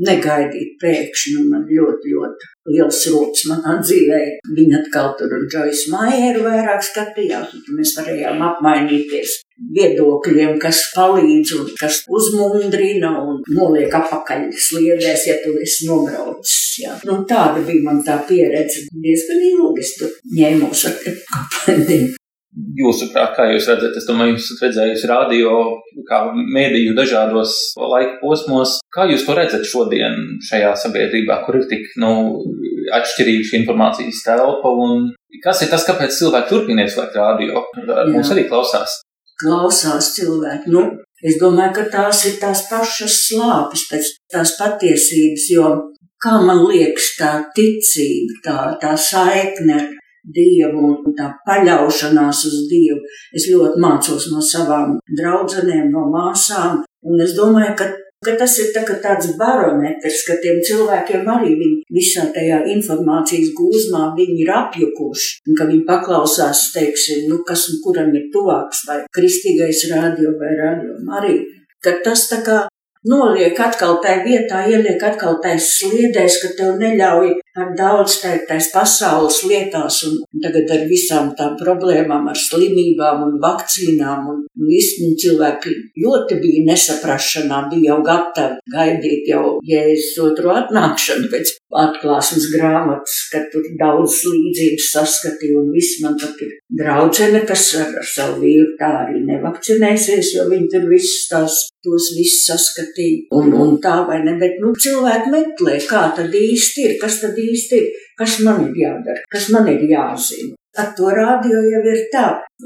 negaidīt 0.09 0.79
pēkšņi. 0.81 1.45
Man 1.51 1.69
ļoti, 1.69 2.15
ļoti 2.15 2.54
liels 2.71 3.01
rūpes 3.13 3.47
manā 3.51 3.79
dzīvē. 3.83 4.21
Viņa 4.57 4.81
atkal 4.83 5.13
tur 5.19 5.35
un 5.37 5.49
Džojas 5.51 5.87
Maieru 5.93 6.45
vairāk 6.47 6.85
skatījās, 6.85 7.55
un 7.59 7.79
mēs 7.79 7.95
varējām 7.99 8.43
apmainīties 8.49 9.41
viedokļiem, 9.75 10.57
kas 10.63 10.81
palīdz 10.97 11.55
un 11.59 11.71
kas 11.79 12.01
uzmundrina 12.11 13.13
un 13.23 13.41
noliek 13.55 13.93
apakaļ 14.01 14.49
sliedēs, 14.69 15.29
ja 15.31 15.39
tu 15.45 15.55
esi 15.63 15.89
nobraucis. 15.91 16.59
Jā. 16.83 16.97
Nu, 17.07 17.21
tāda 17.29 17.63
bija 17.63 17.87
man 17.87 18.03
tā 18.07 18.19
pieredze. 18.29 18.89
Diezgan 18.91 19.47
ilgi 19.53 19.85
es 19.87 19.95
tur 20.01 20.13
ņēmos 20.35 20.87
ar 20.91 21.01
kapelēm. 21.07 22.13
Jūsuprāt, 22.55 23.33
kā 23.35 23.49
jūs 23.51 23.67
redzat, 23.67 23.97
es 23.99 24.05
domāju, 24.07 24.37
jūs 24.37 24.45
esat 24.47 24.69
redzējusi 24.69 25.09
radio, 25.11 25.55
kā 26.07 26.21
mēdīju 26.35 26.93
dažādos 26.95 27.57
laika 27.75 28.21
posmos. 28.21 28.77
Kā 28.95 29.09
jūs 29.11 29.25
to 29.27 29.35
redzat 29.35 29.67
šodien 29.67 30.39
šajā 30.49 30.71
sabiedrībā, 30.85 31.41
kur 31.47 31.59
ir 31.59 31.67
tik 31.71 31.97
nu, 31.99 32.13
atšķirīga 32.95 33.49
šī 33.49 33.61
informācijas 33.63 34.23
telpa? 34.27 34.71
Un 34.87 35.09
kas 35.43 35.65
ir 35.65 35.73
tas, 35.73 35.87
kāpēc 35.89 36.15
cilvēki 36.15 36.51
turpina 36.53 36.87
ieslēgt 36.87 37.19
radio? 37.19 37.65
Mums 38.13 38.31
arī 38.31 38.47
klausās. 38.47 39.01
Klausās 39.43 40.13
cilvēki. 40.15 40.71
Nu, 40.71 40.85
es 41.27 41.41
domāju, 41.43 41.75
ka 41.81 41.89
tās 41.97 42.23
ir 42.31 42.39
tās 42.39 42.69
pašas 42.71 43.19
slāpes 43.33 43.89
pēc 43.91 44.15
tās 44.31 44.55
patiesības, 44.61 45.51
jo, 45.57 45.75
kā 46.23 46.39
man 46.39 46.63
liekas, 46.69 47.17
tā 47.19 47.35
ticība, 47.57 48.39
tā, 48.47 48.59
tā 48.79 48.95
saikne 49.11 49.81
ar 49.81 49.91
Dievu 50.25 50.87
un 51.05 51.17
tā 51.17 51.29
paļaušanās 51.47 52.45
uz 52.49 52.57
Dievu. 52.71 53.03
Es 53.37 53.49
ļoti 53.51 53.83
mācos 53.83 54.31
no 54.33 54.41
savām 54.45 54.97
draudzenēm, 55.21 55.91
no 55.93 56.07
māsām, 56.13 56.83
un 57.05 57.21
es 57.21 57.35
domāju, 57.37 57.75
ka, 57.79 57.91
ka 58.25 58.37
tas 58.41 58.57
ir 58.63 58.71
tā, 58.75 58.85
tāds 59.05 59.35
barometrs, 59.41 60.23
ka 60.29 60.39
tiem 60.43 60.63
cilvēkiem 60.65 61.29
arī 61.37 61.55
viņi 61.61 61.83
visā 61.93 62.27
tajā 62.35 62.63
informācijas 62.75 63.53
gūzmā 63.59 64.07
viņi 64.17 64.39
ir 64.47 64.53
apjukuši, 64.59 65.33
un 65.49 65.59
ka 65.59 65.69
viņi 65.71 65.85
paklausās, 65.89 66.71
teiksim, 66.77 67.27
nu, 67.31 67.43
kas 67.49 67.69
un 67.73 67.83
kuram 67.85 68.15
ir 68.17 68.31
tuvāks, 68.35 68.87
vai 68.89 69.03
kristīgais 69.15 69.87
radio 69.93 70.37
vai 70.41 70.55
radio 70.61 70.97
arī. 71.21 71.43
Ka 71.85 71.99
tas 72.05 72.25
tā 72.31 72.41
kā 72.41 72.63
noliek 73.05 73.59
atkal 73.61 73.99
tajā 74.01 74.25
vietā, 74.25 74.65
ieliek 74.69 75.03
atkal 75.05 75.37
tajā 75.45 75.61
sliedēs, 75.61 76.41
ka 76.43 76.55
tev 76.59 76.79
neļauj 76.81 77.35
ar 77.59 77.75
daudz 77.79 78.19
tās 78.23 78.71
pasaules 78.75 79.41
lietās, 79.49 80.01
un 80.09 80.43
tagad 80.43 80.71
ar 80.75 80.87
visām 80.91 81.33
tām 81.39 81.55
problēmām, 81.61 82.29
ar 82.31 82.39
slimībām 82.39 83.23
un 83.29 83.37
vakcīnām, 83.43 84.29
un 84.33 84.43
visi 84.69 85.11
cilvēki 85.23 85.75
ļoti 86.03 86.39
bija 86.43 86.65
nesaprašanā, 86.71 87.65
bija 87.71 87.93
jau 87.93 88.01
gatavi 88.07 88.75
gaidīt 88.75 89.31
jau 89.31 89.59
jēzus 89.67 90.19
otru 90.25 90.53
atnākšanu 90.55 91.31
pēc 91.33 91.55
atklāsmes 91.85 92.49
grāmatas, 92.55 93.19
kad 93.33 93.47
tur 93.53 93.67
daudz 93.81 94.21
līdzības 94.31 94.91
saskatīja, 94.95 95.61
un 95.61 95.71
viss 95.75 96.01
man 96.03 96.19
pat 96.21 96.43
ir 96.45 96.57
draudzene, 96.81 97.45
kas 97.49 97.69
ar, 97.81 97.95
ar 98.01 98.09
savu 98.09 98.43
vīru 98.43 98.75
tā 98.81 98.91
arī 99.05 99.23
nevakcinēsies, 99.29 100.35
jo 100.39 100.49
viņi 100.51 100.71
tur 100.75 100.91
visus 100.91 101.29
tās 101.31 101.63
tos 101.85 102.11
visus 102.17 102.47
saskatīja, 102.49 103.27
un, 103.37 103.53
un 103.61 103.75
tā 103.85 103.99
vai 104.09 104.23
ne, 104.25 104.37
bet, 104.41 104.57
nu, 104.63 104.73
cilvēki 104.85 105.33
meklē, 105.35 105.77
kā 105.89 106.07
tad 106.17 106.35
īsti 106.39 106.87
ir, 106.89 106.95
kas 107.03 107.21
tad 107.23 107.37
īsti 107.53 107.81
kas 108.19 108.39
man 108.47 108.63
ir 108.69 108.79
jādara, 108.79 109.25
kas 109.31 109.51
man 109.55 109.69
ir 109.71 109.83
jāzina. 109.91 110.55
Ar 110.79 110.91
to 110.97 111.11
rādio 111.15 111.61
jau 111.71 111.83
ir 111.87 112.01
tā, 112.11 112.25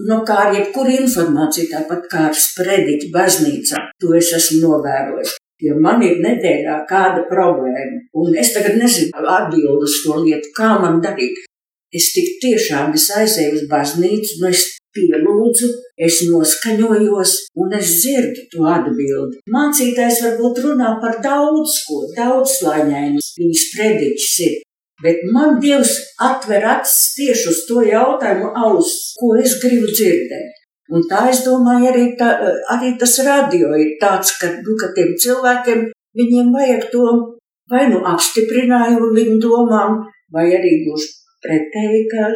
nu, 0.08 0.22
kā 0.28 0.38
ar 0.46 0.54
jebkuru 0.56 0.94
informāciju, 1.02 1.68
tāpat 1.74 2.06
kā 2.12 2.22
ar 2.30 2.38
sprediķu 2.46 3.10
baznīcā, 3.12 3.82
to 4.00 4.14
es 4.16 4.32
esmu 4.38 4.62
novērojis. 4.64 5.34
Ja 5.60 5.74
man 5.74 6.00
ir 6.06 6.22
nedēļā 6.22 6.78
kāda 6.88 7.26
problēma, 7.28 8.00
un 8.16 8.36
es 8.38 8.54
tagad 8.54 8.78
nezinu 8.80 9.26
atbildi 9.26 9.88
uz 9.90 9.98
to 10.04 10.20
lietu, 10.22 10.52
kā 10.56 10.76
man 10.80 11.02
darīt, 11.04 11.42
es 11.92 12.12
tik 12.14 12.38
tiešām 12.44 12.94
es 12.96 13.08
aizēju 13.18 13.58
uz 13.58 13.64
baznīcu, 13.72 14.38
un 14.38 14.52
es 14.52 14.64
pielūdzu, 14.96 15.68
es 16.06 16.22
noskaņojos, 16.30 17.34
un 17.60 17.74
es 17.76 17.92
dzirdu 17.98 18.46
to 18.54 18.64
atbildi. 18.70 19.42
Mācītājs 19.52 20.22
varbūt 20.24 20.62
runā 20.64 20.94
par 21.02 21.20
daudz 21.24 21.82
ko, 21.88 22.06
daudz 22.16 22.56
slāņainus, 22.62 23.34
viņas 23.42 23.68
prediķis 23.74 24.40
ir. 24.46 24.56
Bet 25.02 25.20
man 25.34 25.58
Dievs 25.62 25.92
atver 26.18 26.64
acis 26.66 27.14
tieši 27.16 27.50
uz 27.52 27.60
to 27.68 27.82
jautājumu 27.86 28.50
auss, 28.66 29.12
ko 29.18 29.36
es 29.38 29.58
gribu 29.62 29.86
dzirdēt. 29.92 30.56
Un 30.88 31.04
tā 31.10 31.26
es 31.30 31.44
domāju, 31.44 31.90
arī, 31.92 32.04
tā, 32.18 32.32
arī 32.74 32.94
tas 32.98 33.18
radio 33.26 33.74
ir 33.76 33.94
tāds, 34.00 34.32
ka, 34.40 34.48
nu, 34.56 34.74
ka 34.80 34.88
tiem 34.96 35.12
cilvēkiem 35.20 35.84
viņiem 36.18 36.54
vajag 36.54 36.86
to 36.94 37.04
vai 37.70 37.88
nu 37.92 38.00
apstiprinājumu 38.12 39.10
viņu 39.16 39.36
domām, 39.42 40.00
vai 40.32 40.46
arī 40.56 40.78
gluži 40.86 41.10
pretēji, 41.44 42.06
ka 42.12 42.30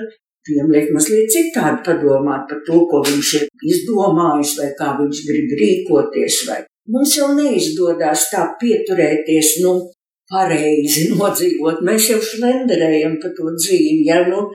viņam 0.48 0.72
liek 0.74 0.92
mazliet 0.94 1.32
citādi 1.32 1.80
padomāt 1.86 2.44
par 2.50 2.60
to, 2.66 2.82
ko 2.90 3.00
viņš 3.06 3.32
ir 3.40 3.48
izdomājis, 3.72 4.54
vai 4.60 4.68
kā 4.78 4.92
viņš 5.00 5.24
grib 5.28 5.56
rīkoties. 5.62 6.38
Vai. 6.50 6.60
Mums 6.92 7.16
jau 7.18 7.32
neizdodas 7.38 8.28
tā 8.32 8.44
pieturēties, 8.60 9.56
nu, 9.64 9.78
pareizi 10.32 11.10
nodzīvot. 11.12 11.84
Mēs 11.86 12.10
jau 12.12 12.18
šlenderējam 12.24 13.18
pa 13.22 13.32
to 13.36 13.52
dzīvi, 13.58 14.02
ja 14.08 14.22
nu 14.28 14.48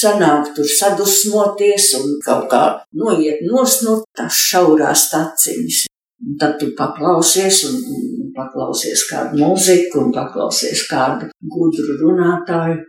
sanāk 0.00 0.52
tur 0.56 0.68
sadusmoties 0.68 1.92
un 2.00 2.18
kaut 2.24 2.48
kā 2.52 2.62
noiet 3.02 3.44
nost 3.48 3.84
no 3.86 4.00
tās 4.16 4.40
šaurās 4.50 5.08
taciņas. 5.12 5.86
Un 6.18 6.36
tad 6.40 6.56
tu 6.60 6.72
paklausies 6.78 7.62
un, 7.68 7.76
un 7.94 8.30
paklausies 8.34 9.04
kādu 9.10 9.38
mūziku 9.38 10.02
un 10.02 10.14
paklausies 10.14 10.84
kādu 10.90 11.30
gudru 11.54 11.98
runātāju. 12.02 12.82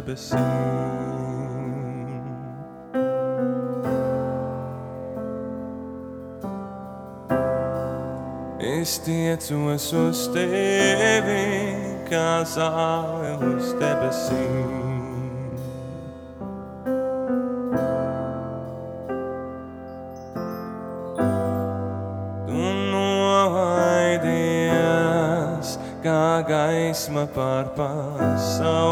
Debesīm. 0.00 0.38
Es 8.60 8.98
tiecos 9.04 9.92
uz 9.92 10.26
tevi, 10.34 11.46
kā 12.08 12.42
zāle 12.48 13.36
uz 13.52 13.74
debesīm. 13.80 14.80
gaisma 26.50 27.26
pār 27.34 27.68
pasauli 27.76 28.89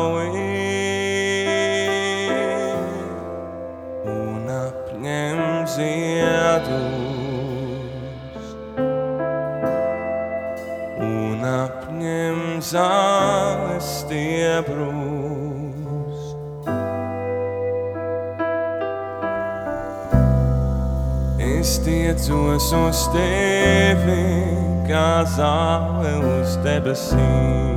zāles 13.08 13.88
stiebrus. 14.02 14.98
Es 21.38 21.78
tiecos 21.84 22.72
uz 22.72 23.04
tevi, 23.14 24.24
kā 24.88 25.24
zāle 25.36 26.14
uz 26.34 26.58
debesīm. 26.66 27.76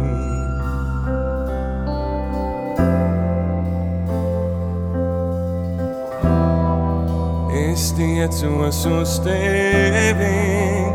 tiecos 7.97 8.85
uz 8.85 9.19
tevi, 9.25 10.33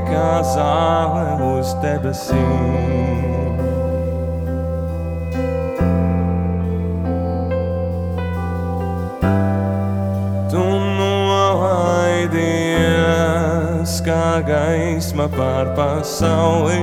kā 0.09 0.31
zāle 0.55 1.35
uz 1.59 1.75
debesīm. 1.83 3.36
Kā 14.37 14.45
gaisma 14.45 15.29
pār 15.33 15.71
pasauli. 15.77 16.81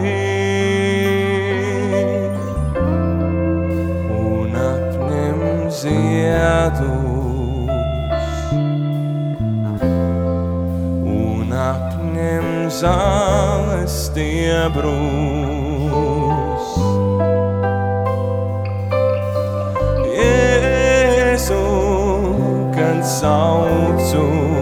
Un 4.10 4.56
apņem 4.58 5.70
ziedus. 5.70 7.13
zāles 12.74 13.94
stiebrus. 14.08 14.94
Jēzu, 20.18 21.62
kad 22.74 23.06
saucu, 23.06 24.26
tu 24.44 24.53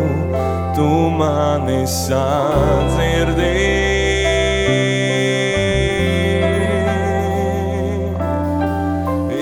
mani 1.52 1.84
sadzirdi. 1.88 3.56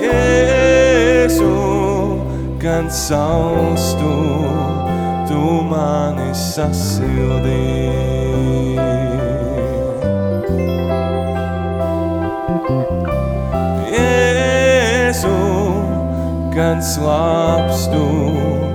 Jēzu, 0.02 1.52
kad 2.62 2.90
saustu, 2.90 4.14
tu 5.28 5.42
mani 5.70 6.30
sasildīji. 6.34 7.54
Jēzu, 13.94 15.38
kad 16.56 16.82
slāpstu, 16.82 18.02
tu 18.02 18.69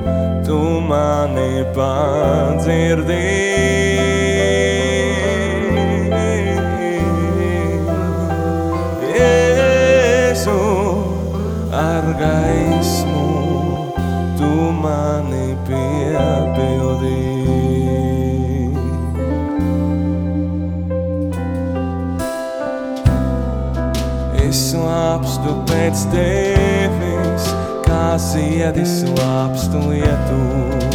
mani 0.89 1.63
padzirdi. 1.75 3.17
Jēzu, 9.15 10.61
ar 11.85 12.05
gaismu 12.21 13.25
tu 14.39 14.51
mani 14.83 15.49
piepildīji. 15.67 17.25
slāpstu 24.55 25.51
pēc 25.67 26.05
tevis, 26.13 26.74
kā 28.15 28.19
ziedi 28.23 28.83
slāpstu 28.87 29.79
lietus. 29.89 30.85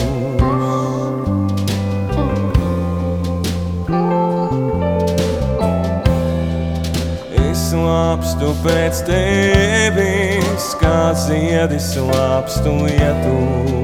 Es 7.37 7.67
slāpstu 7.69 8.55
pēc 8.65 9.05
tevis, 9.11 10.71
kā 10.81 11.13
ziedi 11.27 11.83
slāpstu 11.91 12.79
lietus. 12.87 13.81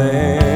debesīm 0.00 0.49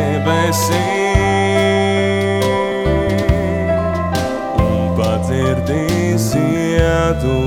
cietu. 7.14 7.38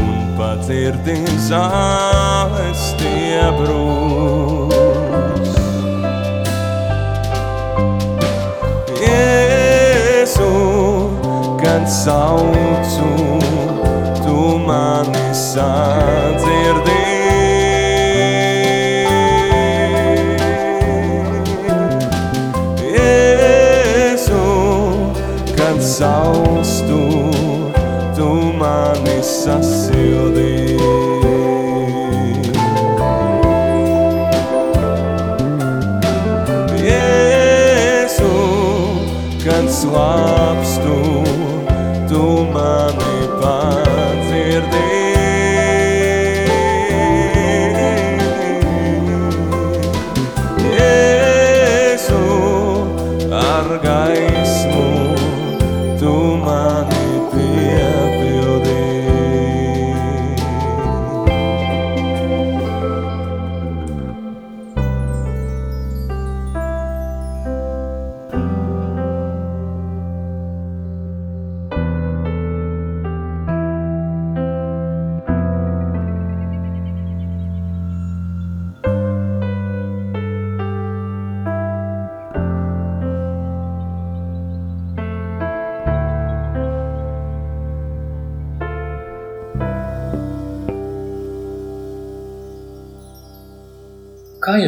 Un 0.00 0.36
patirti 0.38 1.18
zāles 1.48 2.82
tie 3.00 3.44
brūs. 3.58 5.52
Jēzu, 9.04 10.52
kad 11.62 11.84
saucu, 12.00 13.12
tu 14.24 14.58
mani 14.66 15.28
sadzirdi. 15.46 17.19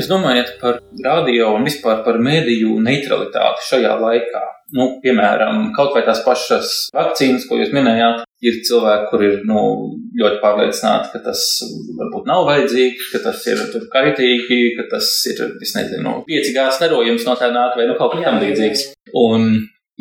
Jūs 0.02 0.10
domājat 0.10 0.56
par 0.60 0.80
radio 1.04 1.52
un 1.56 1.66
vispār 1.68 2.02
par 2.06 2.18
mēdīju 2.22 2.80
neutralitāti 2.82 3.68
šajā 3.70 3.94
laikā? 4.02 4.42
Nu, 4.72 4.86
piemēram, 5.02 5.66
kaut 5.76 5.92
vai 5.92 6.00
tās 6.06 6.22
pašas 6.24 6.70
vakcīnas, 6.96 7.44
ko 7.44 7.58
jūs 7.60 7.74
minējāt, 7.76 8.22
ir 8.42 8.56
cilvēki, 8.64 9.08
kur 9.10 9.24
ir 9.26 9.34
nu, 9.48 9.60
ļoti 10.16 10.40
pārliecināti, 10.40 11.10
ka 11.12 11.20
tas 11.26 11.42
varbūt 11.98 12.30
nav 12.30 12.46
vajadzīgs, 12.48 13.10
ka 13.12 13.20
tas 13.26 13.44
ir 13.52 13.60
kaitīgi, 13.92 14.60
ka 14.78 14.88
tas 14.94 15.10
ir, 15.28 15.44
es 15.60 15.76
nezinu, 15.76 16.16
5G 16.24 16.64
starojums 16.78 17.28
no 17.28 17.36
tā 17.36 17.52
nāk 17.52 17.76
vai 17.76 17.86
nu, 17.90 17.98
kaut 18.00 18.16
kas 18.16 18.24
tam 18.24 18.40
līdzīgs. 18.40 18.88
Un 19.12 19.52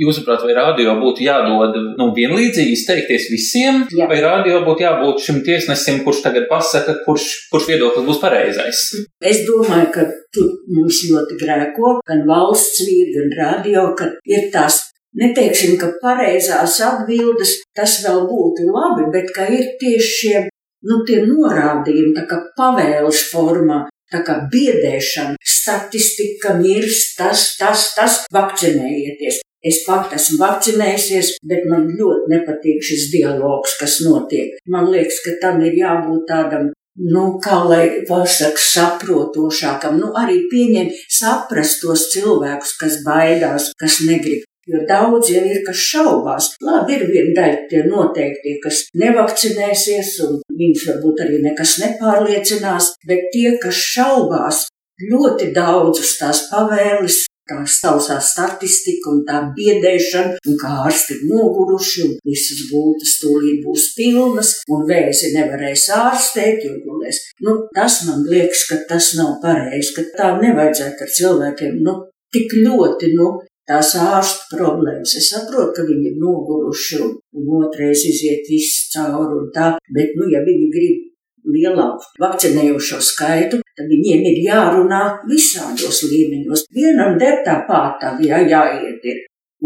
Jūsuprāt, 0.01 0.41
vai 0.47 0.55
radio 0.57 0.95
būtu 0.97 1.21
jādod 1.21 1.75
nu, 1.99 2.07
vienlīdzīgi 2.15 2.73
izteikties 2.73 3.27
visiem, 3.29 3.83
Jā. 3.93 4.07
vai 4.09 4.17
radio 4.23 4.63
būtu 4.65 4.81
jābūt 4.81 5.21
šim 5.21 5.41
tiesnesim, 5.45 5.99
kurš 6.05 6.23
tagad 6.23 6.47
pasaka, 6.49 6.95
kurš, 7.05 7.27
kurš 7.51 7.67
viedoklis 7.69 8.07
būs 8.07 8.21
pareizais? 8.23 8.79
Es 9.21 9.43
domāju, 9.45 9.91
ka 9.93 10.07
tur 10.33 10.47
mums 10.73 11.03
ļoti 11.11 11.37
grēko 11.43 11.99
gan 12.07 12.25
valsts 12.29 12.81
vīri, 12.87 13.13
gan 13.19 13.35
radio, 13.41 13.83
ka 13.99 14.09
ir 14.25 14.49
tās, 14.53 14.79
neteiksim, 15.21 15.77
ka 15.81 15.91
pareizās 16.01 16.79
atbildes 16.87 17.59
tas 17.77 17.99
vēl 18.01 18.25
būtu 18.31 18.71
labi, 18.73 19.05
bet 19.13 19.29
ka 19.35 19.45
ir 19.53 19.75
tieši 19.83 20.11
šie, 20.17 20.35
nu, 20.89 21.03
tie 21.05 21.21
norādījumi, 21.27 22.15
tā 22.17 22.25
kā 22.31 22.41
pavēles 22.57 23.27
formā, 23.29 23.83
tā 24.11 24.25
kā 24.25 24.39
biedēšana, 24.49 25.37
statistika, 25.45 26.57
mirs, 26.57 27.11
tas, 27.21 27.51
tas, 27.61 27.91
tas, 27.93 28.21
vakcinējieties. 28.33 29.43
Es 29.61 29.83
pat 29.85 30.13
esmu 30.17 30.39
vakcinējusies, 30.41 31.35
bet 31.45 31.67
man 31.69 31.89
ļoti 31.93 32.31
nepatīk 32.33 32.81
šis 32.85 33.09
dialogs, 33.13 33.75
kas 33.77 33.99
notiek. 34.01 34.55
Man 34.65 34.89
liekas, 34.89 35.19
ka 35.25 35.37
tam 35.43 35.61
ir 35.61 35.75
jābūt 35.77 36.23
tādam 36.29 36.71
nu, 36.97 37.25
kā 37.43 37.61
lai 37.69 37.83
pasakā, 38.07 38.61
saprotošākam, 38.61 39.99
nu, 40.01 40.11
arī 40.17 40.41
pieņem, 40.51 40.89
saprast 41.09 41.81
tos 41.83 42.09
cilvēkus, 42.13 42.73
kas 42.81 42.97
baidās, 43.05 43.71
kas 43.79 44.01
negrib. 44.07 44.47
Jo 44.69 44.83
daudz 44.87 45.31
jau 45.33 45.41
ir, 45.45 45.63
kas 45.65 45.79
šaubās. 45.89 46.51
Labi, 46.61 46.97
ir 46.97 47.07
viena 47.09 47.33
daļa 47.39 47.63
tie 47.69 47.81
noteikti, 47.87 48.59
kas 48.61 48.83
nevakcinēsies, 48.97 50.11
un 50.25 50.37
viņus 50.57 50.85
varbūt 50.89 51.23
arī 51.25 51.41
nekas 51.45 51.79
nepārliecinās, 51.81 52.93
bet 53.09 53.31
tie, 53.33 53.57
kas 53.61 53.81
šaubās, 53.93 54.67
ļoti 55.01 55.49
daudzus 55.55 56.13
tās 56.19 56.45
pavēles 56.51 57.23
tā 57.51 57.59
sausā 57.67 58.17
statistika 58.23 59.11
un 59.11 59.21
tā 59.27 59.41
biedēšana, 59.57 60.39
un 60.47 60.57
kā 60.61 60.71
ārsti 60.85 61.17
ir 61.17 61.27
noguruši, 61.31 62.05
un 62.07 62.15
visas 62.27 62.63
gultas 62.71 63.17
tūlīt 63.21 63.61
būs 63.65 63.91
pilnas, 63.97 64.53
un 64.71 64.87
vēzi 64.89 65.33
nevarēs 65.35 65.89
ārstēt, 65.97 66.65
jo 66.67 66.79
gulēs. 66.85 67.21
Nu, 67.45 67.57
tas 67.75 68.01
man 68.07 68.25
liekas, 68.31 68.65
ka 68.69 68.79
tas 68.89 69.13
nav 69.19 69.37
pareizi, 69.43 69.95
ka 69.97 70.07
tā 70.17 70.33
nevajadzētu 70.41 71.07
ar 71.07 71.15
cilvēkiem, 71.19 71.79
nu, 71.85 71.97
tik 72.31 72.55
ļoti, 72.63 73.13
nu, 73.19 73.31
tās 73.67 73.93
ārstu 73.99 74.57
problēmas. 74.57 75.15
Es 75.19 75.31
saprotu, 75.33 75.75
ka 75.77 75.87
viņi 75.87 76.11
ir 76.11 76.19
noguruši 76.21 76.99
un, 77.05 77.15
un 77.37 77.55
otrais 77.61 78.03
iziet 78.07 78.49
viss 78.49 78.89
cauri 78.95 79.39
un 79.43 79.49
tā, 79.55 79.73
bet, 79.95 80.15
nu, 80.19 80.27
ja 80.31 80.43
viņi 80.47 80.69
grib 80.73 81.07
lielāku 81.51 82.21
vakcinējošo 82.21 82.99
skaitu, 83.01 83.61
tad 83.81 83.89
viņiem 83.89 84.25
ir 84.29 84.41
jārunā 84.45 85.01
visādos 85.25 86.03
līmeņos. 86.05 86.67
Vienam 86.77 87.17
der 87.21 87.41
tāpat, 87.47 88.05
jā, 88.21 88.43
jāiet 88.53 89.07
ir, 89.09 89.23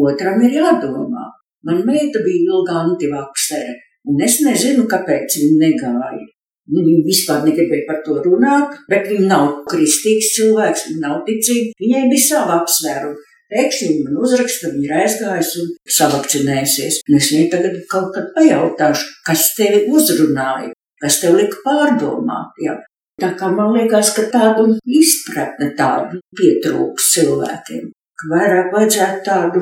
otram 0.07 0.39
ir 0.47 0.55
jādomā. 0.61 1.27
Man 1.67 1.83
meita 1.83 2.21
bija 2.23 2.53
ilga 2.53 2.79
antivaksere, 2.85 3.75
un 4.07 4.21
es 4.23 4.39
nezinu, 4.45 4.87
kāpēc 4.87 5.39
viņa 5.41 5.59
negāja. 5.65 6.25
Viņa 6.65 6.95
vispār 7.05 7.43
negribēja 7.45 7.85
par 7.85 7.99
to 8.05 8.15
runāt, 8.25 8.77
bet 8.89 9.05
viņa 9.11 9.27
nav 9.29 9.49
kristīgs 9.69 10.31
cilvēks, 10.37 10.87
viņa 10.89 11.01
nav 11.03 11.19
ticīga. 11.27 11.75
Viņai 11.81 12.05
bija 12.09 12.25
sava 12.25 12.59
apsvēruma. 12.63 13.31
Pēkšņi 13.53 13.89
viņa 13.91 14.05
man 14.07 14.23
uzraksta, 14.25 14.71
viņa 14.73 14.87
ir 14.87 14.93
aizgājusi 15.03 15.59
un 15.61 15.67
savakcinējusies. 15.97 16.97
Un 17.05 17.19
es 17.19 17.29
viņai 17.29 17.51
tagad 17.51 17.77
kaut 17.91 18.09
kad 18.15 18.31
pajautāšu, 18.37 19.11
kas 19.27 19.51
tevi 19.57 19.83
uzrunāja, 19.93 20.71
kas 21.03 21.19
tev 21.21 21.37
lika 21.37 21.61
pārdomāt. 21.67 22.57
Jā. 22.65 22.79
Tā 23.21 23.29
kā 23.39 23.47
man 23.47 23.71
liekas, 23.71 24.11
ka 24.15 24.25
tādu 24.31 24.73
izpratni 24.83 25.69
tādu 25.77 26.19
pietrūks 26.35 27.13
cilvēkiem. 27.13 27.87
Vairāk 28.31 28.73
vajadzētu 28.73 29.21
tādu, 29.23 29.61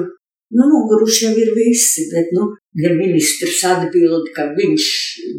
nu, 0.58 0.66
noguruši 0.72 1.28
jau 1.28 1.34
ir 1.44 1.52
visi, 1.58 2.08
bet, 2.14 2.32
nu, 2.34 2.48
ja 2.82 2.94
ministrs 2.98 3.62
atbild, 3.70 4.32
ka 4.34 4.48
viņš 4.58 4.88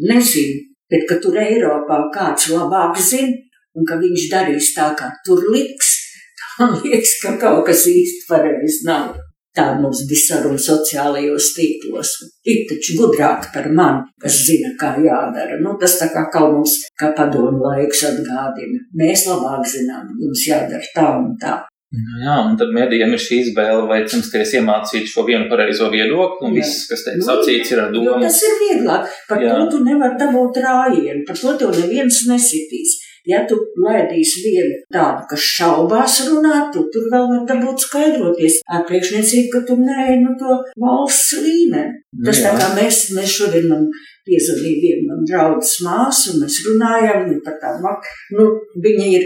nezina, 0.07 0.63
bet 0.91 1.03
ka 1.09 1.19
tur 1.23 1.35
Eiropā 1.43 1.99
kāds 2.15 2.47
labāk 2.53 2.99
zina, 3.03 3.35
un 3.75 3.87
ka 3.87 3.99
viņš 3.99 4.29
darīs 4.31 4.71
tā, 4.77 4.89
kā 4.95 5.11
tur 5.27 5.43
liks, 5.51 5.91
man 6.59 6.77
liekas, 6.83 7.17
ka 7.23 7.35
kaut 7.41 7.65
kas 7.67 7.83
īsti 7.91 8.27
pareizi 8.31 8.87
nav. 8.87 9.11
Tā 9.55 9.69
mums 9.79 10.01
bija 10.09 10.23
saruna 10.27 10.59
sociālajos 10.59 11.53
tīklos. 11.55 12.09
Ir 12.51 12.65
taču 12.69 12.97
gudrāk 12.99 13.47
par 13.53 13.69
mani, 13.71 14.03
kas 14.21 14.41
zina, 14.49 14.73
kā 14.79 14.89
jādara. 14.99 15.61
Nu, 15.63 15.77
tas 15.79 15.95
tā 16.01 16.09
kā 16.11 16.25
kaut 16.33 16.57
mums, 16.57 16.73
kā 16.99 17.13
padomu 17.15 17.63
laiks 17.63 18.03
atgādina. 18.09 18.81
Mēs 18.99 19.23
labāk 19.29 19.63
zinām, 19.71 20.11
jums 20.19 20.43
jādara 20.49 20.91
tā 20.97 21.07
un 21.21 21.31
tā. 21.39 21.55
Nu 21.95 22.19
Jā, 22.25 22.35
un 22.49 22.57
tad 22.59 22.73
mēdījiem 22.75 23.13
ir 23.15 23.21
šī 23.23 23.37
izvēle, 23.45 23.85
vai 23.87 24.01
censties 24.11 24.51
iemācīt 24.57 25.05
šo 25.07 25.23
vienu 25.27 25.45
pareizo 25.47 25.87
viedokli, 25.93 26.41
un 26.49 26.51
Jā. 26.57 26.57
viss, 26.59 26.87
kas 26.89 27.05
tiek 27.05 27.21
sacīts, 27.23 27.71
ir 27.71 27.79
ar 27.85 27.93
Jo 27.95 28.01
domu. 28.09 28.25
tas 28.25 28.39
ir 28.43 28.55
vieglāk. 28.63 29.07
Par 29.29 29.39
Jā. 29.39 29.53
to 29.55 29.77
tu 29.77 29.83
nevari 29.85 30.19
dabūt 30.19 30.59
rājienu, 30.65 31.23
par 31.27 31.37
to 31.39 31.53
tev 31.61 31.71
neviens 31.77 32.25
nesitīs. 32.27 32.97
Ja 33.29 33.43
tu 33.49 33.57
laidīsi 33.81 34.43
vienu 34.45 34.79
tādu, 34.93 35.25
kas 35.31 35.45
šaubās 35.57 36.19
runāt, 36.29 36.71
tu 36.73 36.85
tur 36.93 37.07
vēl 37.13 37.29
var 37.31 37.45
dabūt 37.49 37.85
skaidroties. 37.87 38.59
Ar 38.69 38.83
priekšniecību, 38.89 39.47
ka 39.53 39.63
tu 39.69 39.79
neej 39.81 40.19
no 40.23 40.35
to 40.41 40.59
valsts 40.81 41.39
līmeni. 41.41 42.01
Tas 42.25 42.43
tā 42.45 42.53
kā 42.59 42.69
mēs, 42.77 43.07
mēs 43.17 43.33
šodien 43.39 43.65
man 43.71 43.87
piezvanīja 44.25 44.83
viena 44.83 45.09
man 45.09 45.25
draudzes 45.29 45.81
māsa, 45.85 46.33
un 46.33 46.45
mēs 46.45 46.61
runājām 46.67 47.25
nu, 47.31 47.41
par 47.45 47.57
tā, 47.61 47.73
mak- 47.83 48.07
nu, 48.37 48.47
viņa 48.85 49.09
ir 49.17 49.25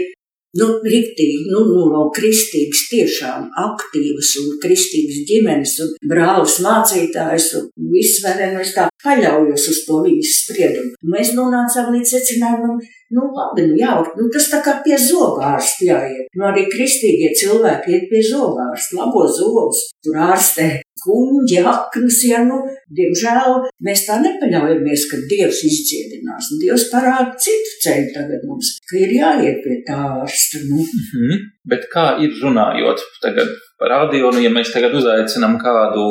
nu, 0.58 0.66
riktīgi, 0.82 1.44
nu, 1.52 1.62
nu, 1.70 1.84
no 1.92 2.06
kristīgas, 2.14 2.86
tiešām 2.90 3.46
aktīvas 3.64 4.32
un 4.42 4.56
kristīgas 4.62 5.20
ģimenes 5.28 5.76
un 5.84 5.92
brālis 6.10 6.58
mācītājs 6.64 7.50
un 7.60 7.68
viss 7.92 8.22
vēl 8.24 8.58
es 8.60 8.74
tā 8.74 8.88
paļaujos 9.04 9.68
uz 9.72 9.82
to 9.86 10.00
viņas 10.06 10.34
spriedumu. 10.44 10.94
Mēs 11.14 11.32
nonācām 11.36 11.90
līdz 11.94 12.14
secinājumam, 12.16 12.78
nu, 13.16 13.26
labi, 13.36 13.66
nu, 13.70 13.78
jā, 13.80 13.96
nu, 14.18 14.28
tas 14.34 14.50
tā 14.52 14.60
kā 14.64 14.76
pie 14.84 14.98
zobārsta 15.00 15.88
jāiet. 15.88 16.28
Nu, 16.36 16.46
arī 16.50 16.66
kristīgie 16.70 17.32
cilvēki 17.42 17.96
iet 17.96 18.06
pie 18.12 18.22
zobārsta, 18.28 19.00
labo 19.00 19.26
zobus, 19.30 19.88
tur 20.04 20.20
ārstē 20.30 20.70
kuņģi, 21.04 21.60
aknas, 21.70 22.18
ja 22.28 22.42
nu, 22.44 22.58
diemžēl 22.96 23.56
mēs 23.86 24.04
tā 24.08 24.18
nepaļaujamies, 24.24 25.06
ka 25.10 25.20
Dievs 25.30 25.62
izdziedinās. 25.68 26.50
Un 26.52 26.60
Dievs 26.64 26.86
parāda 26.92 27.32
citu 27.40 27.78
ceļu 27.86 28.10
tagad 28.16 28.44
mums, 28.48 28.74
ka 28.88 28.98
ir 29.00 29.14
jāiet 29.16 29.62
pie 29.64 29.80
tā 29.88 29.98
ārsta. 30.20 30.60
Nu. 30.68 30.82
Mm 30.82 31.06
-hmm. 31.08 31.46
Bet 31.70 31.88
kā 31.94 32.06
ir 32.24 32.36
runājot 32.42 33.00
tagad 33.22 33.48
par 33.78 33.88
radio, 33.96 34.30
nu, 34.30 34.40
ja 34.44 34.50
mēs 34.50 34.72
tagad 34.74 34.94
uzaicinām 34.94 35.56
kādu, 35.64 36.04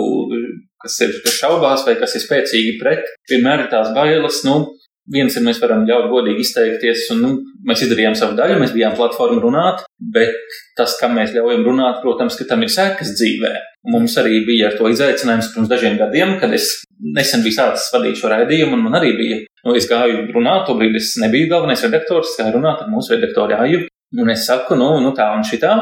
kas 0.84 1.00
ir 1.06 1.16
kas 1.24 1.40
šaubās 1.42 1.86
vai 1.88 1.96
kas 2.00 2.16
ir 2.16 2.26
spēcīgi 2.26 2.78
pret, 2.82 3.08
vienmēr 3.32 3.66
ir 3.66 3.72
tās 3.74 3.92
bailes, 3.96 4.44
nu, 4.48 4.62
viens 5.10 5.36
ir, 5.36 5.44
mēs 5.46 5.60
varam 5.62 5.86
ļaut 5.90 6.10
godīgi 6.12 6.44
izteikties, 6.46 7.08
un 7.16 7.24
nu, 7.24 7.32
mēs 7.68 7.84
izdarījām 7.86 8.16
savu 8.18 8.38
daļu, 8.38 8.60
mēs 8.62 8.74
bijām 8.76 8.96
platforma 8.98 9.42
runāt, 9.44 9.84
bet 10.16 10.38
tas, 10.78 10.96
kam 11.02 11.16
mēs 11.18 11.34
ļaujam 11.36 11.66
runāt, 11.66 12.00
protams, 12.04 12.38
ka 12.40 12.48
tam 12.50 12.64
ir 12.66 12.72
sekas 12.74 13.16
dzīvē. 13.18 13.54
Mums 13.90 14.18
arī 14.22 14.44
bija 14.48 14.70
ar 14.70 14.78
to 14.78 14.90
izaicinājums 14.92 15.54
pirms 15.54 15.72
dažiem 15.72 15.98
gadiem, 16.00 16.36
kad 16.42 16.54
es 16.56 16.72
nesen 17.16 17.46
biju 17.46 17.58
sācis 17.58 17.90
vadīt 17.96 18.20
šo 18.20 18.32
raidījumu, 18.34 18.76
un 18.78 18.86
man 18.86 19.00
arī 19.00 19.14
bija, 19.18 19.40
nu, 19.66 19.76
es 19.80 19.88
gāju 19.90 20.28
runāt, 20.36 20.68
tobrīd 20.68 21.00
es 21.00 21.16
nebiju 21.22 21.50
galvenais 21.56 21.86
redaktors, 21.88 22.36
gāju 22.40 22.58
runāt 22.60 22.84
ar 22.84 22.92
mūsu 22.92 23.16
redaktoru 23.16 23.56
Jāju, 23.56 23.88
un 24.20 24.34
es 24.34 24.46
saku, 24.50 24.78
nu, 24.78 24.92
nu 25.04 25.14
tā 25.18 25.32
un 25.38 25.46
šitā, 25.48 25.74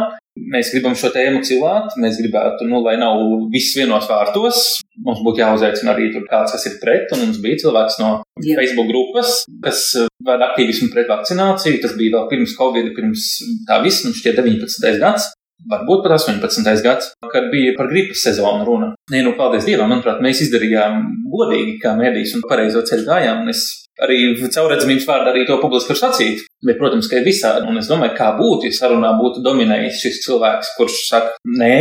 Mēs 0.53 0.71
gribam 0.73 0.95
šo 0.97 1.11
tēmu 1.13 1.41
cilāt, 1.47 1.95
mēs 2.01 2.19
gribētu, 2.21 2.67
nu, 2.69 2.81
lai 2.85 2.95
nav 3.01 3.19
viss 3.53 3.75
vienos 3.77 4.07
vārtos. 4.09 4.61
Mums 5.05 5.23
būtu 5.25 5.43
jāuzaicina 5.43 5.93
arī 5.93 6.11
kāds, 6.17 6.53
kas 6.53 6.67
ir 6.69 6.77
pret, 6.81 7.11
un 7.15 7.25
mums 7.25 7.41
bija 7.43 7.61
cilvēks 7.63 7.97
no 8.01 8.11
Jā. 8.43 8.57
Facebook 8.59 8.89
grupas, 8.91 9.41
kas 9.63 9.83
vada 10.23 10.51
aktīvismu 10.51 10.91
pret 10.93 11.09
vakcināciju. 11.11 11.81
Tas 11.83 11.97
bija 11.99 12.17
vēl 12.17 12.29
pirms 12.31 12.55
Covid, 12.59 12.93
pirms 12.97 13.27
tā 13.67 13.81
viss, 13.85 14.05
nu, 14.07 14.13
šķiet 14.15 14.39
19. 14.41 15.01
gads. 15.03 15.31
Varbūt 15.67 16.03
pat 16.05 16.13
18. 16.19 16.67
gads, 16.85 17.09
kad 17.31 17.49
bija 17.51 17.73
par 17.77 17.89
gripas 17.89 18.21
sezonu 18.27 18.65
runa. 18.67 18.91
Nē, 19.11 19.23
nu, 19.25 19.33
paldies 19.39 19.65
Dievam, 19.65 19.89
manuprāt, 19.89 20.21
mēs 20.23 20.43
izdarījām 20.45 21.01
godīgi, 21.33 21.79
kā 21.81 21.95
mēdīs 21.97 22.35
un 22.37 22.45
pareizo 22.47 22.83
ceļu 22.85 23.07
gājām. 23.09 23.49
Es 23.49 23.63
arī 24.05 24.19
caurredzamības 24.41 25.07
vārdā 25.07 25.33
arī 25.33 25.45
to 25.47 25.57
publiski 25.61 25.93
var 25.93 26.01
sacīt. 26.01 26.45
Bet, 26.65 26.79
protams, 26.81 27.09
ka 27.09 27.19
ir 27.19 27.27
visādi, 27.27 27.65
un 27.69 27.79
es 27.81 27.89
domāju, 27.89 28.15
kā 28.17 28.31
būtu, 28.37 28.69
ja 28.69 28.77
sarunā 28.77 29.13
būtu 29.19 29.43
dominējis 29.45 30.01
šis 30.03 30.21
cilvēks, 30.25 30.73
kurš 30.77 31.01
saka 31.09 31.35
nē, 31.59 31.77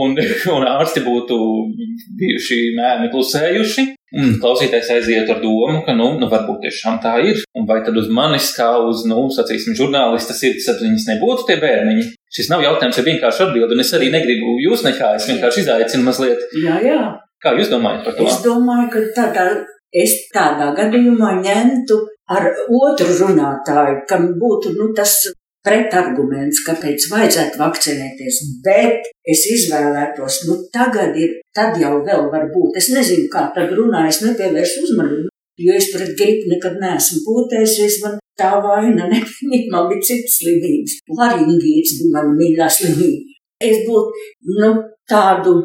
un, 0.00 0.16
un 0.56 0.66
ārsti 0.68 1.04
būtu 1.06 1.38
bijuši 2.18 2.60
mēmi 2.78 3.12
klusējuši. 3.14 3.92
Un 4.18 4.38
klausītājs 4.40 4.88
aiziet 4.94 5.28
ar 5.28 5.42
domu, 5.42 5.82
ka, 5.84 5.92
nu, 5.92 6.14
nu 6.16 6.30
varbūt 6.32 6.62
tiešām 6.64 6.96
tā 7.04 7.18
ir. 7.28 7.42
Un 7.58 7.66
vai 7.68 7.82
tad 7.84 7.96
uz 8.00 8.06
manis, 8.08 8.46
kā 8.56 8.70
uz, 8.80 9.02
nu, 9.08 9.26
sacīsim, 9.34 9.76
žurnālista 9.76 10.32
sirdsapziņas 10.32 11.04
nebūtu 11.10 11.44
tie 11.50 11.58
bērniņi? 11.60 12.06
Šis 12.32 12.48
nav 12.48 12.64
jautājums 12.64 12.96
ar 13.02 13.04
vienkāršu 13.04 13.44
atbildi, 13.46 13.76
un 13.76 13.84
es 13.84 13.92
arī 13.98 14.08
negribu 14.14 14.56
jūs 14.64 14.86
nekā, 14.86 15.12
es 15.18 15.28
vienkārši 15.28 15.60
izaicinu 15.66 16.08
mazliet. 16.08 16.48
Jā, 16.56 16.80
jā. 16.86 17.02
Kā 17.44 17.52
jūs 17.54 17.68
domājat 17.68 18.08
par 18.08 18.16
to? 18.16 18.24
Es 18.32 18.40
domāju, 18.42 18.88
ka 18.94 19.04
tādā 19.20 19.44
es 19.94 20.14
tādā 20.34 20.72
gadījumā 20.76 21.34
ņemtu 21.42 21.98
ar 22.34 22.48
otru 22.68 23.14
runātāju, 23.22 24.02
kam 24.08 24.32
būtu 24.40 24.74
nu, 24.76 24.90
tas 24.96 25.16
pretarguments, 25.64 26.62
kāpēc 26.66 27.08
vajadzētu 27.12 27.60
vakcinēties, 27.60 28.38
bet 28.64 29.08
es 29.28 29.44
izvēlētos, 29.56 30.42
nu 30.48 30.58
tagad 30.74 31.16
ir, 31.18 31.38
tad 31.56 31.76
jau 31.80 31.98
vēl 32.06 32.28
var 32.32 32.46
būt. 32.52 32.78
Es 32.80 32.90
nezinu, 32.94 33.26
kā 33.32 33.48
tad 33.56 33.74
runā, 33.76 34.06
es 34.08 34.22
nepievēršu 34.24 34.84
uzmanību, 34.86 35.32
jo 35.64 35.74
es 35.74 35.90
pret 35.94 36.14
gripu 36.20 36.52
nekad 36.52 36.78
neesmu 36.82 37.24
pūtējusies, 37.26 37.98
man 38.04 38.20
tā 38.38 38.52
vaina 38.64 39.08
nebija, 39.12 39.64
man 39.72 39.90
bija 39.90 40.06
citas 40.12 40.38
slimības. 40.40 41.00
Laringīts 41.18 41.98
bija 41.98 42.14
mana 42.16 42.36
mīļā 42.38 42.70
slimība. 42.78 43.34
Es 43.58 43.82
būtu, 43.88 44.28
nu, 44.60 44.70
tādu 45.10 45.56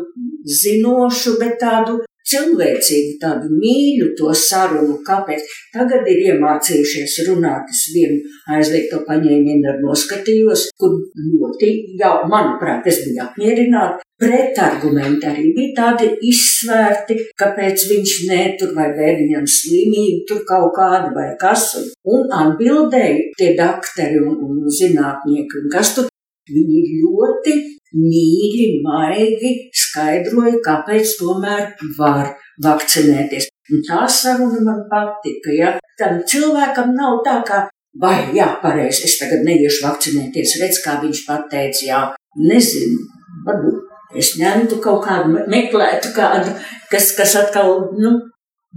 zinošu, 0.50 1.38
bet 1.38 1.60
tādu 1.62 2.00
cilvēcīgu, 2.32 3.18
tādu 3.22 3.52
mīļu 3.54 4.12
to 4.20 4.32
sarunu, 4.38 5.00
kāpēc 5.08 5.44
tagad 5.74 6.08
ir 6.10 6.24
iemācījušies 6.32 7.20
runāt. 7.30 7.70
Es 7.74 7.84
vienu 7.96 8.22
aizliegto 8.56 9.04
paņēmienu 9.08 9.70
ar 9.72 9.82
noskatījos, 9.84 10.70
kur 10.80 10.98
ļoti, 11.18 11.74
jau, 12.00 12.16
manuprāt, 12.32 12.88
es 12.90 13.04
biju 13.06 13.24
apmierināta. 13.28 14.02
Pretargumenti 14.24 15.26
arī 15.28 15.50
bija 15.56 15.74
tādi 15.80 16.08
izsvērti, 16.30 17.18
kāpēc 17.40 17.88
viņš 17.90 18.14
netur 18.30 18.72
vai 18.78 18.86
vēl 18.96 19.18
viņam 19.24 19.50
slimību, 19.50 20.22
tur 20.30 20.46
kaut 20.48 20.72
kāda 20.78 21.10
vai 21.18 21.34
kas. 21.42 21.74
Un 22.08 22.32
atbildēja 22.32 23.34
tie 23.40 23.52
dakteri 23.58 24.22
un, 24.22 24.38
un 24.48 24.64
zinātnieki, 24.80 25.64
un 25.64 25.72
kas 25.74 25.96
tur 25.98 26.13
Viņi 26.52 26.82
ļoti 27.00 27.54
mīļi, 27.96 28.66
maigi 28.84 29.52
skaidroja, 29.80 30.60
kāpēc 30.66 31.16
tomēr 31.20 31.70
var 31.98 32.34
vakcinēties. 32.64 33.48
Un 33.72 33.86
tā 33.88 34.02
saruna 34.12 34.60
man 34.66 34.82
patika. 34.90 35.54
Ja? 35.56 35.72
Tam 36.00 36.20
cilvēkam 36.28 36.92
nav 36.98 37.22
tā, 37.24 37.38
ka, 37.48 37.62
vai 38.02 38.18
jā, 38.36 38.50
pareizi, 38.64 39.06
es 39.08 39.16
tagad 39.22 39.46
neiešu 39.48 39.86
vakcinēties, 39.88 40.58
redz, 40.60 40.82
kā 40.84 40.98
viņš 41.04 41.24
pateica, 41.30 41.86
jā, 41.88 42.04
nezinu, 42.44 43.08
varbūt 43.48 44.20
es 44.20 44.36
ņemtu 44.42 44.82
kaut 44.84 45.06
kādu, 45.08 45.40
meklētu 45.50 46.12
kādu, 46.18 46.54
kas, 46.92 47.14
kas 47.18 47.38
atkal, 47.40 47.88
nu, 47.98 48.18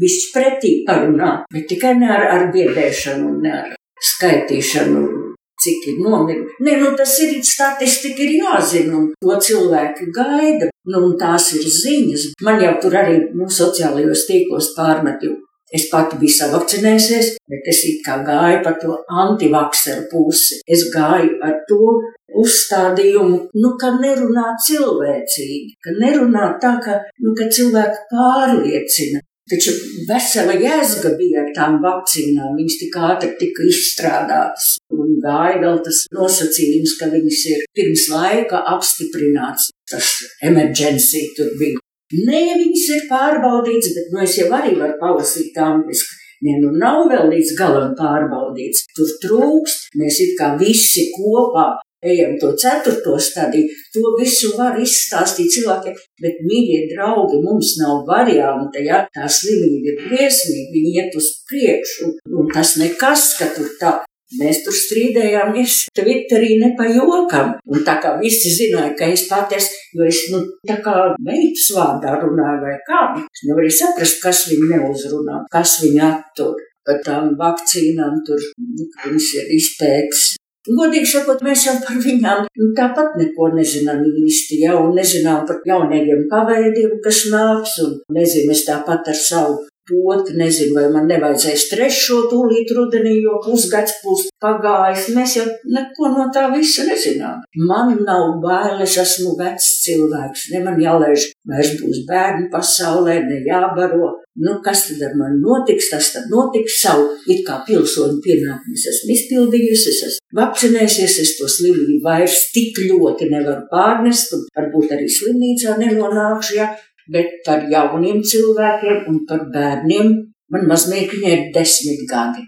viss 0.00 0.30
pretī 0.32 0.78
parunā, 0.86 1.42
bet 1.52 1.66
tikai 1.72 1.96
ne 1.98 2.10
ar, 2.12 2.28
ar 2.36 2.50
biedēšanu, 2.54 3.38
ne 3.42 3.54
ar 3.58 3.72
skaitīšanu 4.14 5.25
cik 5.66 5.88
ir 5.92 5.98
nomiruši. 6.04 6.60
Nē, 6.66 6.78
nu 6.82 6.92
tas 6.98 7.16
ir 7.24 7.34
statistika, 7.44 8.22
ir 8.24 8.38
jāzina, 8.40 9.00
un 9.00 9.10
to 9.20 9.40
cilvēki 9.48 10.10
gaida. 10.14 10.70
Nu, 10.86 11.02
tās 11.18 11.50
ir 11.58 11.66
ziņas. 11.66 12.30
Man 12.46 12.62
jau 12.62 12.76
tur 12.82 12.94
arī 13.02 13.18
nu, 13.34 13.50
sociālajos 13.50 14.26
tīklos 14.28 14.72
pārmetu. 14.78 15.34
Es 15.74 15.88
pati 15.90 16.14
biju 16.20 16.30
savakcinējusies, 16.30 17.32
bet 17.50 17.68
es 17.72 17.80
it 17.88 18.04
kā 18.06 18.20
gāju 18.26 18.60
pa 18.62 18.72
to 18.78 18.94
antivakseru 19.22 20.04
pusi. 20.12 20.60
Es 20.62 20.84
gāju 20.94 21.40
ar 21.42 21.56
to 21.66 21.96
uzstādījumu, 22.42 23.40
nu, 23.62 23.72
ka 23.80 23.90
nerunā 23.98 24.52
cilvēcīgi, 24.66 25.74
ka 25.82 25.96
nerunā 25.98 26.52
tā, 26.62 26.76
ka, 26.84 27.00
nu, 27.24 27.34
ka 27.38 27.48
cilvēku 27.56 28.06
pārliecina. 28.12 29.24
Taču 29.46 29.72
vesela 30.08 30.56
jēzga 30.58 31.12
bija 31.18 31.44
ar 31.44 31.50
tām 31.54 31.76
vakcīnām. 31.84 32.56
Viņas 32.58 32.78
tik 32.80 32.96
ātri 32.98 33.28
tika 33.38 33.66
izstrādātas. 33.70 34.72
Un 34.90 35.12
gāja 35.22 35.60
vēl 35.62 35.78
tas 35.86 36.02
nosacījums, 36.16 36.96
ka 36.98 37.12
viņas 37.12 37.42
ir 37.52 37.62
pirms 37.78 38.08
laika 38.10 38.64
apstiprināts. 38.74 39.70
Tas 39.86 40.10
emergency 40.50 41.28
tur 41.38 41.54
bija. 41.60 41.78
Nē, 42.26 42.42
viņas 42.58 42.86
ir 42.96 43.06
pārbaudītas, 43.10 43.94
bet 43.94 44.12
nu, 44.14 44.22
es 44.26 44.34
jau 44.40 44.50
arī 44.54 44.74
varu 44.80 44.98
palasīt 44.98 45.56
angliski. 45.62 46.18
Nē, 46.42 46.58
nu 46.64 46.74
nav 46.82 47.06
vēl 47.10 47.30
līdz 47.30 47.54
galam 47.58 47.94
pārbaudīts. 47.98 48.82
Tur 48.98 49.14
trūkst. 49.22 49.92
Mēs 50.02 50.18
it 50.26 50.34
kā 50.38 50.56
visi 50.58 51.06
kopā 51.14 51.70
ejam 52.04 52.36
to 52.40 52.52
ceturto 52.62 53.18
stadiju, 53.18 53.68
to 53.94 54.02
visu 54.20 54.52
var 54.58 54.78
izstāstīt 54.80 55.52
cilvēkiem, 55.56 55.94
bet, 56.22 56.42
mīļie 56.48 56.82
draugi, 56.92 57.40
mums 57.44 57.76
nav 57.80 58.04
varianta, 58.08 58.82
ja 58.84 59.04
tā 59.14 59.28
slimība 59.30 59.92
ir 59.94 60.02
briesmīga, 60.08 60.74
viņi 60.74 60.92
iet 61.00 61.16
uz 61.16 61.30
priekšu, 61.48 62.12
un 62.36 62.52
tas 62.52 62.76
nekas, 62.82 63.32
ka 63.40 63.50
tur 63.56 63.72
tā. 63.80 63.96
Mēs 64.40 64.64
tur 64.66 64.74
strīdējāmies, 64.74 65.74
Twitterī 65.94 66.56
nepajokam, 66.58 67.52
un 67.70 67.84
tā 67.86 67.92
kā 68.02 68.16
visi 68.18 68.50
zināja, 68.50 68.90
ka 68.98 69.06
es 69.14 69.22
paties, 69.30 69.68
jo 69.94 70.02
es, 70.02 70.18
nu, 70.32 70.40
tā 70.66 70.80
kā 70.82 70.94
meitas 71.22 71.68
vārdā 71.76 72.16
runāju 72.24 72.64
vai 72.64 72.74
kā, 72.88 73.02
es 73.22 73.44
nevarēju 73.46 73.76
saprast, 73.76 74.18
kas 74.24 74.40
viņu 74.50 74.72
neuzrunā, 74.72 75.44
kas 75.52 75.76
viņu 75.84 76.02
attur 76.08 76.58
par 76.86 76.98
tām 77.06 77.30
vakcīnām, 77.38 78.18
tur 78.26 78.42
nu, 78.58 78.88
viņas 79.04 79.30
ir 79.38 79.54
izpētes 79.60 80.26
Godīgi 80.66 81.06
sakot, 81.06 81.44
mēs 81.46 81.66
jau 81.68 81.76
par 81.84 82.00
viņām 82.02 82.46
nu, 82.48 82.68
tāpat 82.78 83.14
neko 83.20 83.52
nezinām 83.54 84.02
īsti, 84.26 84.62
jau 84.64 84.80
nezinām 84.96 85.46
par 85.46 85.62
jaunajiem 85.68 86.26
paveidiem, 86.32 86.98
kas 87.04 87.26
nāks, 87.30 87.78
un 87.84 87.98
nezinu, 88.16 88.50
es 88.56 88.64
tāpat 88.66 89.12
ar 89.12 89.20
savu 89.20 89.60
poti, 89.88 90.36
nezinu, 90.38 90.74
vai 90.76 90.86
man 90.94 91.08
nevajadzēs 91.10 91.68
trešo 91.72 92.22
tūlīt 92.30 92.72
rudenī, 92.76 93.16
jo 93.24 93.38
pusgads 93.44 93.98
būs 94.04 94.26
pagājis. 94.42 95.08
Mēs 95.16 95.38
jau 95.38 95.46
neko 95.76 96.12
no 96.14 96.28
tā 96.34 96.48
visa 96.54 96.86
nezinām. 96.88 97.42
Man 97.68 97.94
nav 98.06 98.36
bail, 98.42 98.82
es 98.84 98.98
esmu 99.02 99.36
vecs 99.38 99.70
cilvēks, 99.86 100.50
ne 100.54 100.62
man 100.66 100.80
jālaiž 100.82 101.30
vairs 101.48 101.74
būs 101.80 102.04
bērni 102.08 102.50
pasaulē, 102.52 103.20
ne 103.26 103.42
jābaro. 103.46 104.14
Nu, 104.36 104.58
kas 104.60 104.82
tad 104.90 105.00
ar 105.06 105.14
mani 105.16 105.38
notiks? 105.40 105.86
Tas 105.88 106.10
tad 106.12 106.26
notiks 106.28 106.74
savu 106.82 107.06
it 107.32 107.40
kā 107.46 107.62
pilsoņu 107.64 108.18
pienākumus. 108.24 108.82
Esmu 108.90 109.14
izpildījusi, 109.14 109.94
es 109.94 110.02
esmu 110.10 110.36
vakcinējusies, 110.40 111.14
es 111.22 111.32
to 111.38 111.48
slimību 111.48 112.02
vairs 112.04 112.42
tik 112.52 112.82
ļoti 112.84 113.30
nevaru 113.32 113.64
pārnest, 113.70 114.36
un 114.36 114.44
varbūt 114.58 114.92
arī 114.98 115.08
slimnīcā 115.08 115.78
nenonākšu. 115.80 116.58
Ja? 116.58 116.68
Bet 117.12 117.38
par 117.46 117.66
jauniem 117.70 118.22
cilvēkiem 118.32 119.06
un 119.10 119.22
par 119.28 119.46
bērniem 119.54 120.12
man 120.52 120.68
mazmeitiņai 120.70 121.32
ir 121.36 121.48
desmit 121.54 122.04
gadi. 122.10 122.44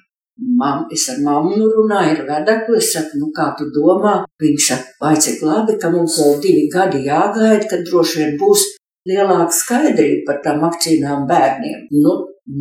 Mam, 0.58 0.84
es 0.94 1.08
ar 1.10 1.18
mammu 1.26 1.66
runāju, 1.72 2.12
ar 2.14 2.26
vedekli, 2.28 2.78
es 2.78 2.92
saku, 2.94 3.18
nu 3.18 3.32
kā 3.34 3.48
tu 3.58 3.66
domā? 3.74 4.20
Viņš 4.42 4.66
saka, 4.68 4.92
vai 5.02 5.14
cik 5.24 5.42
labi, 5.42 5.74
ka 5.82 5.90
mums 5.90 6.18
vēl 6.20 6.36
divi 6.44 6.68
gadi 6.70 7.02
jāgaida, 7.08 7.66
kad 7.70 7.82
droši 7.88 8.20
vien 8.20 8.36
būs 8.38 8.62
lielāka 9.08 9.56
skaidrība 9.56 10.28
par 10.28 10.38
tām 10.44 10.62
vakcīnām 10.62 11.26
bērniem. 11.26 11.88
Nu, 12.04 12.14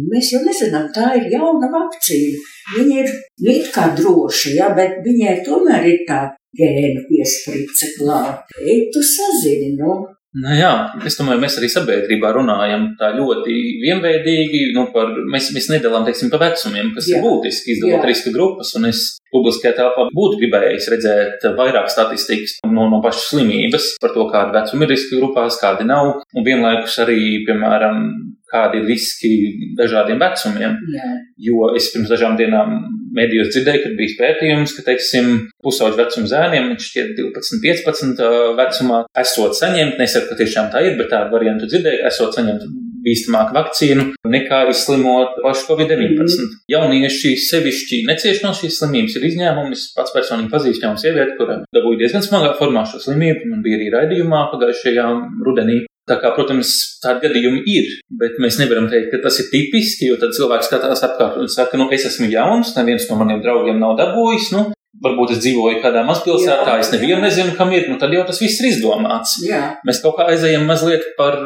mēs 0.09 0.33
jau 0.33 0.41
nezinām, 0.47 0.89
tā 0.95 1.11
ir 1.19 1.29
jauna 1.35 1.69
vakcīna. 1.75 2.41
Viņa 2.79 2.99
ir 3.03 3.13
it 3.53 3.69
kā 3.75 3.91
droša, 3.99 4.55
ja, 4.57 4.73
bet 4.77 4.97
viņai 5.05 5.37
tomēr 5.45 5.85
ir 5.91 6.01
tā 6.09 6.23
gēna 6.57 7.05
piesprice 7.05 7.93
klāt. 7.99 8.57
Ej, 8.57 8.87
tu 8.93 9.05
sazini, 9.05 9.75
nu, 9.77 9.99
Nu, 10.35 10.51
jā, 10.51 10.71
es 11.07 11.15
domāju, 11.17 11.39
mēs 11.39 11.55
arī 11.57 11.69
sabiedrībā 11.71 12.33
runājam 12.35 12.89
tā 12.99 13.13
ļoti 13.15 13.53
vienveidīgi. 13.81 14.63
Nu, 14.75 14.89
par, 14.93 15.13
mēs, 15.31 15.49
mēs 15.55 15.69
nedalām 15.71 16.03
teiksim, 16.07 16.29
pa 16.33 16.41
vecumiem, 16.41 16.91
kas 16.97 17.07
jā. 17.07 17.17
ir 17.17 17.23
būtiski 17.25 17.77
izdalot 17.77 18.05
riska 18.09 18.33
grupas. 18.35 18.73
Un 18.77 18.89
es 18.91 19.05
publiskajā 19.33 19.75
telpā 19.77 20.07
būtu 20.15 20.39
gribējis 20.41 20.89
redzēt 20.93 21.47
vairāk 21.57 21.91
statistikas 21.91 22.57
no, 22.67 22.87
no 22.91 23.01
pašas 23.03 23.31
slimības 23.33 23.93
par 24.01 24.15
to, 24.15 24.27
kāda 24.31 24.61
vecuma 24.61 24.87
ir 24.87 24.93
riska 24.95 25.19
grupās, 25.19 25.59
kādi 25.61 25.87
nav. 25.87 26.17
Un 26.37 26.45
vienlaikus 26.47 26.99
arī, 27.03 27.19
piemēram, 27.47 28.05
kādi 28.51 28.81
ir 28.81 28.87
riski 28.87 29.33
dažādiem 29.79 30.21
vecumiem. 30.21 30.77
Jā. 30.93 31.09
Jo 31.49 31.73
es 31.77 31.91
pirms 31.93 32.11
dažām 32.11 32.37
dienām 32.39 32.79
medijos 33.17 33.51
dzirdēju, 33.53 33.83
ka 33.83 33.93
bija 33.97 34.17
pētījums, 34.21 34.73
ka, 34.77 34.85
teiksim, 34.87 35.31
pusauģu 35.65 35.99
vecuma 35.99 36.31
zēniem, 36.31 36.71
viņš 36.73 36.89
šķiet 36.91 37.13
12, 37.19 37.61
15 37.63 38.25
vecumā, 38.59 39.03
esot 39.23 39.57
saņemt, 39.57 39.97
nesaku, 40.01 40.31
ka 40.31 40.41
tiešām 40.41 40.69
tā 40.73 40.83
ir, 40.85 40.97
bet 40.99 41.11
tādu 41.13 41.33
variantu 41.33 41.69
dzirdēju, 41.71 42.03
esot 42.11 42.37
saņemt 42.37 42.67
bīstamāku 43.07 43.57
vakcīnu 43.57 44.07
nekā 44.35 44.61
izslimot 44.73 45.41
pašu 45.43 45.67
Covid-19. 45.71 46.21
Mm. 46.27 46.55
Jaunieši 46.75 47.33
sevišķi 47.47 48.03
necieš 48.11 48.43
no 48.45 48.53
šīs 48.57 48.79
slimības, 48.81 49.17
ir 49.17 49.27
izņēmumi. 49.31 49.75
Es 49.77 49.89
pats 49.97 50.15
personīgi 50.15 50.53
pazīstu 50.53 50.87
jaunu 50.87 51.01
sievieti, 51.01 51.37
kura 51.39 51.61
dabūja 51.75 52.03
diezgan 52.03 52.25
smagā 52.25 52.55
formā 52.59 52.85
šo 52.87 53.01
slimību. 53.03 53.51
Man 53.51 53.65
bija 53.65 53.79
arī 53.81 53.91
raidījumā 53.95 54.47
pagājušajā 54.53 55.11
rudenī 55.47 55.85
Tā 56.07 56.15
kā, 56.21 56.29
protams, 56.31 56.69
tādi 57.03 57.25
gadījumi 57.25 57.65
ir, 57.67 57.89
bet 58.21 58.37
mēs 58.39 58.61
nevaram 58.61 58.85
teikt, 58.87 59.09
ka 59.11 59.19
tas 59.25 59.41
ir 59.41 59.49
tipiski, 59.51 60.07
jo 60.07 60.15
tad 60.21 60.31
cilvēks 60.37 60.69
skatās 60.69 61.03
apkārt 61.03 61.35
un 61.41 61.51
saka, 61.51 61.75
nu, 61.75 61.89
es 61.91 62.05
esmu 62.07 62.29
jauns, 62.31 62.71
neviens 62.77 63.09
no 63.09 63.17
maniem 63.19 63.41
draugiem 63.43 63.81
nav 63.81 63.97
dabūjis, 63.99 64.53
nu, 64.55 64.61
varbūt 65.03 65.33
es 65.35 65.41
dzīvoju 65.43 65.81
kādā 65.83 66.03
mazpilsētā, 66.07 66.77
es 66.81 66.91
nevienu 66.93 67.21
nezinu, 67.23 67.55
kam 67.57 67.71
ir, 67.75 67.87
nu, 67.91 67.97
tad 68.01 68.13
jau 68.15 68.25
tas 68.27 68.41
viss 68.41 68.61
ir 68.61 68.69
izdomāts. 68.71 69.37
Jā. 69.45 69.63
Mēs 69.87 70.01
kaut 70.03 70.17
kā 70.19 70.27
aizējam 70.33 70.67
mazliet 70.69 71.05
par, 71.19 71.39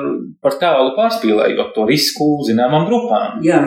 par 0.44 0.58
tālu 0.62 0.94
pārspīlējot 0.98 1.74
to 1.76 1.88
risku 1.90 2.34
zināmām 2.48 2.88
grupām. 2.90 3.42
Jā. 3.46 3.64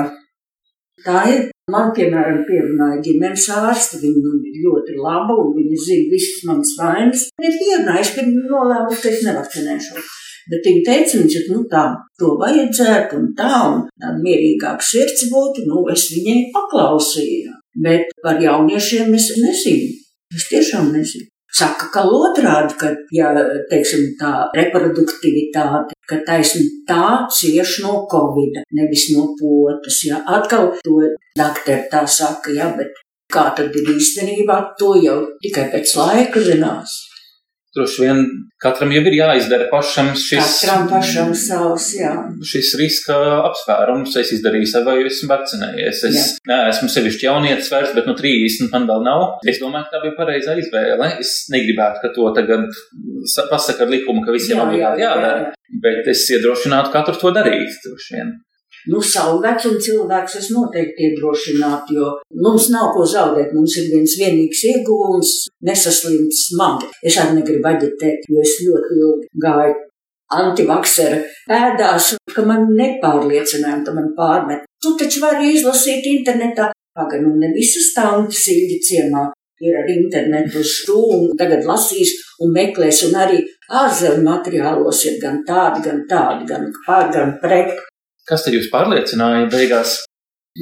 Tā 1.05 1.26
ir. 1.32 1.51
Man, 1.72 1.95
piemēram, 1.97 2.43
pierunāja 2.45 2.99
ģimenes 3.07 3.47
ārsti, 3.57 3.97
viņa 4.03 4.32
ir 4.51 4.57
ļoti 4.66 4.99
laba 5.01 5.32
un 5.41 5.55
viņa 5.57 5.78
zina 5.80 6.11
visas 6.11 6.43
manas 6.45 6.74
vainas. 6.76 7.22
Ir 7.41 7.57
ierunājusi, 7.57 8.12
ka 8.18 8.24
nolēmusi, 8.28 9.01
ka 9.01 9.09
es 9.14 9.22
nevakcinēšos. 9.24 10.11
Bet 10.53 10.68
viņa 10.68 10.82
teica, 10.85 11.22
viņš 11.22 11.37
ir, 11.39 11.47
nu 11.55 11.62
tā, 11.72 11.87
to 12.20 12.35
vajadzētu 12.43 13.16
un 13.16 13.30
tā, 13.39 13.53
un 13.70 13.80
tāda 13.89 14.20
mierīgāka 14.20 14.85
sirds 14.85 15.24
būtu, 15.32 15.64
nu, 15.70 15.87
es 15.95 16.05
viņai 16.12 16.51
paklausīju. 16.53 17.55
Bet 17.75 18.11
par 18.22 18.41
jauniešiem 18.43 19.14
es 19.18 19.31
nezinu. 19.43 19.95
Es 20.35 20.49
tiešām 20.51 20.93
nezinu. 20.95 21.29
Saka, 21.55 21.87
ka 21.95 22.03
otrādi, 22.11 22.75
ka, 22.81 22.89
ja, 23.14 23.29
teiksim, 23.70 24.16
tā 24.18 24.49
reproduktivitāte, 24.57 25.95
ka 26.11 26.18
taisni 26.27 26.64
tā 26.89 27.29
cieš 27.31 27.77
no 27.85 28.01
covid, 28.11 28.64
nevis 28.75 29.07
no 29.14 29.29
potas, 29.39 30.01
ja. 30.09 30.18
Atkal 30.27 30.72
to 30.83 30.99
dakteri 31.39 31.87
tā 31.93 32.03
saka, 32.11 32.51
ja, 32.57 32.72
bet 32.75 32.99
kā 33.31 33.47
tad 33.55 33.75
ir 33.79 33.93
īstenībā, 33.95 34.59
to 34.79 34.97
jau 34.99 35.20
tikai 35.47 35.68
pēc 35.70 35.95
laika 36.01 36.43
zinās. 36.43 36.99
Droši 37.75 38.05
vien 38.05 38.20
katram 38.62 38.93
jau 38.95 39.01
ir 39.03 39.16
jāizdara 39.16 39.64
pašam 39.70 40.12
šis, 40.14 40.61
katram 40.62 40.85
pašam 40.93 41.33
savs, 41.35 41.89
jā. 41.99 42.12
šis 42.47 42.70
riska 42.79 43.16
apsvērums. 43.49 44.14
Es 44.20 44.31
izdarīju 44.37 44.70
savu, 44.70 44.93
vai 44.93 45.09
esmu 45.09 45.31
vakcinējies. 45.33 46.05
Es 46.11 46.20
jā. 46.20 46.25
neesmu 46.53 46.89
sevišķi 46.95 47.27
jaunietis 47.27 47.72
vairs, 47.75 47.91
bet 47.97 48.07
no 48.07 48.14
30 48.20 48.70
man 48.70 48.87
vēl 48.93 49.03
nav. 49.09 49.27
Es 49.51 49.59
domāju, 49.62 49.89
ka 49.89 49.97
tā 49.97 50.05
bija 50.05 50.18
pareizā 50.20 50.55
izvēle. 50.62 51.11
Es 51.25 51.35
negribētu, 51.51 52.05
ka 52.05 52.14
to 52.14 52.31
tagad 52.39 52.70
pasaka 53.51 53.89
ar 53.89 53.91
likumu, 53.91 54.22
ka 54.22 54.35
visiem 54.37 54.62
obligāti 54.62 55.03
jādara. 55.03 55.53
Bet 55.83 56.07
es 56.14 56.22
iedrošinātu 56.31 56.95
katru 56.95 57.18
to 57.18 57.35
darīt. 57.35 57.75
Droši 57.83 58.18
vien. 58.20 58.37
Nu, 58.93 59.01
savu 59.01 59.39
vecumu 59.45 59.80
cilvēks 59.80 60.37
es 60.41 60.51
noteikti 60.53 61.09
iedrošinātu, 61.09 61.97
jo 61.99 62.11
mums 62.45 62.68
nav 62.74 62.91
ko 62.97 63.07
zaudēt. 63.09 63.55
Mums 63.57 63.78
ir 63.80 63.91
viens 63.95 64.16
vienīgs 64.20 64.61
ieguvums- 64.72 65.30
nesaslimt 65.68 66.32
smagi. 66.45 66.91
Es 67.03 67.16
arī 67.16 67.41
negribu 67.41 67.70
aģitēt, 67.72 68.28
jo 68.28 68.41
es 68.41 68.59
ļoti 68.61 68.91
ilgi 69.01 69.26
gāju 69.45 69.74
antivaksera 70.32 71.20
pēdās, 71.49 72.14
ka 72.35 72.43
man 72.43 72.66
nepārliecināja, 72.78 73.85
ka 73.87 73.93
man 73.93 74.12
pārmet. 74.18 74.66
Tu 74.82 74.97
taču 75.01 75.20
vari 75.20 75.55
izlasīt 75.55 76.05
internetā. 76.05 76.70
Pagaidām, 76.95 77.32
nu 77.35 77.41
ne 77.43 77.49
visas 77.57 77.93
tantes 77.97 78.45
ilgi 78.53 78.78
ciemā 78.89 79.32
ir 79.61 79.78
ar 79.80 79.89
internetu 79.91 80.62
stūmu, 80.62 81.32
tagad 81.39 81.64
lasīs 81.66 82.12
un 82.45 82.53
meklēs, 82.55 83.05
un 83.09 83.16
arī 83.18 83.41
ārzemju 83.70 84.22
materiālos 84.26 85.05
ir 85.09 85.18
gan 85.22 85.43
tādi, 85.49 85.82
gan 85.89 86.05
tādi, 86.11 86.47
gan 86.51 86.70
pār, 86.87 87.11
gan 87.14 87.37
pret. 87.43 87.74
Kas 88.29 88.45
tad 88.47 88.55
jūs 88.57 88.70
pārliecināja 88.72 89.49
beigās? 89.53 89.99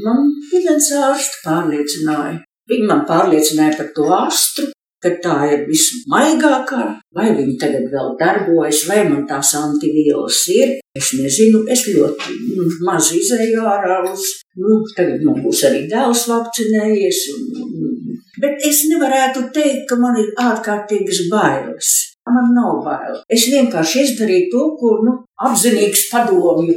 Man 0.03 0.31
viens 0.51 0.89
ārsts 0.99 1.43
pārliecināja. 1.45 2.41
Viņi 2.71 2.87
man 2.89 3.03
pārliecināja 3.07 3.77
par 3.79 3.91
to 3.95 4.07
astru, 4.17 4.71
ka 5.03 5.11
tā 5.23 5.37
ir 5.51 5.63
vismaigākā, 5.69 6.83
vai 7.15 7.29
viņi 7.37 7.55
tagad 7.61 7.87
vēl 7.93 8.13
darbojas, 8.19 8.83
vai 8.89 9.03
man 9.09 9.27
tās 9.31 9.53
antivielas 9.59 10.41
ir. 10.55 10.77
Es 10.99 11.13
nezinu, 11.19 11.63
es 11.75 11.85
ļoti 11.91 12.37
nu, 12.57 12.67
maz 12.87 13.11
izēju 13.17 13.63
ārā 13.67 14.01
uz, 14.11 14.25
nu, 14.59 14.81
tagad 14.97 15.23
man 15.27 15.39
būs 15.45 15.63
arī 15.69 15.85
dēls 15.91 16.25
vakcinējies, 16.31 17.21
un, 17.35 17.63
un, 17.63 18.17
bet 18.43 18.67
es 18.69 18.85
nevarētu 18.91 19.47
teikt, 19.55 19.87
ka 19.91 19.99
man 20.03 20.19
ir 20.23 20.35
ārkārtīgas 20.49 21.29
bailes. 21.31 21.93
Man 22.33 22.53
nav 22.55 22.83
bail. 22.85 23.17
Es 23.35 23.49
vienkārši 23.51 24.05
izdarīju 24.07 24.51
to, 24.53 24.67
ko 24.79 24.91
nu, 25.07 25.15
apzinīgs 25.43 26.07
padomju 26.13 26.77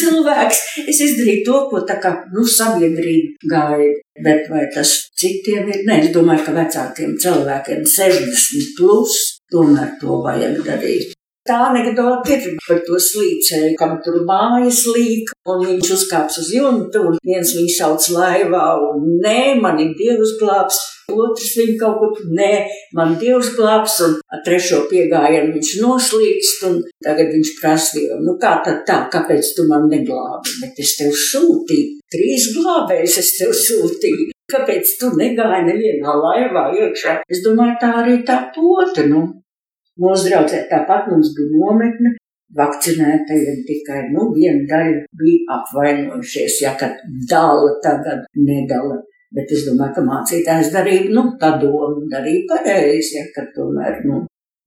cilvēks. 0.00 0.62
Es 0.86 1.02
izdarīju 1.08 1.44
to, 1.48 1.62
ko 1.70 1.82
tā 1.88 1.98
kā 2.02 2.12
nu, 2.34 2.46
sabiedrība 2.46 3.50
gaida. 3.52 4.02
Bet 4.24 4.48
vai 4.48 4.64
tas 4.72 4.94
citiem 5.20 5.68
ir? 5.68 5.82
Nē, 5.88 6.00
es 6.06 6.14
domāju, 6.14 6.46
ka 6.46 6.56
vecākiem 6.56 7.18
cilvēkiem 7.20 7.84
60 7.84 8.72
plus 8.78 9.18
tomēr 9.52 9.96
to 10.00 10.22
vajag 10.24 10.62
darīt. 10.64 11.15
Tā 11.46 11.56
anekdote 11.68 12.34
ir 12.34 12.56
par 12.66 12.80
to 12.86 12.98
slīcēju, 12.98 13.76
kam 13.78 13.96
tur 14.02 14.18
mājas 14.26 14.82
līk, 14.90 15.30
un 15.46 15.62
viņš 15.62 15.92
uzkāps 15.94 16.40
uz 16.42 16.50
jumtu, 16.56 17.04
un 17.10 17.20
viens 17.22 17.52
viņu 17.54 17.72
sauc 17.76 18.08
laivā, 18.16 18.64
un 18.88 19.04
nē, 19.22 19.40
man 19.62 19.78
ir 19.82 19.92
dievs 19.98 20.34
glābs, 20.40 20.80
otrs 21.12 21.52
viņu 21.60 21.76
kaut 21.78 22.00
kur, 22.00 22.24
nē, 22.34 22.50
man 22.98 23.14
dievs 23.20 23.52
glābs, 23.54 24.00
un 24.02 24.18
trešo 24.48 24.82
piegājienu 24.90 25.54
viņš 25.54 25.72
noslīkst, 25.84 26.66
un 26.70 26.80
tagad 27.06 27.30
viņš 27.36 27.54
prasīja, 27.60 28.18
nu 28.26 28.34
kā 28.42 28.56
tad 28.66 28.82
tā, 28.88 29.00
kāpēc 29.14 29.54
tu 29.54 29.68
man 29.70 29.86
neglābi, 29.92 30.58
bet 30.64 30.82
es 30.82 30.96
tev 30.98 31.14
sūtīju, 31.14 32.00
trīs 32.10 32.50
glābējus 32.58 33.20
es 33.22 33.34
tev 33.38 33.54
sūtīju. 33.54 34.32
Kāpēc 34.50 34.92
tu 35.00 35.08
negāji 35.18 35.64
nevienā 35.66 36.12
laivā 36.22 36.68
iekšā? 36.78 37.16
Es 37.26 37.40
domāju, 37.42 37.80
tā 37.82 37.88
arī 38.02 38.20
tā 38.26 38.44
pota, 38.54 39.02
nu, 39.10 39.24
Draudzē 39.96 40.66
tāpat 40.70 41.08
mums 41.08 41.32
bija 41.36 41.56
nometne, 41.56 42.14
vakcinētajiem 42.56 43.62
tikai 43.68 44.02
nu, 44.12 44.28
viena 44.36 44.64
daļa 44.70 45.02
bija 45.20 45.58
apvainojušies, 45.58 46.60
ja 46.64 46.74
kad 46.80 47.00
dala 47.30 47.72
tagad 47.84 48.26
nedala. 48.36 49.00
Bet 49.36 49.50
es 49.52 49.64
domāju, 49.66 49.96
ka 49.96 50.04
mācītājs 50.06 50.70
darīja, 50.74 51.10
nu, 51.16 51.24
padomu 51.40 52.06
darīja 52.12 52.44
pareizi, 52.52 53.16
ja 53.18 53.24
kad 53.34 53.50
tomēr, 53.56 54.04
nu. 54.06 54.22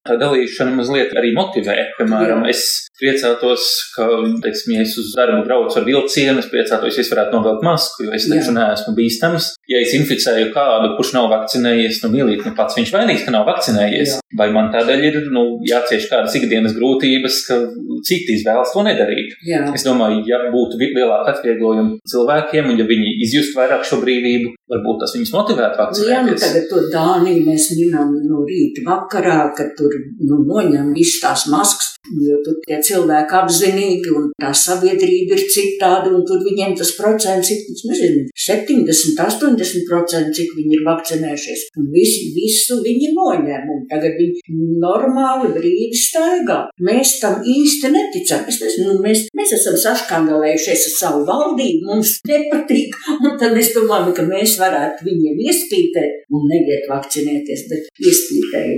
Tā 0.09 0.17
dalīšana 0.21 0.75
mazliet 0.75 1.15
arī 1.19 1.33
motivē. 1.37 1.75
Piemēram, 1.99 2.45
Jā. 2.45 2.53
es 2.53 2.65
priecātos, 2.99 3.65
ka, 3.95 4.07
teiksim, 4.43 4.75
ja 4.75 4.83
es 4.83 4.95
uz 4.99 5.13
darbu 5.15 5.43
braucu 5.47 5.79
ar 5.79 5.85
vilcienu, 5.87 6.41
es 6.41 6.49
priecātos, 6.51 6.97
ja 6.97 7.05
es 7.05 7.11
varētu 7.13 7.37
novilkt 7.37 7.65
masku, 7.65 8.07
jo 8.07 8.15
es 8.17 8.27
taču 8.29 8.53
neesmu 8.55 8.95
bīstams. 8.97 9.53
Ja 9.69 9.81
es 9.83 9.93
inficēju 9.95 10.49
kādu, 10.55 10.93
kurš 10.97 11.13
nav 11.15 11.29
vakcinējies, 11.31 12.01
nu, 12.03 12.11
mīlīt, 12.15 12.43
nu, 12.47 12.53
pats 12.57 12.77
viņš 12.79 12.93
vainīgs, 12.95 13.25
ka 13.27 13.35
nav 13.35 13.47
vakcinējies. 13.49 14.17
Jā. 14.17 14.23
Vai 14.39 14.49
man 14.53 14.69
tādēļ 14.73 15.05
ir, 15.07 15.19
nu, 15.33 15.45
jācieš 15.65 16.09
kādas 16.11 16.35
ikdienas 16.37 16.75
grūtības, 16.77 17.39
ka 17.47 17.59
citi 18.05 18.35
izvēlas 18.37 18.73
to 18.75 18.83
nedarīt? 18.85 19.37
Jā, 19.47 19.63
Es 19.73 19.85
domāju, 19.85 20.23
ja 20.27 20.41
būtu 20.53 20.79
lielāka 20.81 21.35
atvieglojuma 21.35 21.99
cilvēkiem, 22.09 22.71
un 22.73 22.81
ja 22.81 22.85
viņi 22.89 23.15
izjustu 23.25 23.59
vairāk 23.59 23.85
šo 23.87 23.99
brīvību, 24.03 24.53
varbūt 24.69 25.03
tas 25.03 25.15
viņus 25.15 25.33
motivētu 25.35 25.79
Nu, 25.79 26.05
jā, 26.09 26.21
nu 26.25 26.33
vakcinēties. 26.33 26.43
tagad 26.43 26.65
to 26.71 26.79
Dāniju 26.93 27.45
mēs 27.47 27.69
minam 27.77 28.11
no 28.27 28.43
rīta 28.47 28.83
vakarā, 28.87 29.39
kad 29.57 29.71
tur 29.77 29.93
nu, 30.25 30.41
noņem 30.49 30.91
visas 30.95 31.21
tās 31.23 31.45
maskas, 31.51 31.93
jo 32.09 32.39
tur 32.45 32.57
tie 32.65 32.79
cilvēki 32.85 33.35
apzinīgi 33.39 34.13
un 34.15 34.29
tā 34.39 34.51
sabiedrība 34.55 35.35
ir 35.35 35.43
citāda, 35.53 36.11
un 36.13 36.23
tur 36.27 36.41
viņiem 36.45 36.75
tas 36.79 36.93
procents 36.97 37.51
ir, 37.53 37.61
es 37.73 37.83
nezinu, 37.89 38.25
70, 38.47 39.19
80 39.25 39.85
procenti, 39.89 40.35
cik 40.39 40.55
viņi 40.57 40.79
ir 40.79 40.85
vakcinējušies. 40.87 41.65
Un 41.79 41.89
visi, 41.93 42.29
visu 42.35 42.79
viņi 42.85 43.11
noņem, 43.17 43.69
un 43.75 43.83
tagad 43.91 44.17
viņi 44.19 44.57
normāli 44.81 45.51
brīvi 45.55 45.99
staigā. 45.99 46.59
Mēs 46.85 47.17
tam 47.23 47.43
īsti 47.43 47.91
neticam. 47.93 48.45
Es 48.49 48.61
nezinu, 48.63 48.95
nu, 48.95 49.03
mēs, 49.03 49.27
mēs 49.37 49.53
esam 49.59 49.77
saškandalējušies 49.83 50.87
ar 50.89 50.95
savu 50.95 51.25
valdību, 51.29 51.85
mums 51.89 52.15
nepatīk, 52.29 52.97
un 53.19 53.37
tad 53.41 53.55
mēs 53.57 53.73
domājam, 53.75 54.13
ka 54.17 54.25
mēs 54.29 54.57
varētu 54.61 55.07
viņiem 55.09 55.43
iespītēt 55.49 56.33
un 56.33 56.47
neiet 56.49 56.87
vakcinēties, 56.89 57.67
bet 57.71 57.89
iespītējam 57.99 58.28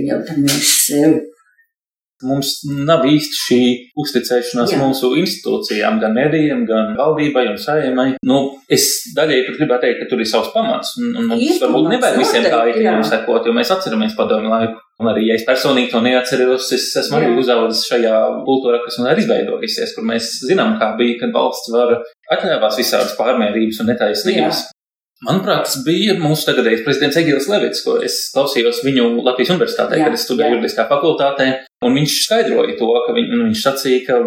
jau 0.08 0.22
tam 0.28 0.42
mēs 0.46 0.72
sev. 0.86 1.20
Mums 2.22 2.52
nav 2.86 3.02
īsti 3.08 3.38
šī 3.38 3.60
uzticēšanās 3.98 4.72
Jā. 4.74 4.78
Mūsu 4.78 5.08
institūcijām, 5.18 5.96
gan 6.02 6.12
medijiem, 6.14 6.60
gan 6.68 6.92
valdībai 6.98 7.48
un 7.50 7.56
saimai. 7.58 8.04
Nu, 8.28 8.36
es 8.70 8.84
daļai 9.16 9.40
pat 9.48 9.58
gribētu 9.58 9.86
teikt, 9.88 9.98
ka 10.04 10.06
tur 10.10 10.22
ir 10.22 10.28
savs 10.30 10.52
pamats. 10.54 10.94
Un, 11.00 11.08
un 11.18 11.26
mums 11.32 11.42
Ir 11.42 11.58
varbūt 11.64 11.88
nevajag 11.96 12.20
visiem 12.22 12.46
tā 12.46 12.60
itimiem 12.70 13.02
sekot, 13.08 13.48
jo 13.48 13.54
mēs 13.56 13.72
atceramies 13.74 14.14
padomju 14.18 14.52
laiku. 14.52 14.78
Un 15.02 15.10
arī, 15.10 15.24
ja 15.32 15.38
es 15.40 15.46
personīgi 15.48 15.90
to 15.90 16.02
neatceros, 16.04 16.68
es 16.76 16.84
esmu 17.00 17.18
arī 17.18 17.32
uzaugusi 17.40 17.88
šajā 17.90 18.20
kultūrā, 18.46 18.78
kas 18.84 19.00
man 19.00 19.10
ir 19.10 19.24
izveidojusies, 19.24 19.96
kur 19.96 20.06
mēs 20.06 20.28
zinām, 20.46 20.76
kā 20.78 20.92
bija, 21.00 21.18
kad 21.24 21.34
valsts 21.34 21.72
vara 21.74 21.98
atļāvās 22.36 22.78
visādas 22.78 23.16
pārmērības 23.18 23.82
un 23.82 23.90
netaisnības. 23.90 24.62
Manuprāt, 25.22 25.68
tas 25.68 25.76
bija 25.86 26.16
mūsu 26.18 26.48
tagadējais 26.48 26.82
prezidents 26.82 27.18
Egils 27.20 27.46
Levits, 27.50 27.82
ko 27.86 27.94
es 28.02 28.16
klausījos 28.34 28.80
viņu 28.82 29.04
Latvijas 29.22 29.52
universitātē, 29.54 30.00
Jā, 30.00 30.08
kad 30.08 30.16
es 30.16 30.24
studēju 30.26 30.56
juridiskā 30.56 30.88
fakultātē. 30.90 31.46
Un 31.86 31.94
viņš 31.98 32.16
skaidroja 32.24 32.74
to, 32.78 32.88
ka 33.06 33.14
viņ, 33.14 33.28
nu, 33.30 33.44
viņš 33.50 33.62
sacīja, 33.62 34.00
ka 34.08 34.18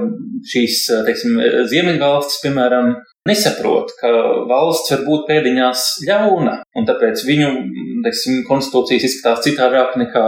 šīs, 0.53 0.85
teiksim, 1.07 1.41
ziemeļvalstis, 1.71 2.39
piemēram, 2.45 2.93
nesaprot, 3.27 3.91
ka 3.99 4.11
valsts 4.47 4.93
var 4.95 5.03
būt 5.07 5.27
pēdiņās 5.31 5.83
ļauna, 6.07 6.55
un 6.79 6.87
tāpēc 6.87 7.25
viņu, 7.27 7.51
teiksim, 8.05 8.45
konstitūcijas 8.47 9.09
izskatās 9.09 9.43
citādāk 9.49 9.99
nekā 9.99 10.25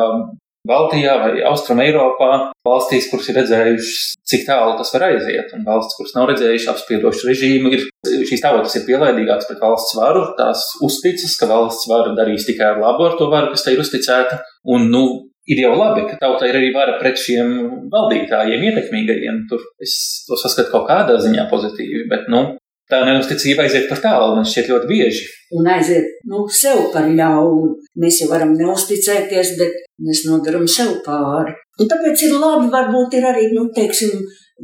Baltijā 0.68 1.16
vai 1.22 1.44
Austrum 1.50 1.82
Eiropā, 1.84 2.32
valstīs, 2.68 3.08
kuras 3.12 3.30
ir 3.32 3.40
redzējušas, 3.40 4.02
cik 4.28 4.44
tālu 4.50 4.76
tas 4.80 4.92
var 4.96 5.08
aiziet, 5.10 5.54
un 5.56 5.64
valsts, 5.68 5.96
kuras 6.00 6.16
nav 6.18 6.28
redzējušas 6.32 6.74
apspiedošu 6.74 7.30
režīmu, 7.30 7.72
ir 7.74 7.88
šīs 8.28 8.44
tautas 8.44 8.76
ir 8.78 8.86
pielaidīgākas 8.90 9.48
pret 9.50 9.64
valsts 9.64 9.96
varu, 9.98 10.26
tās 10.40 10.66
uzticas, 10.86 11.38
ka 11.40 11.50
valsts 11.50 11.88
vara 11.92 12.14
darīs 12.18 12.48
tikai 12.50 12.74
ar 12.74 12.84
labu 12.84 13.08
ar 13.08 13.18
to 13.20 13.32
varu, 13.34 13.54
kas 13.54 13.66
tai 13.66 13.78
ir 13.78 13.84
uzticēta, 13.84 14.42
un, 14.76 14.90
nu, 14.92 15.04
ir 15.48 15.64
jau 15.64 15.74
labi, 15.80 16.06
ka 16.10 16.20
tautai 16.22 16.52
ir 16.52 16.60
arī 16.60 16.72
vara 16.76 16.98
pret 17.00 17.20
šiem 17.22 17.54
valdītājiem, 17.92 18.66
ietekmīgajiem. 18.70 19.44
Tur 19.52 19.64
es 19.84 19.98
to 20.28 20.40
saskatu 20.40 20.74
kaut 20.74 20.88
kādā 20.90 21.18
ziņā 21.24 21.48
pozitīvi, 21.52 22.06
bet, 22.12 22.28
nu, 22.32 22.44
tā 22.92 23.02
neusticība 23.08 23.66
aiziet 23.66 23.88
par 23.90 24.02
tālu, 24.04 24.36
man 24.38 24.48
šķiet 24.48 24.72
ļoti 24.72 24.90
bieži. 24.90 25.28
Un 25.58 25.68
aiziet 25.72 26.08
nu, 26.32 26.44
sev 26.52 26.90
par 26.94 27.08
ļaunu. 27.08 27.76
Mēs 28.02 28.22
jau 28.22 28.30
varam 28.32 28.54
neusticēties, 28.58 29.54
bet 29.60 29.78
mēs 30.04 30.26
nodaram 30.28 30.68
sev 30.72 30.98
pāri. 31.06 31.56
Un 31.80 31.90
tāpēc 31.92 32.26
ir 32.28 32.36
labi, 32.42 32.72
varbūt 32.74 33.18
ir 33.20 33.28
arī, 33.32 33.48
nu, 33.54 33.68
teiksim, 33.76 34.24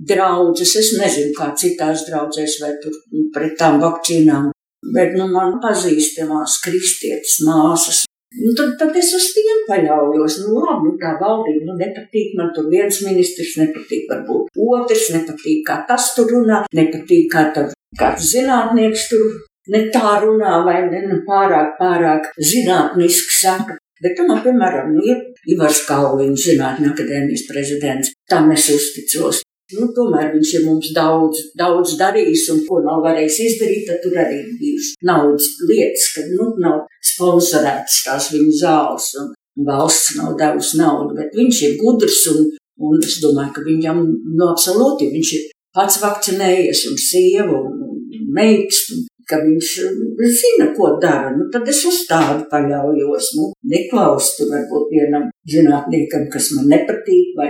draudzes. 0.10 0.76
Es 0.82 0.94
nezinu, 1.00 1.34
kā 1.38 1.52
citās 1.60 2.08
draudzēs 2.10 2.60
vai 2.64 2.74
tur 2.84 2.96
nu, 3.14 3.28
pret 3.36 3.56
tām 3.60 3.80
vakcīnām. 3.84 4.52
Bet, 4.94 5.14
nu, 5.16 5.30
man 5.32 5.60
pazīstamās 5.64 6.60
kristietas 6.64 7.40
māsas. 7.48 8.04
Nu, 8.34 8.52
tad, 8.58 8.74
tad 8.80 8.96
es 8.98 9.12
uz 9.14 9.28
tiem 9.36 9.62
paļaujos. 9.68 10.40
Nu, 10.44 10.58
labi, 10.64 10.90
nu, 10.90 10.94
tā 11.02 11.14
valdība, 11.20 11.68
nu, 11.70 11.78
nepatīk 11.78 12.34
man 12.40 12.50
tur 12.56 12.70
viens 12.72 13.00
ministrs, 13.06 13.56
nepatīk 13.62 14.10
varbūt 14.10 14.58
otrs, 14.58 15.12
nepatīk, 15.14 15.62
kā 15.68 15.84
tas 15.90 16.10
tur 16.18 16.32
runā, 16.34 16.64
nepatīk, 16.74 17.30
kā 17.34 17.46
tad 17.56 17.76
kāds 18.00 18.32
zinātnieks 18.34 19.08
tur 19.12 19.38
ne 19.74 19.86
tā 19.94 20.18
runā, 20.24 20.58
vai 20.66 20.80
ne 20.90 21.06
nu, 21.06 21.22
pārāk, 21.28 21.78
pārāk 21.80 22.34
zinātniski 22.42 23.38
saka. 23.44 23.78
Bet 24.04 24.18
tam, 24.18 24.34
piemēram, 24.44 24.96
nu, 24.98 25.06
ir 25.08 25.54
Ivars 25.54 25.86
Kauliņš, 25.88 26.48
zinātņu 26.50 26.90
akadēmijas 26.92 27.46
prezidents. 27.48 28.12
Tam 28.30 28.50
es 28.52 28.66
uzticos. 28.74 29.44
Nu, 29.72 29.88
tomēr 29.96 30.34
viņš 30.34 30.50
ir 30.58 30.66
mums 30.68 30.90
daudz, 30.96 31.40
daudz 31.58 31.96
darījis, 32.00 32.50
un 32.54 32.60
ko 32.68 32.82
nav 32.84 33.00
varējis 33.06 33.38
izdarīt, 33.46 33.86
tad 33.88 34.02
tur 34.04 34.18
arī 34.20 34.42
ir 34.42 34.50
bijušas 34.60 34.98
naudas 35.08 35.48
lietas, 35.70 36.10
ka 36.16 36.26
nu, 36.34 36.50
nav 36.62 36.84
sponsorētas 37.14 38.02
tās 38.06 38.28
viņa 38.34 38.58
zāles, 38.60 39.08
un 39.22 39.32
valsts 39.70 40.18
nav 40.20 40.36
devusi 40.42 40.82
naudu, 40.82 41.16
bet 41.18 41.40
viņš 41.40 41.62
ir 41.70 41.80
gudrs, 41.80 42.20
un, 42.34 42.52
un 42.84 43.08
es 43.08 43.18
domāju, 43.24 43.56
ka 43.56 43.66
viņam, 43.70 44.04
nu, 44.36 44.52
absolūti, 44.52 45.10
viņš 45.16 45.34
ir 45.40 45.48
pats 45.74 46.02
vakcinējies, 46.04 46.86
un 46.92 47.00
sieva, 47.08 47.64
un, 47.64 47.82
meitas, 48.36 48.84
un 48.94 49.08
ka 49.30 49.40
viņš 49.40 49.72
zina, 50.38 50.70
ko 50.76 50.94
dara, 51.02 51.32
nu, 51.38 51.48
tad 51.54 51.68
es 51.72 51.82
uz 51.88 52.04
tādu 52.10 52.44
paļaujos. 52.52 53.32
Nu, 53.38 53.50
neklaustu 53.72 54.50
varbūt 54.52 54.92
vienam 54.92 55.30
zinātniekam, 55.50 56.28
kas 56.34 56.52
man 56.58 56.70
nepatīk, 56.74 57.34
vai 57.40 57.50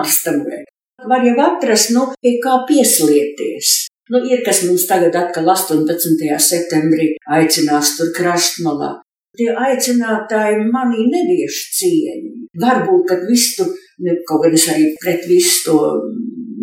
ārstam. 0.00 0.42
Vai. 0.46 0.64
Var 1.08 1.24
jau 1.24 1.36
atrast, 1.44 1.92
nu, 1.96 2.08
pie 2.20 2.36
kā 2.44 2.58
pieslieties. 2.68 3.86
Nu, 4.10 4.20
ir 4.26 4.42
kas 4.46 4.64
mums 4.66 4.88
tagad 4.90 5.14
atkal 5.16 5.46
18. 5.52 6.26
septembrī 6.42 7.12
aicinās 7.36 7.94
tur 7.98 8.10
krastmalā. 8.16 8.96
Tie 9.38 9.48
aicinātāji 9.54 10.66
manī 10.74 11.06
nevieš 11.06 11.60
cieņu. 11.78 12.32
Varbūt, 12.60 13.06
kad 13.08 13.22
viss 13.28 13.54
tur, 13.56 13.70
ne, 14.02 14.16
kaut 14.26 14.42
gan 14.44 14.58
es 14.58 14.66
arī 14.72 14.90
pret 15.00 15.24
visu 15.30 15.62
to 15.68 15.78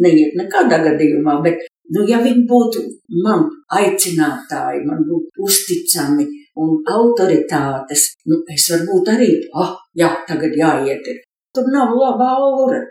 neiet 0.04 0.36
nekādā 0.38 0.84
gadījumā, 0.84 1.40
bet 1.46 1.64
Nu, 1.96 2.04
ja 2.04 2.18
viņi 2.20 2.44
būtu 2.50 2.82
man 3.24 3.46
aicinātāji, 3.72 4.84
man 4.88 5.06
būtu 5.08 5.46
uzticami 5.48 6.26
un 6.60 6.74
autoritātes, 6.92 8.10
nu, 8.28 8.42
es 8.52 8.66
varbūt 8.74 9.14
arī, 9.14 9.30
ah, 9.56 9.72
jā, 9.96 10.10
tagad 10.28 10.58
jāiet. 10.60 11.08
ir. 11.08 11.22
Tur 11.56 11.70
nav 11.72 11.94
laba 11.96 12.28
aura. 12.42 12.82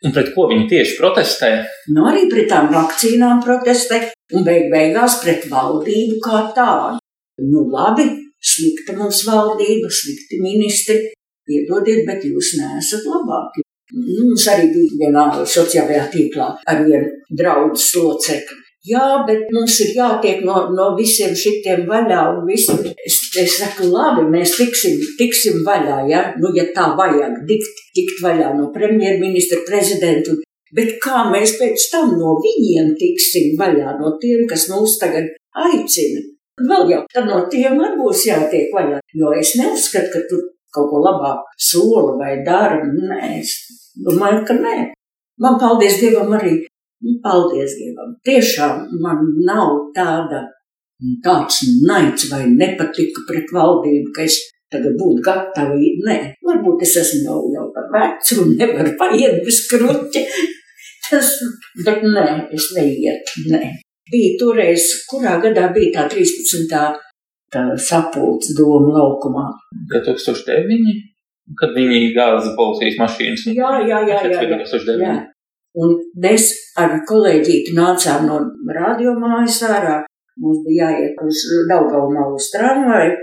Un 0.00 0.14
pret 0.16 0.30
ko 0.32 0.46
viņi 0.48 0.66
tieši 0.70 0.96
protestē? 0.96 1.50
Nu, 1.92 2.06
arī 2.08 2.24
pret 2.30 2.48
tām 2.48 2.70
vakcīnām 2.72 3.42
protestē 3.44 4.00
un 4.36 4.46
beig 4.46 4.70
beigās 4.72 5.18
pret 5.20 5.44
valdību 5.50 6.20
kā 6.24 6.40
tādu. 6.56 7.02
Nu, 7.44 7.66
labi, 7.72 8.06
slikta 8.40 8.96
mums 8.96 9.20
valdība, 9.28 9.90
slikti 9.92 10.40
ministri, 10.40 11.02
piedodiet, 11.48 12.06
bet 12.08 12.24
jūs 12.28 12.54
neesat 12.60 13.04
labāki. 13.08 13.66
Nu, 13.92 14.06
Mums 14.30 14.46
arī 14.52 14.68
bija 14.70 14.98
vienā 15.00 15.22
sociālajā 15.54 16.04
tīklā 16.12 16.48
ar 16.70 16.82
vienu 16.86 17.10
draugu 17.40 17.74
locekli. 18.04 18.60
Jā, 18.88 19.26
bet 19.28 19.50
mums 19.52 19.74
ir 19.84 19.90
jātiek 19.92 20.38
no, 20.40 20.54
no 20.72 20.86
visiem 20.96 21.34
šitiem 21.36 21.82
vaļā. 21.88 22.20
Visu. 22.46 22.78
Es, 23.04 23.18
es 23.36 23.58
saku, 23.60 23.90
labi, 23.92 24.24
mēs 24.32 24.54
tiksim, 24.56 24.96
tiksim 25.18 25.60
vaļā, 25.66 25.98
ja? 26.08 26.22
Nu, 26.40 26.48
ja 26.56 26.64
tā 26.76 26.86
vajag, 26.96 27.42
tikt, 27.50 27.82
tikt 27.96 28.22
vaļā 28.24 28.54
no 28.56 28.70
premjerministra, 28.72 29.60
prezidenta. 29.68 30.38
Bet 30.72 30.96
kā 31.02 31.26
mēs 31.28 31.58
pēc 31.60 31.88
tam 31.92 32.14
no 32.16 32.38
viņiem 32.40 32.94
tiksim 32.96 33.52
vaļā, 33.60 33.98
no 34.00 34.14
tiem, 34.22 34.46
kas 34.48 34.68
mūs 34.72 34.96
tagad 35.02 35.28
aicina? 35.66 36.24
Vēl 36.60 36.88
jau 36.92 37.02
tad 37.12 37.28
no 37.28 37.42
tiem 37.52 37.76
arī 37.80 37.98
būs 38.00 38.24
jātiek 38.30 38.72
vaļā. 38.72 39.02
Jo 39.16 39.34
es 39.36 39.54
neuzskatu, 39.60 40.08
ka 40.14 40.24
tur 40.30 40.46
kaut 40.72 40.88
ko 40.88 41.04
labāk 41.04 41.52
sola 41.58 42.16
vai 42.16 42.32
dara. 42.46 42.80
Nē, 42.86 43.40
es 43.42 43.54
domāju, 44.06 44.40
ka 44.48 44.56
nē. 44.56 44.74
Man 45.40 45.60
paldies 45.60 46.00
Dievam 46.00 46.32
arī. 46.36 46.62
Nu, 47.00 47.16
Paldies 47.24 47.76
Dievam. 47.78 48.14
Tiešām 48.26 48.88
man 49.00 49.22
nav 49.46 49.76
tāda, 49.96 50.44
tāds 51.24 51.62
naids 51.88 52.28
vai 52.32 52.42
nepatika 52.52 53.24
pret 53.28 53.52
valdību, 53.56 54.12
ka 54.16 54.26
es 54.28 54.36
tagad 54.72 54.96
būtu 55.00 55.24
gatava. 55.24 55.76
Nē, 56.06 56.18
varbūt 56.46 56.84
es 56.86 56.96
esmu 57.00 57.22
jau, 57.26 57.38
jau 57.54 57.68
par 57.74 57.88
vecu 57.94 58.40
un 58.44 58.56
nevaru 58.60 58.96
paiet 59.00 59.40
bez 59.46 59.62
kruķa. 59.70 60.24
Tas, 61.10 61.30
bet 61.86 62.04
nē, 62.04 62.26
es 62.54 62.68
neietu. 62.76 63.46
Nē. 63.50 63.72
Bija 64.10 64.36
toreiz, 64.42 64.90
kurā 65.10 65.38
gadā 65.42 65.70
bija 65.74 65.94
tā 65.96 66.04
13. 66.12 66.76
tā 67.50 67.64
sapulces 67.78 68.54
doma 68.58 68.92
laukumā. 68.98 69.48
2009. 69.94 71.00
Kad 71.58 71.74
viņi 71.74 72.12
gāza 72.14 72.52
policijas 72.58 72.98
mašīnas. 73.00 73.48
Jā, 73.56 73.72
jā, 73.88 74.04
jā, 74.06 74.20
jā, 74.22 74.36
jā. 74.36 74.48
2009. 74.52 75.02
jā. 75.02 75.14
Un 75.78 75.96
mēs 76.18 76.50
ar 76.80 76.96
kolēģīti 77.06 77.74
nācām 77.76 78.26
no 78.26 78.40
radiomājas 78.74 79.60
ārā. 79.68 79.98
Mums 80.40 80.62
bija 80.66 80.88
jāiet 80.90 81.20
uz 81.22 81.42
Daugavmalu 81.70 82.40
tramvaju. 82.52 83.18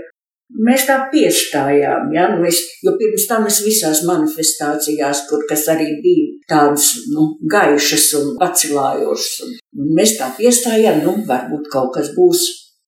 Mēs 0.64 0.86
tā 0.88 0.94
piestājām, 1.12 2.06
ja, 2.16 2.22
nu 2.32 2.38
mēs, 2.40 2.62
jo 2.80 2.94
pirms 2.96 3.26
tam 3.28 3.44
es 3.50 3.58
visās 3.66 3.98
manifestācijās, 4.08 5.26
kur 5.28 5.42
kas 5.50 5.66
arī 5.68 5.90
bija 6.00 6.30
tādas, 6.48 6.86
nu, 7.12 7.34
gaišas 7.52 8.06
un 8.16 8.30
pacilājošas, 8.40 9.42
un 9.76 9.90
mēs 9.98 10.14
tā 10.16 10.30
piestājām, 10.38 11.02
nu, 11.04 11.18
varbūt 11.28 11.68
kaut 11.74 11.92
kas 11.98 12.14
būs. 12.16 12.46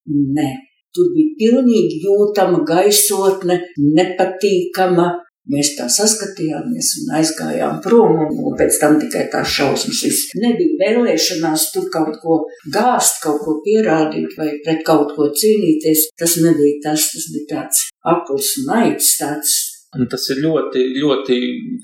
Nē, 0.08 0.48
tur 0.96 1.12
bija 1.12 1.36
pilnīgi 1.42 2.00
jūtama 2.06 2.62
gaisotne, 2.64 3.60
nepatīkama, 3.76 5.10
Mēs 5.48 5.72
tā 5.78 5.86
saskatījāmies 5.88 6.90
un 7.00 7.14
aizgājām 7.16 7.78
prom, 7.84 8.18
un, 8.26 8.34
un 8.44 8.56
pēc 8.58 8.76
tam 8.82 8.98
tikai 9.00 9.24
tās 9.32 9.48
šausmas. 9.56 10.02
Viss 10.04 10.34
nebija 10.36 10.76
vēlēšanās 10.82 11.70
tur 11.72 11.88
kaut 11.94 12.20
ko 12.20 12.42
gāzt, 12.74 13.22
kaut 13.24 13.40
ko 13.46 13.56
pierādīt 13.64 14.36
vai 14.38 14.52
pret 14.64 14.84
kaut 14.86 15.14
ko 15.16 15.30
cīnīties. 15.32 16.10
Tas 16.20 16.36
nebija 16.44 16.84
tas, 16.84 17.08
tas 17.14 17.26
bija 17.32 17.48
tāds 17.54 17.82
akls 18.12 18.52
naids, 18.68 19.14
tāds. 19.20 19.58
Un 19.96 20.06
tas 20.12 20.28
ir 20.30 20.44
ļoti, 20.44 20.84
ļoti, 21.00 21.38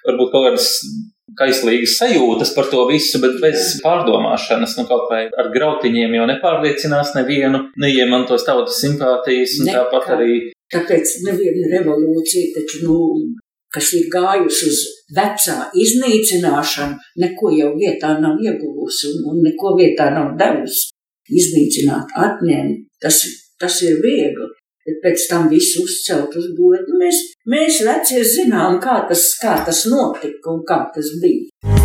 varbūt 0.04 0.34
kaut 0.34 0.50
kādas 0.50 0.68
kaislīgas 1.36 1.96
sajūtas 1.98 2.52
par 2.54 2.68
to 2.70 2.84
visu, 2.88 3.18
bet 3.24 3.40
bez 3.42 3.80
pārdomāšanas, 3.82 4.76
nu 4.78 4.84
kaut 4.88 5.08
vai 5.10 5.24
ar 5.26 5.50
grautiņiem 5.52 6.14
jau 6.20 6.28
nepārliecinās 6.30 7.16
nevienu, 7.16 7.64
neiemantos 7.82 8.46
tautas 8.46 8.78
simpātijas, 8.84 9.58
un 9.60 9.72
Ne, 9.72 9.74
tāpat 9.80 10.12
arī 10.14 10.36
Tāpēc 10.74 11.10
neviena 11.22 11.68
revolūcija 11.76 12.54
taču, 12.56 12.80
nu, 12.86 12.94
kas 13.76 13.92
ir 13.98 14.08
gājusi 14.12 14.68
uz 14.72 14.82
vecā 15.16 15.56
iznīcināšanu, 15.84 16.96
neko 17.22 17.52
jau 17.54 17.72
vietā 17.76 18.16
nav 18.22 18.40
ieguvusi 18.42 19.12
un, 19.12 19.24
un 19.32 19.42
neko 19.44 19.76
vietā 19.78 20.10
nav 20.14 20.34
devusi. 20.40 20.92
Iznīcināt, 21.26 22.12
atņemt, 22.22 22.84
tas, 23.02 23.24
tas 23.60 23.80
ir 23.82 23.98
viegli. 24.04 24.52
Bet 24.86 25.00
pēc 25.02 25.24
tam 25.26 25.48
visu 25.50 25.82
uzcelt 25.82 26.36
uz 26.38 26.52
godu. 26.54 27.00
Mēs, 27.00 27.18
mēs 27.50 27.80
vecie 27.88 28.22
zinām, 28.22 28.78
kā 28.82 29.00
tas, 29.08 29.32
kā 29.42 29.58
tas 29.66 29.82
notika 29.90 30.54
un 30.54 30.62
kā 30.68 30.84
tas 30.94 31.10
bija. 31.22 31.75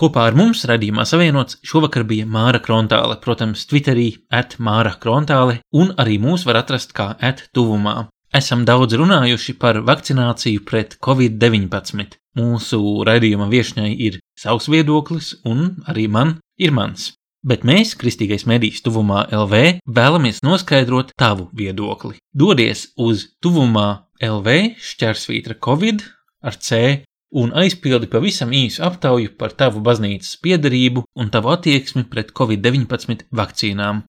Kopā 0.00 0.30
ar 0.30 0.36
mums 0.38 0.62
radījumā 0.64 1.04
savienots 1.04 1.58
šovakar 1.66 2.06
bija 2.08 2.24
Māra 2.24 2.56
Krontāle, 2.64 3.18
protams, 3.20 3.66
Twitterī 3.68 4.06
at 4.32 4.54
Māra 4.56 4.94
Krontāle, 4.96 5.58
un 5.76 5.90
arī 6.00 6.16
mūs 6.22 6.46
var 6.48 6.62
atrast 6.62 6.94
kā 6.96 7.10
at 7.20 7.42
tuvumā. 7.52 8.06
Esam 8.32 8.62
daudz 8.64 8.96
runājuši 8.96 9.58
par 9.60 9.82
vakcināciju 9.84 10.62
pret 10.64 10.96
covid-19. 11.04 12.16
Mūsu 12.40 12.80
raidījuma 13.04 13.50
viesņai 13.52 13.90
ir 14.06 14.16
savs 14.40 14.70
viedoklis, 14.72 15.34
un 15.44 15.82
arī 15.84 16.06
man 16.08 16.38
ir 16.56 16.72
mans. 16.72 17.10
Bet 17.44 17.68
mēs, 17.68 17.92
Kristīgais 18.00 18.46
medijs 18.48 18.80
tuvumā 18.86 19.26
LV, 19.28 19.82
vēlamies 19.84 20.40
noskaidrot 20.46 21.12
tavu 21.20 21.50
viedokli. 21.52 22.16
Dodies 22.32 22.88
uz 22.96 23.26
tuvumā 23.44 23.88
LV 24.24 24.80
šķērsvītra 24.80 25.60
Covid 25.60 26.08
ar 26.40 26.56
C 26.56 27.02
un 27.30 27.52
aizpildi 27.62 28.08
pavisam 28.10 28.52
īsu 28.54 28.82
aptauju 28.86 29.34
par 29.38 29.54
tavu 29.62 29.82
baznīcas 29.86 30.36
piedarību 30.42 31.04
un 31.14 31.30
tavu 31.30 31.52
attieksmi 31.54 32.04
pret 32.10 32.32
Covid-19 32.36 33.26
vakcīnām. 33.30 34.02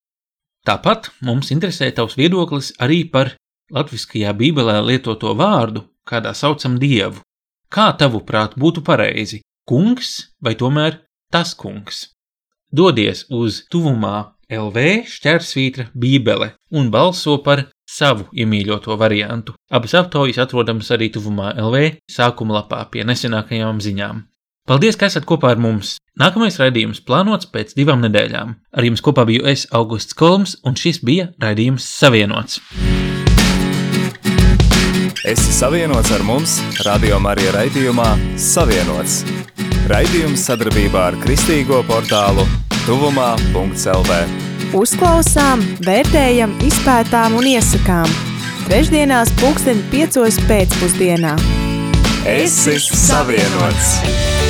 Tāpat 0.68 1.10
mums 1.26 1.52
interesē 1.54 1.90
tavs 1.98 2.18
viedoklis 2.18 2.72
arī 2.82 3.04
par 3.14 3.34
latviskajā 3.74 4.34
bībelē 4.38 4.80
lietoto 4.86 5.34
vārdu, 5.38 5.86
kādā 6.06 6.34
saucam 6.38 6.78
dievu. 6.82 7.22
Kā 7.72 7.92
tavuprāt 7.98 8.58
būtu 8.60 8.84
pareizi- 8.84 9.42
kungs 9.70 10.34
vai 10.42 10.56
tomēr 10.56 11.00
tas 11.32 11.54
kungs? 11.54 12.10
Dodies 12.72 13.26
uz 13.30 13.64
tuvumā 13.72 14.34
LV 14.52 15.08
šķērsvītra 15.08 15.90
bībele 15.96 16.54
un 16.72 16.92
balso 16.92 17.38
par 17.44 17.70
savu 17.92 18.28
iemīļoto 18.32 18.96
variantu. 19.00 19.56
Abas 19.72 19.96
aptaujas 20.00 20.40
atrodamas 20.42 20.92
arī 20.96 21.12
tuvumā 21.14 21.54
LV 21.60 21.98
sākuma 22.12 22.62
lapā 22.62 22.84
pie 22.92 23.06
nesenākajām 23.08 23.82
ziņām. 23.84 24.24
Paldies, 24.70 24.96
ka 24.96 25.10
esat 25.10 25.26
kopā 25.28 25.56
ar 25.56 25.60
mums! 25.60 25.98
Nākamais 26.22 26.60
raidījums 26.62 27.02
plānots 27.08 27.50
pēc 27.50 27.74
divām 27.76 28.04
nedēļām. 28.06 28.54
Ar 28.78 28.86
jums 28.86 29.02
kopā 29.04 29.26
biju 29.28 29.48
es, 29.50 29.66
Augusts 29.74 30.16
Kolms, 30.18 30.58
un 30.68 30.78
šis 30.78 31.02
bija 31.08 31.32
raidījums 31.42 31.88
Savienots. 31.98 32.62
Esi 35.22 35.54
savienots 35.54 36.10
ar 36.16 36.24
mums, 36.26 36.58
Radio 36.86 37.20
Marija 37.22 37.54
raidījumā 37.58 38.10
Savienots. 38.42 39.22
Raidījums 39.92 40.48
sadarbībā 40.50 41.08
ar 41.12 41.22
Kristīgo 41.22 41.84
portālu 41.86 42.48
Tuvumā.CLV. 42.82 44.16
Uzklausām, 44.74 45.62
vērtējam, 45.86 46.56
izpētām 46.66 47.36
un 47.38 47.46
iesakām. 47.52 48.10
Trešdienās, 48.66 49.30
pulksten 49.38 49.84
5. 49.94 50.42
pēcpusdienā. 50.50 51.36
Esi 52.26 52.80
savienots! 52.82 54.41